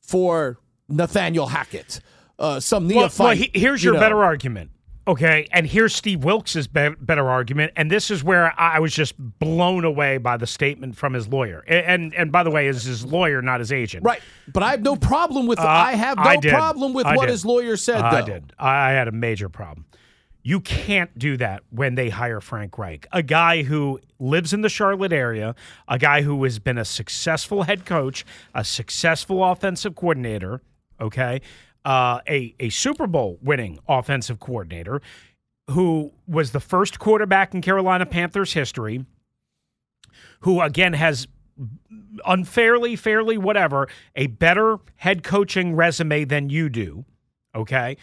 for 0.00 0.58
Nathaniel 0.88 1.46
Hackett, 1.46 2.00
uh, 2.38 2.60
some 2.60 2.86
Well, 2.88 2.96
neophyte. 3.00 3.24
well, 3.24 3.36
he- 3.36 3.50
here's 3.54 3.82
you 3.82 3.88
your 3.88 3.94
know. 3.94 4.00
better 4.00 4.22
argument. 4.22 4.70
Okay, 5.06 5.48
and 5.50 5.66
here's 5.66 5.94
Steve 5.94 6.22
Wilks' 6.22 6.68
be- 6.68 6.90
better 7.00 7.28
argument, 7.28 7.72
and 7.74 7.90
this 7.90 8.08
is 8.08 8.22
where 8.22 8.54
I 8.58 8.78
was 8.78 8.94
just 8.94 9.14
blown 9.18 9.84
away 9.84 10.18
by 10.18 10.36
the 10.36 10.46
statement 10.46 10.96
from 10.96 11.12
his 11.12 11.26
lawyer. 11.26 11.64
And 11.66 12.14
and, 12.14 12.30
by 12.30 12.44
the 12.44 12.50
way, 12.50 12.68
is 12.68 12.84
his 12.84 13.04
lawyer, 13.04 13.42
not 13.42 13.58
his 13.58 13.72
agent. 13.72 14.04
Right, 14.04 14.20
but 14.52 14.62
I 14.62 14.70
have 14.70 14.82
no 14.82 14.94
problem 14.94 15.48
with. 15.48 15.58
Uh, 15.58 15.66
I 15.66 15.94
have 15.94 16.18
no 16.18 16.22
I 16.22 16.36
problem 16.36 16.92
with 16.92 17.06
I 17.06 17.16
what 17.16 17.26
did. 17.26 17.32
his 17.32 17.44
lawyer 17.44 17.76
said. 17.76 18.00
I 18.00 18.22
did. 18.22 18.52
I 18.58 18.90
had 18.92 19.08
a 19.08 19.12
major 19.12 19.48
problem. 19.48 19.86
You 20.44 20.60
can't 20.60 21.16
do 21.18 21.36
that 21.36 21.62
when 21.70 21.94
they 21.94 22.08
hire 22.08 22.40
Frank 22.40 22.78
Reich, 22.78 23.06
a 23.12 23.22
guy 23.22 23.62
who 23.62 24.00
lives 24.18 24.52
in 24.52 24.60
the 24.62 24.68
Charlotte 24.68 25.12
area, 25.12 25.54
a 25.88 25.98
guy 25.98 26.22
who 26.22 26.42
has 26.44 26.58
been 26.58 26.78
a 26.78 26.84
successful 26.84 27.62
head 27.64 27.84
coach, 27.84 28.24
a 28.54 28.64
successful 28.64 29.44
offensive 29.44 29.94
coordinator, 29.94 30.60
okay, 31.00 31.40
uh, 31.84 32.20
a, 32.28 32.54
a 32.60 32.68
Super 32.70 33.06
Bowl 33.06 33.38
winning 33.42 33.78
offensive 33.88 34.40
coordinator, 34.40 35.02
who 35.70 36.12
was 36.26 36.52
the 36.52 36.60
first 36.60 36.98
quarterback 36.98 37.54
in 37.54 37.60
Carolina 37.60 38.06
Panthers 38.06 38.52
history, 38.52 39.04
who 40.40 40.60
again 40.60 40.92
has 40.92 41.28
unfairly, 42.26 42.96
fairly, 42.96 43.38
whatever, 43.38 43.88
a 44.16 44.26
better 44.26 44.78
head 44.96 45.22
coaching 45.22 45.74
resume 45.74 46.24
than 46.24 46.50
you 46.50 46.68
do, 46.68 47.04
okay? 47.54 47.96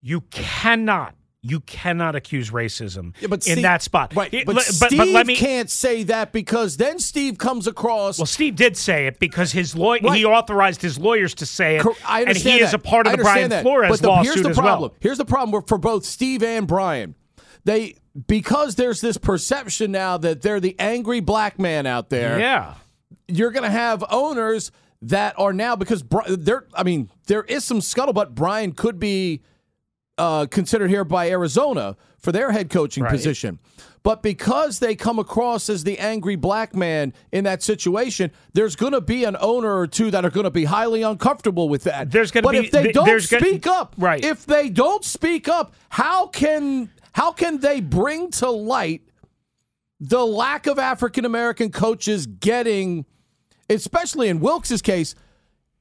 You 0.00 0.22
cannot, 0.22 1.14
you 1.48 1.60
cannot 1.60 2.14
accuse 2.16 2.50
racism 2.50 3.14
Yeah, 3.20 3.28
but 3.28 3.46
in 3.46 3.52
Steve- 3.52 3.62
that 3.62 3.82
spot. 3.82 4.14
Right, 4.16 4.44
but, 4.46 4.60
Steve 4.62 4.98
let 5.12 5.26
me. 5.26 5.36
can't 5.36 5.70
say 5.70 6.02
that 6.04 6.32
because 6.32 6.76
then 6.76 6.98
Steve 6.98 7.38
comes 7.38 7.66
across. 7.66 8.18
well, 8.18 8.26
Steve 8.26 8.56
did 8.56 8.76
say 8.76 9.06
it 9.06 9.18
because 9.18 9.52
his 9.52 9.76
lawyer 9.76 10.00
Right. 10.02 10.16
he 10.18 10.24
authorized 10.24 10.82
his 10.82 10.98
lawyers 10.98 11.34
to 11.36 11.46
say 11.46 11.76
it, 11.76 11.86
I 12.06 12.20
and 12.20 12.28
understand 12.28 12.58
he 12.58 12.64
is 12.64 12.74
a 12.74 12.78
part 12.78 13.06
of 13.06 13.12
I 13.12 13.16
the 13.16 13.22
Brian 13.22 13.50
that. 13.50 13.62
Flores 13.62 13.90
but 13.90 14.00
the, 14.00 14.08
lawsuit 14.08 14.34
here's 14.34 14.42
the 14.44 14.50
as 14.50 14.56
problem. 14.56 14.90
well. 14.90 14.96
Here's 15.00 15.18
the 15.18 15.24
problem 15.24 15.62
for 15.64 15.78
both 15.78 16.04
Steve 16.04 16.42
and 16.42 16.66
Brian. 16.66 17.14
They 17.64 17.96
because 18.26 18.76
there's 18.76 19.00
this 19.00 19.16
perception 19.18 19.92
now 19.92 20.16
that 20.18 20.40
they're 20.42 20.60
the 20.60 20.74
angry 20.78 21.20
black 21.20 21.58
man 21.58 21.86
out 21.86 22.08
there. 22.10 22.38
Yeah. 22.38 22.74
you're 23.28 23.50
going 23.50 23.64
to 23.64 23.70
have 23.70 24.02
owners 24.10 24.70
that 25.02 25.34
are 25.38 25.52
now 25.52 25.76
because 25.76 26.02
Bri- 26.02 26.36
there. 26.36 26.64
I 26.74 26.82
mean, 26.82 27.10
there 27.26 27.42
is 27.42 27.64
some 27.64 27.80
scuttlebutt. 27.80 28.30
Brian 28.34 28.72
could 28.72 28.98
be 28.98 29.42
uh, 30.18 30.46
considered 30.46 30.88
here 30.88 31.04
by 31.04 31.28
Arizona 31.30 31.96
for 32.18 32.32
their 32.32 32.50
head 32.52 32.70
coaching 32.70 33.02
Right. 33.04 33.12
position. 33.12 33.58
But 34.02 34.22
because 34.22 34.78
they 34.78 34.94
come 34.94 35.18
across 35.18 35.68
as 35.68 35.82
the 35.84 35.98
angry 35.98 36.36
black 36.36 36.74
man 36.74 37.12
in 37.32 37.44
that 37.44 37.62
situation, 37.62 38.30
there's 38.52 38.76
going 38.76 38.92
to 38.92 39.00
be 39.00 39.24
an 39.24 39.36
owner 39.40 39.76
or 39.76 39.86
two 39.88 40.10
that 40.12 40.24
are 40.24 40.30
going 40.30 40.44
to 40.44 40.50
be 40.50 40.64
highly 40.64 41.02
uncomfortable 41.02 41.68
with 41.68 41.82
that. 41.84 42.10
There's 42.12 42.30
gonna 42.30 42.48
be. 42.48 42.56
but 42.58 42.64
if 42.66 42.70
they 42.70 42.82
th- 42.84 42.94
don't 42.94 43.04
there's 43.04 43.26
gonna- 43.26 43.44
speak 43.44 43.66
up, 43.66 43.94
Right. 43.98 44.24
If 44.24 44.46
they 44.46 44.68
don't 44.70 45.04
speak 45.04 45.48
up, 45.48 45.74
how 45.88 46.28
can 46.28 46.90
how 47.12 47.32
can 47.32 47.58
they 47.58 47.80
bring 47.80 48.30
to 48.30 48.48
light 48.50 49.02
the 49.98 50.24
lack 50.24 50.66
of 50.66 50.78
African 50.78 51.24
American 51.24 51.72
coaches 51.72 52.26
getting, 52.26 53.06
especially 53.68 54.28
in 54.28 54.38
Wilks' 54.40 54.82
case, 54.82 55.14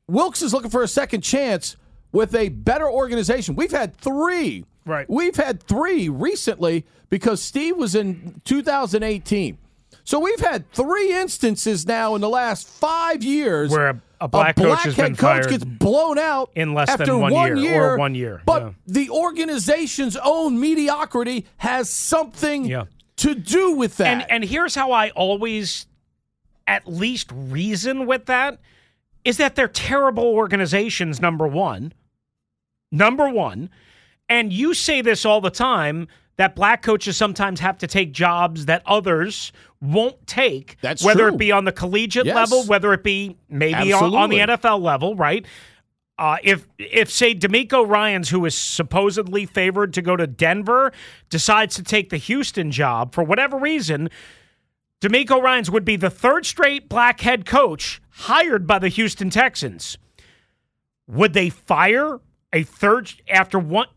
Wilks 0.07 0.41
is 0.41 0.53
looking 0.53 0.71
for 0.71 0.81
a 0.81 0.87
second 0.87 1.21
chance 1.21 1.75
with 2.15 2.33
a 2.35 2.49
better 2.49 2.89
organization. 2.89 3.55
We've 3.55 3.71
had 3.71 3.95
three. 3.95 4.65
Right. 4.85 5.05
We've 5.09 5.35
had 5.35 5.61
three 5.63 6.09
recently 6.09 6.85
because 7.09 7.41
Steve 7.41 7.75
was 7.77 7.95
in 7.95 8.41
2018. 8.45 9.57
So 10.03 10.19
we've 10.19 10.39
had 10.39 10.71
three 10.71 11.11
instances 11.13 11.85
now 11.87 12.15
in 12.15 12.21
the 12.21 12.29
last 12.29 12.67
five 12.67 13.23
years 13.23 13.71
Where 13.71 13.89
a- 13.89 14.01
a 14.21 14.27
black 14.27 14.55
coach 14.55 14.79
has 14.83 14.95
head 14.95 15.03
been 15.07 15.15
coach 15.15 15.49
gets 15.49 15.63
blown 15.65 16.17
out 16.19 16.51
in 16.55 16.73
less 16.73 16.89
after 16.89 17.05
than 17.07 17.19
one 17.19 17.33
one 17.33 17.57
year, 17.57 17.91
or 17.93 17.97
one 17.97 18.15
year, 18.15 18.41
But 18.45 18.61
yeah. 18.63 18.71
the 18.87 19.09
organization's 19.09 20.15
own 20.23 20.59
mediocrity 20.59 21.45
has 21.57 21.89
something 21.89 22.65
Yeah. 22.65 22.83
to 23.17 23.35
do 23.35 23.71
with 23.75 23.97
that. 23.97 24.07
And 24.07 24.31
and 24.31 24.43
here's 24.45 24.73
how 24.75 24.91
I 24.91 25.09
always 25.09 25.87
at 26.67 26.87
least 26.87 27.29
reason 27.33 28.05
with 28.05 28.25
that 28.27 28.59
is 29.25 29.37
that 29.37 29.55
they're 29.55 29.67
terrible 29.67 30.23
organizations 30.25 31.19
number 31.19 31.47
1. 31.47 31.91
Number 32.95 33.29
1. 33.29 33.69
And 34.29 34.51
you 34.51 34.73
say 34.73 35.01
this 35.01 35.25
all 35.25 35.41
the 35.41 35.51
time 35.51 36.07
that 36.37 36.55
black 36.55 36.81
coaches 36.81 37.15
sometimes 37.15 37.59
have 37.59 37.77
to 37.77 37.87
take 37.87 38.11
jobs 38.11 38.65
that 38.65 38.81
others 38.85 39.51
won't 39.81 40.25
take 40.27 40.77
That's 40.81 41.03
whether 41.03 41.25
true. 41.27 41.35
it 41.35 41.37
be 41.37 41.51
on 41.51 41.65
the 41.65 41.71
collegiate 41.71 42.25
Yes. 42.25 42.35
level, 42.35 42.63
whether 42.65 42.91
it 42.93 43.03
be 43.03 43.37
maybe 43.49 43.93
on, 43.93 44.13
on 44.15 44.29
the 44.29 44.39
NFL 44.39 44.81
level, 44.81 45.15
right? 45.15 45.45
Uh, 46.17 46.37
if 46.43 46.67
if 46.77 47.11
say 47.11 47.35
DeMeco 47.35 47.87
Ryans, 47.87 48.29
who 48.29 48.45
is 48.45 48.55
supposedly 48.55 49.45
favored 49.45 49.93
to 49.93 50.01
go 50.01 50.15
to 50.15 50.25
Denver, 50.25 50.91
decides 51.29 51.75
to 51.75 51.83
take 51.83 52.09
the 52.09 52.17
Houston 52.17 52.71
job 52.71 53.13
for 53.13 53.23
whatever 53.23 53.57
reason, 53.57 54.09
DeMeco 55.01 55.41
Ryans 55.41 55.69
would 55.69 55.83
be 55.85 55.97
the 55.97 56.09
third 56.09 56.45
straight 56.45 56.87
black 56.89 57.19
head 57.19 57.45
coach 57.45 58.01
hired 58.11 58.65
by 58.65 58.79
the 58.79 58.87
Houston 58.87 59.29
Texans. 59.29 59.97
Would 61.07 61.33
they 61.33 61.49
fire 61.49 62.19
a 62.55 62.63
third 62.63 63.13
after 63.29 63.59
one? 63.59 63.87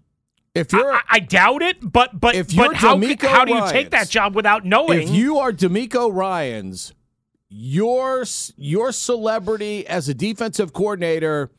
if 0.55 0.73
you're 0.73 0.93
I, 0.93 1.01
I 1.09 1.19
doubt 1.21 1.63
it, 1.63 1.77
but 1.81 2.19
but 2.19 2.35
If 2.35 2.53
you're 2.53 2.69
but 2.69 2.77
how, 2.77 2.97
how 2.97 3.45
do 3.45 3.55
you 3.55 3.61
take 3.69 3.73
Ryans, 3.73 3.91
that 3.91 4.09
job 4.09 4.35
without 4.35 4.65
knowing? 4.65 5.03
if 5.03 5.11
you 5.11 5.39
are 5.39 5.53
DeMeco 5.53 6.13
Ryans, 6.13 6.95
your 7.49 8.25
your 8.57 8.93
celebrity 8.93 9.87
as 9.87 10.09
a 10.09 10.15
defensive 10.15 10.73
coordinator, 10.73 11.51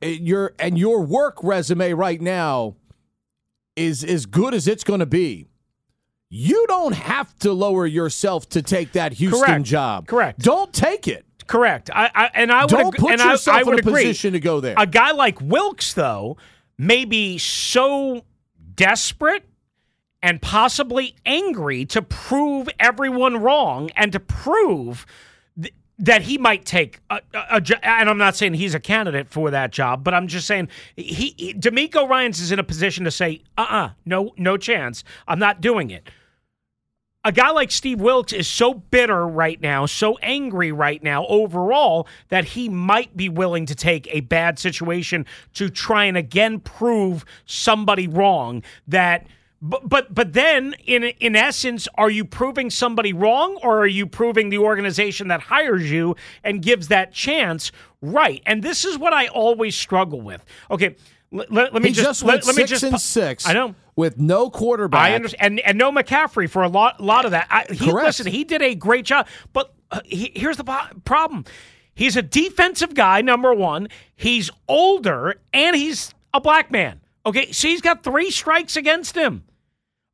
your 0.00 0.54
and 0.58 0.78
your 0.78 1.02
work 1.02 1.42
resume 1.42 1.92
right 1.92 2.20
now 2.20 2.76
is 3.76 4.02
as 4.02 4.24
good 4.24 4.54
as 4.54 4.66
it's 4.66 4.84
going 4.84 5.00
to 5.00 5.06
be. 5.06 5.48
You 6.30 6.66
don't 6.66 6.94
have 6.94 7.38
to 7.40 7.52
lower 7.52 7.86
yourself 7.86 8.48
to 8.50 8.62
take 8.62 8.92
that 8.92 9.12
Houston 9.12 9.42
Correct. 9.44 9.64
job. 9.64 10.06
Correct. 10.08 10.38
Don't 10.40 10.72
take 10.72 11.06
it. 11.06 11.25
Correct. 11.46 11.90
I, 11.94 12.10
I 12.14 12.30
and 12.34 12.50
I 12.52 12.62
would 12.62 12.70
Don't 12.70 12.94
ag- 12.94 13.00
put 13.00 13.12
and 13.12 13.20
I- 13.22 13.32
yourself 13.32 13.56
I, 13.58 13.62
would 13.62 13.74
in 13.78 13.86
a 13.86 13.88
agree. 13.88 14.02
position 14.04 14.32
to 14.32 14.40
go 14.40 14.60
there. 14.60 14.74
A 14.76 14.86
guy 14.86 15.12
like 15.12 15.40
Wilks, 15.40 15.92
though, 15.94 16.36
may 16.78 17.04
be 17.04 17.38
so 17.38 18.24
desperate 18.74 19.44
and 20.22 20.40
possibly 20.42 21.14
angry 21.24 21.84
to 21.86 22.02
prove 22.02 22.68
everyone 22.80 23.36
wrong 23.36 23.90
and 23.96 24.12
to 24.12 24.18
prove 24.20 25.06
th- 25.60 25.72
that 25.98 26.22
he 26.22 26.36
might 26.36 26.64
take 26.64 27.00
a, 27.10 27.20
a, 27.32 27.44
a 27.52 27.60
jo- 27.60 27.76
and 27.82 28.10
I'm 28.10 28.18
not 28.18 28.34
saying 28.34 28.54
he's 28.54 28.74
a 28.74 28.80
candidate 28.80 29.28
for 29.28 29.50
that 29.50 29.70
job, 29.72 30.02
but 30.02 30.14
I'm 30.14 30.26
just 30.26 30.46
saying 30.46 30.68
he, 30.96 31.34
he 31.36 31.54
DeMeco 31.54 32.08
Ryans 32.08 32.40
is 32.40 32.50
in 32.50 32.58
a 32.58 32.64
position 32.64 33.04
to 33.04 33.10
say, 33.10 33.42
uh-uh, 33.56 33.90
no, 34.04 34.32
no 34.36 34.56
chance. 34.56 35.04
I'm 35.28 35.38
not 35.38 35.60
doing 35.60 35.90
it 35.90 36.08
a 37.26 37.32
guy 37.32 37.50
like 37.50 37.72
Steve 37.72 38.00
Wilks 38.00 38.32
is 38.32 38.46
so 38.46 38.72
bitter 38.74 39.26
right 39.26 39.60
now, 39.60 39.84
so 39.84 40.16
angry 40.22 40.70
right 40.70 41.02
now 41.02 41.26
overall, 41.26 42.06
that 42.28 42.44
he 42.44 42.68
might 42.68 43.16
be 43.16 43.28
willing 43.28 43.66
to 43.66 43.74
take 43.74 44.06
a 44.14 44.20
bad 44.20 44.60
situation 44.60 45.26
to 45.54 45.68
try 45.68 46.04
and 46.04 46.16
again 46.16 46.60
prove 46.60 47.24
somebody 47.44 48.06
wrong 48.06 48.62
that 48.86 49.26
But 49.60 49.88
but 49.88 50.14
but 50.14 50.34
then 50.34 50.74
in 50.84 51.02
in 51.02 51.34
essence, 51.34 51.88
are 51.96 52.10
you 52.10 52.24
proving 52.24 52.70
somebody 52.70 53.12
wrong, 53.12 53.58
or 53.62 53.80
are 53.80 53.86
you 53.86 54.06
proving 54.06 54.50
the 54.50 54.58
organization 54.58 55.28
that 55.28 55.40
hires 55.40 55.90
you 55.90 56.14
and 56.44 56.62
gives 56.62 56.88
that 56.88 57.12
chance 57.12 57.72
right? 58.02 58.42
And 58.46 58.62
this 58.62 58.84
is 58.84 58.98
what 58.98 59.12
I 59.12 59.26
always 59.28 59.74
struggle 59.74 60.20
with. 60.20 60.44
Okay, 60.70 60.94
let, 61.36 61.52
let, 61.52 61.72
let 61.74 61.82
me 61.82 61.90
he 61.90 61.94
just, 61.94 62.06
just 62.06 62.22
let, 62.22 62.34
went 62.34 62.46
let 62.46 62.56
me 62.56 62.62
six 62.62 62.70
just 62.70 62.82
and 62.84 63.00
six. 63.00 63.46
I 63.46 63.52
know. 63.52 63.74
with 63.94 64.18
no 64.18 64.50
quarterback. 64.50 65.00
I 65.00 65.14
understand, 65.14 65.60
and, 65.60 65.60
and 65.60 65.78
no 65.78 65.92
McCaffrey 65.92 66.48
for 66.48 66.62
a 66.62 66.68
lot 66.68 67.00
lot 67.00 67.24
of 67.24 67.30
that. 67.32 67.46
I, 67.50 67.66
he 67.72 67.90
Correct. 67.90 68.06
listen, 68.06 68.26
he 68.26 68.44
did 68.44 68.62
a 68.62 68.74
great 68.74 69.04
job, 69.04 69.26
but 69.52 69.74
uh, 69.90 70.00
he, 70.04 70.32
here's 70.34 70.56
the 70.56 70.64
problem: 71.04 71.44
he's 71.94 72.16
a 72.16 72.22
defensive 72.22 72.94
guy. 72.94 73.20
Number 73.22 73.54
one, 73.54 73.88
he's 74.14 74.50
older, 74.68 75.36
and 75.52 75.76
he's 75.76 76.14
a 76.32 76.40
black 76.40 76.70
man. 76.70 77.00
Okay, 77.24 77.52
so 77.52 77.68
he's 77.68 77.80
got 77.80 78.02
three 78.02 78.30
strikes 78.30 78.76
against 78.76 79.16
him. 79.16 79.44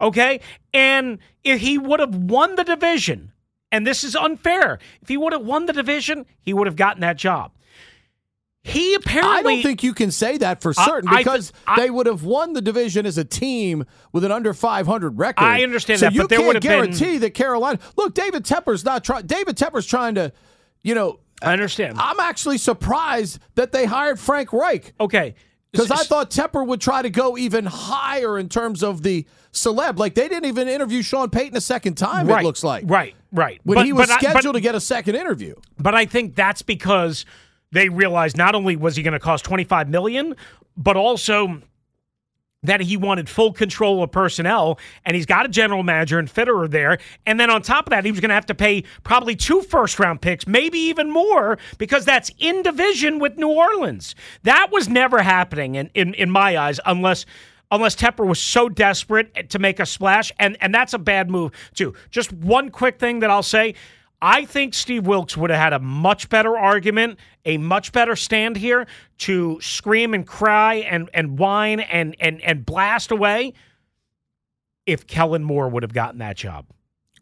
Okay, 0.01 0.41
and 0.75 1.19
if 1.45 1.61
he 1.61 1.79
would 1.79 2.01
have 2.01 2.15
won 2.15 2.57
the 2.57 2.65
division, 2.65 3.33
and 3.71 3.87
this 3.87 4.03
is 4.03 4.17
unfair, 4.17 4.79
if 5.01 5.09
he 5.09 5.17
would 5.17 5.33
have 5.33 5.45
won 5.45 5.67
the 5.67 5.73
division, 5.73 6.27
he 6.41 6.53
would 6.53 6.67
have 6.67 6.77
gotten 6.77 7.01
that 7.03 7.17
job. 7.17 7.53
He 8.65 8.95
apparently. 8.95 9.33
I 9.39 9.43
don't 9.43 9.63
think 9.63 9.83
you 9.83 9.93
can 9.93 10.13
say 10.13 10.39
that 10.39 10.63
for 10.63 10.73
certain 10.73 11.09
I 11.09 11.19
because 11.19 11.53
I- 11.67 11.81
they 11.81 11.91
would 11.91 12.07
have 12.07 12.23
won 12.23 12.53
the 12.53 12.61
division 12.61 13.07
as 13.07 13.19
a 13.19 13.25
team 13.25 13.85
with 14.13 14.23
an 14.25 14.31
under 14.31 14.55
500 14.55 15.19
record. 15.19 15.43
I 15.43 15.63
understand 15.65 15.99
so 16.01 16.07
that, 16.07 16.15
you 16.15 16.29
can't 16.29 16.43
have 16.45 16.53
been- 16.55 16.61
guarantee 16.63 17.19
that 17.19 17.31
Carolina. 17.35 17.81
Look, 17.97 18.15
David 18.15 18.45
Tepper's 18.45 18.85
not 18.85 19.03
trying. 19.03 19.27
David 19.27 19.57
Tepper's 19.57 19.87
trying 19.87 20.15
to, 20.15 20.33
you 20.83 20.95
know. 20.95 21.19
I 21.43 21.53
understand. 21.53 21.99
I'm 21.99 22.21
actually 22.21 22.57
surprised 22.59 23.41
that 23.57 23.73
they 23.73 23.85
hired 23.85 24.21
Frank 24.21 24.53
Reich. 24.53 24.95
Okay. 25.01 25.35
Because 25.73 25.91
I 25.91 26.05
thought 26.05 26.31
Tepper 26.31 26.65
would 26.65 26.81
try 26.81 27.03
to 27.03 27.11
go 27.11 27.37
even 27.37 27.65
higher 27.67 28.39
in 28.39 28.49
terms 28.49 28.83
of 28.85 29.03
the 29.03 29.27
celeb. 29.53 29.99
Like 29.99 30.15
they 30.15 30.29
didn't 30.29 30.45
even 30.45 30.69
interview 30.69 31.03
Sean 31.03 31.31
Payton 31.31 31.57
a 31.57 31.61
second 31.61 31.95
time. 31.97 32.29
Right, 32.29 32.43
It 32.43 32.47
looks 32.47 32.63
like 32.63 32.85
right, 32.87 33.15
right. 33.33 33.59
when 33.65 33.77
But- 33.77 33.87
he 33.87 33.93
was 33.93 34.07
but 34.07 34.13
I- 34.13 34.21
but- 34.21 34.31
scheduled 34.33 34.55
to 34.55 34.61
get 34.61 34.75
a 34.77 34.81
second 34.81 35.17
interview. 35.17 35.55
But 35.81 35.95
I 35.97 36.05
think 36.05 36.37
that's 36.37 36.63
because 36.63 37.25
they 37.73 37.89
realized 37.89 38.37
not 38.37 38.55
only 38.55 38.77
was 38.77 38.97
he 38.97 39.03
going 39.03 39.13
to 39.13 39.19
cost 39.19 39.45
25 39.45 39.89
million, 39.89 40.37
but 40.77 40.97
also 40.97 41.63
that 42.63 42.81
he 42.81 42.97
wanted 42.97 43.29
full 43.29 43.53
control 43.53 44.03
of 44.03 44.13
personnel 44.13 44.79
and 45.05 45.17
he's 45.17 45.27
got 45.27 45.45
a 45.45 45.49
general 45.49 45.83
manager 45.83 46.19
and 46.19 46.33
Fitterer 46.33 46.71
there. 46.71 46.99
And 47.27 47.41
then 47.41 47.51
on 47.51 47.63
top 47.63 47.87
of 47.87 47.91
that 47.91 48.05
he 48.05 48.11
was 48.11 48.21
going 48.21 48.29
to 48.29 48.35
have 48.35 48.47
to 48.47 48.55
pay 48.55 48.85
probably 49.03 49.35
two 49.35 49.63
first 49.63 49.99
round 49.99 50.21
picks 50.21 50.47
maybe 50.47 50.79
even 50.79 51.11
more 51.11 51.59
because 51.79 52.05
that's 52.05 52.31
in 52.39 52.63
division 52.63 53.19
with 53.19 53.37
New 53.37 53.51
Orleans. 53.51 54.15
That 54.45 54.69
was 54.71 54.89
never 54.89 55.23
happening 55.23 55.75
in 55.75 55.91
in, 55.95 56.15
in 56.15 56.31
my 56.31 56.57
eyes 56.57 56.79
unless 56.87 57.27
unless 57.71 57.97
Tepper 57.97 58.27
was 58.27 58.39
so 58.39 58.69
desperate 58.69 59.51
to 59.51 59.59
make 59.59 59.81
a 59.81 59.87
splash 59.87 60.31
and 60.39 60.57
and 60.61 60.73
that's 60.73 60.95
a 60.95 60.99
bad 60.99 61.31
move 61.31 61.53
too. 61.75 61.95
Just 62.11 62.33
one 62.33 62.71
quick 62.71 63.01
thing 63.01 63.21
that 63.21 63.31
I'll 63.31 63.43
say 63.43 63.75
I 64.25 64.45
think 64.45 64.73
Steve 64.73 65.05
Wilks 65.05 65.37
would 65.37 65.51
have 65.51 65.59
had 65.59 65.73
a 65.73 65.81
much 65.81 66.29
better 66.29 66.57
argument, 66.57 67.19
a 67.45 67.59
much 67.59 67.91
better 67.91 68.15
stand 68.15 68.57
here 68.57 68.87
to 69.19 69.61
scream 69.61 70.15
and 70.15 70.25
cry 70.25 70.75
and, 70.77 71.11
and 71.13 71.37
whine 71.41 71.81
and, 71.81 72.15
and, 72.21 72.41
and 72.43 72.65
blast 72.65 73.11
away 73.11 73.53
if 74.87 75.09
Kellen 75.09 75.43
Moore 75.43 75.69
would 75.69 75.83
have 75.83 75.93
gotten 75.93 76.21
that 76.21 76.37
job 76.37 76.67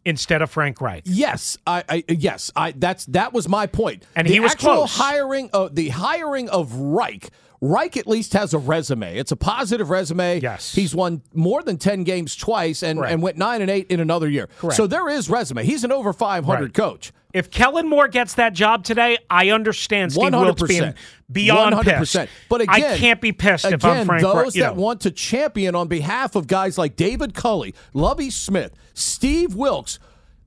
instead 0.05 0.41
of 0.41 0.49
Frank 0.51 0.81
Reich. 0.81 1.03
Yes, 1.05 1.57
I, 1.67 1.83
I 1.89 2.03
yes, 2.07 2.51
I 2.55 2.71
that's 2.71 3.05
that 3.07 3.33
was 3.33 3.47
my 3.47 3.67
point. 3.67 4.05
And 4.15 4.27
the 4.27 4.33
he 4.33 4.39
was 4.39 4.51
actual 4.53 4.75
close. 4.75 4.97
hiring 4.97 5.49
of 5.53 5.75
the 5.75 5.89
hiring 5.89 6.49
of 6.49 6.73
Reich. 6.75 7.29
Reich 7.63 7.95
at 7.95 8.07
least 8.07 8.33
has 8.33 8.55
a 8.55 8.57
resume. 8.57 9.15
It's 9.17 9.31
a 9.31 9.35
positive 9.35 9.91
resume. 9.91 10.39
Yes. 10.39 10.73
He's 10.73 10.95
won 10.95 11.21
more 11.35 11.61
than 11.61 11.77
10 11.77 12.03
games 12.03 12.35
twice 12.35 12.81
and, 12.81 12.97
Correct. 12.97 13.13
and 13.13 13.21
went 13.21 13.37
9 13.37 13.61
and 13.61 13.69
8 13.69 13.85
in 13.91 13.99
another 13.99 14.27
year. 14.27 14.49
Correct. 14.57 14.75
So 14.75 14.87
there 14.87 15.07
is 15.07 15.29
resume. 15.29 15.63
He's 15.63 15.83
an 15.83 15.91
over 15.91 16.11
500 16.11 16.59
Right. 16.59 16.73
coach. 16.73 17.13
If 17.35 17.51
Kellen 17.51 17.87
Moore 17.87 18.07
gets 18.07 18.33
that 18.33 18.53
job 18.53 18.83
today, 18.83 19.19
I 19.29 19.51
understand 19.51 20.11
Steve 20.11 20.33
Wilks 20.33 20.63
being 20.63 20.81
100%. 20.81 20.95
beyond 21.31 21.75
100%. 21.75 21.85
pissed. 21.99 22.31
But 22.49 22.61
again, 22.61 22.93
I 22.93 22.97
can't 22.97 23.21
be 23.21 23.31
pissed 23.31 23.65
if 23.65 23.85
I'm 23.85 24.07
Frank 24.07 24.23
those 24.23 24.53
that 24.53 24.75
know. 24.75 24.81
want 24.81 25.01
to 25.01 25.11
champion 25.11 25.75
on 25.75 25.87
behalf 25.87 26.35
of 26.35 26.47
guys 26.47 26.79
like 26.79 26.95
David 26.95 27.35
Culley, 27.35 27.75
Lovie 27.93 28.31
Smith, 28.31 28.73
Steve 28.93 29.55
Wilks. 29.55 29.99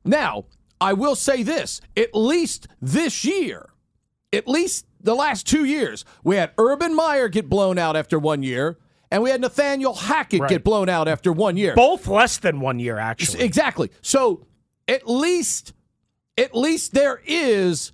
Now, 0.04 0.44
I 0.80 0.92
will 0.92 1.14
say 1.16 1.42
this: 1.42 1.80
at 1.96 2.14
least 2.14 2.66
this 2.80 3.24
year, 3.24 3.70
at 4.32 4.46
least 4.48 4.86
the 5.00 5.14
last 5.14 5.46
two 5.46 5.64
years, 5.64 6.04
we 6.22 6.36
had 6.36 6.52
Urban 6.58 6.94
Meyer 6.94 7.28
get 7.28 7.48
blown 7.48 7.78
out 7.78 7.96
after 7.96 8.18
one 8.18 8.42
year, 8.42 8.78
and 9.10 9.22
we 9.22 9.30
had 9.30 9.40
Nathaniel 9.40 9.94
Hackett 9.94 10.40
Right. 10.40 10.50
get 10.50 10.64
blown 10.64 10.88
out 10.88 11.08
after 11.08 11.32
one 11.32 11.56
year. 11.56 11.74
Both 11.74 12.06
less 12.08 12.38
than 12.38 12.60
one 12.60 12.78
year, 12.78 12.98
actually. 12.98 13.42
Exactly. 13.44 13.90
So 14.02 14.46
at 14.88 15.08
least, 15.08 15.72
at 16.38 16.54
least 16.54 16.92
there 16.94 17.20
is 17.26 17.92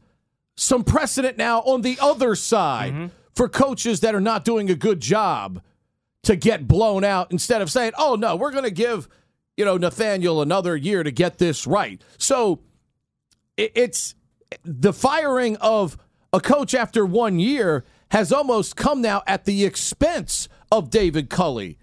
some 0.56 0.84
precedent 0.84 1.36
now 1.36 1.60
on 1.60 1.82
the 1.82 1.98
other 2.00 2.34
side 2.34 2.92
Mm-hmm. 2.92 3.06
for 3.34 3.48
coaches 3.48 4.00
that 4.00 4.14
are 4.14 4.20
not 4.20 4.44
doing 4.44 4.70
a 4.70 4.74
good 4.74 5.00
job 5.00 5.62
to 6.24 6.36
get 6.36 6.68
blown 6.68 7.02
out 7.02 7.32
instead 7.32 7.62
of 7.62 7.70
saying, 7.70 7.92
"Oh 7.96 8.14
no, 8.14 8.36
we're 8.36 8.50
going 8.52 8.64
to 8.64 8.70
give 8.70 9.08
you 9.60 9.66
know 9.66 9.76
Nathaniel 9.76 10.40
another 10.40 10.74
year 10.74 11.02
to 11.02 11.10
get 11.10 11.36
this 11.36 11.66
right." 11.66 12.02
So 12.16 12.60
it's 13.58 14.14
the 14.64 14.94
firing 14.94 15.56
of 15.56 15.98
a 16.32 16.40
coach 16.40 16.74
after 16.74 17.04
one 17.04 17.38
year 17.38 17.84
has 18.10 18.32
almost 18.32 18.74
come 18.74 19.02
now 19.02 19.22
at 19.26 19.44
the 19.44 19.66
expense 19.66 20.48
of 20.72 20.88
David 20.88 21.28
Culley, 21.28 21.76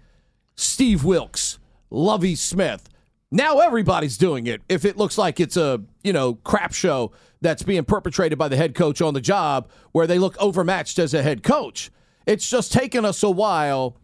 Steve 0.56 1.04
Wilks, 1.04 1.60
Lovie 1.88 2.34
Smith. 2.34 2.88
Now 3.30 3.60
everybody's 3.60 4.18
doing 4.18 4.48
it. 4.48 4.60
If 4.68 4.84
it 4.84 4.96
looks 4.96 5.16
like 5.16 5.38
it's 5.38 5.56
a 5.56 5.80
you 6.02 6.12
know 6.12 6.34
crap 6.34 6.72
show 6.72 7.12
that's 7.40 7.62
being 7.62 7.84
perpetrated 7.84 8.38
by 8.38 8.48
the 8.48 8.56
head 8.56 8.74
coach 8.74 9.00
on 9.00 9.14
the 9.14 9.20
job, 9.20 9.70
where 9.92 10.08
they 10.08 10.18
look 10.18 10.36
overmatched 10.38 10.98
as 10.98 11.14
a 11.14 11.22
head 11.22 11.44
coach, 11.44 11.92
it's 12.26 12.50
just 12.50 12.72
taken 12.72 13.04
us 13.04 13.22
a 13.22 13.30
while 13.30 13.96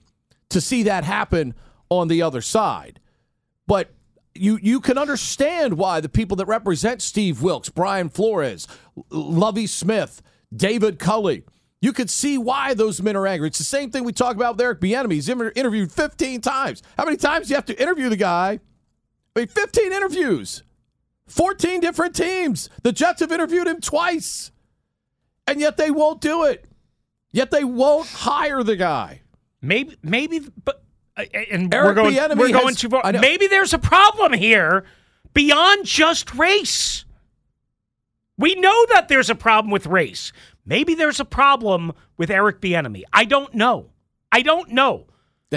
to 0.51 0.61
see 0.61 0.85
that 0.85 1.03
happen 1.03 1.55
on 1.89 2.07
the 2.07 2.23
other 2.23 2.41
side. 2.41 3.01
But 3.67 3.91
you 4.35 4.59
you 4.61 4.81
can 4.81 4.99
understand 4.99 5.75
why 5.75 6.01
the 6.01 6.09
people 6.09 6.37
that 6.39 6.47
represent 6.47 7.03
Steve 7.03 7.43
Wilks, 7.43 7.69
Brian 7.69 8.09
Flores, 8.09 8.67
Lovie 9.11 9.67
Smith, 9.67 10.23
David 10.55 10.99
Culley, 10.99 11.45
you 11.81 11.93
could 11.93 12.11
see 12.11 12.39
why 12.39 12.75
those 12.75 13.03
men 13.03 13.17
are 13.17 13.27
angry. 13.27 13.49
It's 13.49 13.59
the 13.59 13.65
same 13.65 13.91
thing 13.91 14.05
we 14.05 14.13
talk 14.13 14.37
about 14.37 14.55
with 14.55 14.61
Eric 14.63 14.81
Bieniemy. 14.81 15.13
He's 15.13 15.29
interviewed 15.29 15.93
15 15.93 16.41
times. 16.41 16.83
How 16.97 17.05
many 17.05 17.17
times 17.17 17.47
do 17.47 17.51
you 17.51 17.57
have 17.57 17.67
to 17.67 17.81
interview 17.81 18.09
the 18.09 18.17
guy? 18.17 18.61
I 19.37 19.41
mean, 19.41 19.49
15 19.49 19.93
interviews, 19.93 20.63
14 21.27 21.81
different 21.81 22.15
teams. 22.15 22.71
The 22.83 22.93
Jets 22.93 23.21
have 23.21 23.33
interviewed 23.33 23.67
him 23.67 23.81
twice, 23.81 24.53
and 25.47 25.61
yet 25.61 25.77
they 25.77 25.91
won't 25.91 26.21
do 26.21 26.45
it. 26.45 26.65
Yet 27.33 27.51
they 27.51 27.65
won't 27.65 28.07
hire 28.07 28.63
the 28.63 28.77
guy. 28.77 29.23
Maybe, 29.61 29.97
maybe, 30.03 30.41
but 30.65 30.84
and 31.17 31.73
Eric 31.73 31.87
we're 31.87 31.95
going, 31.95 32.39
we're 32.39 32.49
going 32.51 32.69
has- 32.69 32.77
too 32.77 32.89
far. 32.89 33.13
Maybe 33.13 33.47
there's 33.47 33.73
a 33.73 33.79
problem 33.79 34.33
here 34.33 34.85
beyond 35.33 35.87
just 35.87 36.35
race. 36.35 37.05
We 38.37 38.55
know 38.57 38.87
that 38.93 39.09
there's 39.09 39.31
a 39.31 39.35
problem 39.35 39.71
with 39.71 39.87
race. 39.87 40.33
Maybe 40.67 40.95
there's 40.95 41.21
a 41.21 41.25
problem 41.25 41.93
with 42.17 42.31
Eric 42.31 42.61
Bieniemy. 42.61 43.03
I 43.13 43.25
don't 43.25 43.55
know. 43.55 43.91
I 44.33 44.43
don't 44.43 44.71
know. 44.71 45.07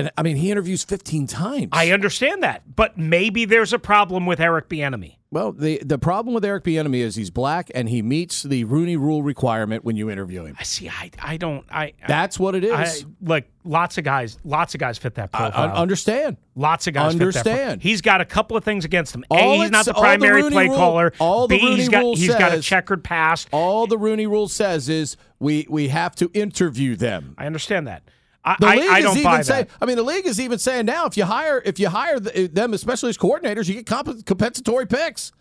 Then 0.04 0.12
I 0.18 0.24
mean, 0.24 0.38
he 0.38 0.52
interviews 0.52 0.84
15 0.84 1.28
times. 1.28 1.70
I 1.72 1.92
understand 1.92 2.44
that, 2.44 2.76
but 2.76 2.98
maybe 2.98 3.46
there's 3.46 3.74
a 3.74 3.80
problem 3.80 4.26
with 4.26 4.40
Eric 4.40 4.70
Bieniemy. 4.70 5.18
Well, 5.30 5.52
the 5.52 5.82
the 5.84 5.98
problem 5.98 6.34
with 6.34 6.46
Eric 6.46 6.64
Bieniemy 6.64 7.00
is 7.00 7.16
he's 7.16 7.30
black 7.30 7.70
and 7.76 7.90
he 7.90 8.02
meets 8.02 8.44
the 8.44 8.64
Rooney 8.64 8.96
Rule 8.96 9.24
requirement 9.24 9.84
when 9.84 9.98
you 9.98 10.10
interview 10.10 10.46
him. 10.46 10.56
I 10.58 10.64
see. 10.64 10.88
I 10.88 11.12
I 11.22 11.36
don't. 11.36 11.66
I 11.70 11.94
That's 12.08 12.40
what 12.40 12.56
it 12.56 12.64
is. 12.64 12.72
I, 12.72 13.06
like 13.22 13.52
lots 13.66 13.98
of 13.98 14.06
guys. 14.06 14.38
Lots 14.46 14.74
of 14.74 14.80
guys 14.80 14.98
fit 14.98 15.16
that 15.16 15.34
profile. 15.34 15.72
I 15.72 15.82
understand. 15.82 16.38
Lots 16.56 16.88
of 16.88 16.94
guys 16.94 17.12
fit 17.12 17.20
that 17.20 17.34
profile. 17.34 17.52
Understand. 17.54 17.82
He's 17.82 18.02
got 18.02 18.22
a 18.22 18.26
couple 18.26 18.56
of 18.56 18.64
things 18.64 18.86
against 18.86 19.14
him. 19.14 19.26
All 19.30 19.38
A, 19.38 19.58
he's 19.64 19.72
not 19.72 19.84
the 19.84 19.94
all 19.94 20.02
the 20.02 20.06
primary 20.06 20.50
play 20.50 20.68
Rule- 20.68 20.78
caller. 20.78 21.14
all 21.20 21.50
the 21.50 21.58
B, 21.58 21.60
he's 21.60 21.70
Rooney 21.72 21.88
got 21.90 22.00
Rule 22.00 22.16
he's 22.16 22.36
got 22.36 22.54
a 22.54 22.62
checkered 22.62 23.04
past. 23.04 23.50
All 23.52 23.86
the 23.86 23.98
Rooney 23.98 24.28
Rule 24.28 24.48
says 24.48 24.88
is 24.88 25.18
we 25.40 25.68
we 25.70 25.90
have 25.90 26.16
to 26.16 26.32
interview 26.34 26.96
them. 26.96 27.36
I 27.38 27.48
understand 27.48 27.88
that. 27.88 28.04
I, 28.48 28.56
The 28.60 28.68
league 28.82 28.90
I 28.90 28.98
is 29.00 29.04
don't 29.04 29.18
even 29.18 29.24
buy 29.24 29.42
saying. 29.42 29.66
that. 29.66 29.70
I 29.82 29.86
mean, 29.86 29.96
the 29.98 30.04
league 30.04 30.26
is 30.26 30.40
even 30.40 30.58
saying 30.60 30.86
now 30.86 31.06
if 31.06 31.18
you 31.18 31.26
hire 31.26 31.62
if 31.66 31.80
you 31.80 31.90
hire 31.90 32.20
them, 32.20 32.74
especially 32.74 33.10
as 33.10 33.18
coordinators, 33.18 33.68
you 33.68 33.74
get 33.76 33.86
comp- 33.86 34.26
compensatory 34.26 34.86
picks. 34.86 35.32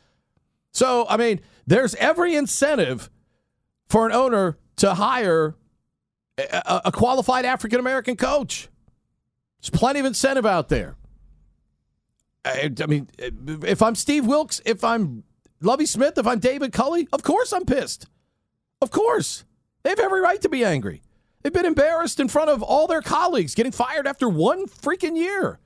So 0.72 1.06
I 1.08 1.16
mean, 1.16 1.40
there's 1.66 1.94
every 1.96 2.34
incentive 2.36 3.08
for 3.88 4.06
an 4.06 4.12
owner 4.12 4.58
to 4.76 4.94
hire 4.94 5.54
a, 6.38 6.42
a- 6.66 6.82
a 6.86 6.92
qualified 6.92 7.44
African 7.44 7.78
American 7.80 8.16
coach. 8.16 8.68
There's 9.60 9.70
plenty 9.70 10.00
of 10.00 10.06
incentive 10.06 10.44
out 10.46 10.68
there. 10.68 10.96
I, 12.44 12.70
I 12.80 12.86
mean, 12.86 13.08
if 13.18 13.82
I'm 13.82 13.94
Steve 13.94 14.26
Wilks, 14.26 14.60
if 14.64 14.84
I'm 14.84 15.24
Lovie 15.60 15.86
Smith, 15.86 16.18
if 16.18 16.26
I'm 16.26 16.38
David 16.38 16.72
Culley, 16.72 17.08
of 17.12 17.22
course 17.22 17.52
I'm 17.52 17.64
pissed. 17.64 18.06
Of 18.82 18.90
course. 18.90 19.44
They 19.82 19.90
have 19.90 19.98
every 20.00 20.20
right 20.20 20.40
to 20.42 20.48
be 20.48 20.64
angry. 20.64 21.02
They've 21.46 21.52
been 21.52 21.64
embarrassed 21.64 22.18
in 22.18 22.26
front 22.26 22.50
of 22.50 22.60
all 22.60 22.88
their 22.88 23.00
colleagues, 23.00 23.54
getting 23.54 23.70
fired 23.70 24.08
after 24.08 24.28
one 24.28 24.66
freaking 24.66 25.16
year. 25.16 25.60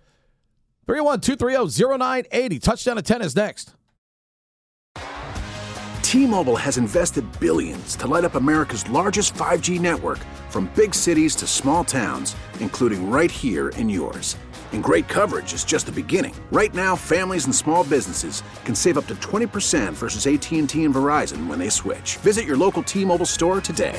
301 0.87 1.22
230 1.22 1.97
0980. 1.97 2.59
Touchdown 2.59 2.99
at 2.99 3.07
10 3.07 3.22
is 3.22 3.35
next. 3.35 3.72
T 6.03 6.26
Mobile 6.26 6.57
has 6.57 6.76
invested 6.76 7.24
billions 7.41 7.97
to 7.97 8.07
light 8.07 8.24
up 8.26 8.35
America's 8.35 8.87
largest 8.91 9.33
5G 9.33 9.81
network 9.81 10.18
from 10.51 10.70
big 10.76 10.95
cities 10.95 11.35
to 11.37 11.47
small 11.47 11.83
towns, 11.83 12.37
including 12.59 13.11
right 13.11 13.31
here 13.31 13.70
in 13.70 13.89
yours. 13.89 14.37
And 14.72 14.85
great 14.85 15.09
coverage 15.09 15.55
is 15.55 15.64
just 15.64 15.87
the 15.87 15.93
beginning. 15.93 16.35
Right 16.53 16.74
now, 16.74 16.95
families 16.95 17.47
and 17.47 17.55
small 17.55 17.85
businesses 17.85 18.43
can 18.66 18.74
save 18.74 18.99
up 18.99 19.07
to 19.07 19.14
20% 19.14 19.95
versus 19.95 20.26
AT&T 20.26 20.85
and 20.85 20.95
Verizon 20.95 21.47
when 21.47 21.59
they 21.59 21.70
switch. 21.70 22.18
Visit 22.18 22.45
your 22.45 22.59
local 22.59 22.83
T-Mobile 22.83 23.24
store 23.24 23.62
today. 23.62 23.99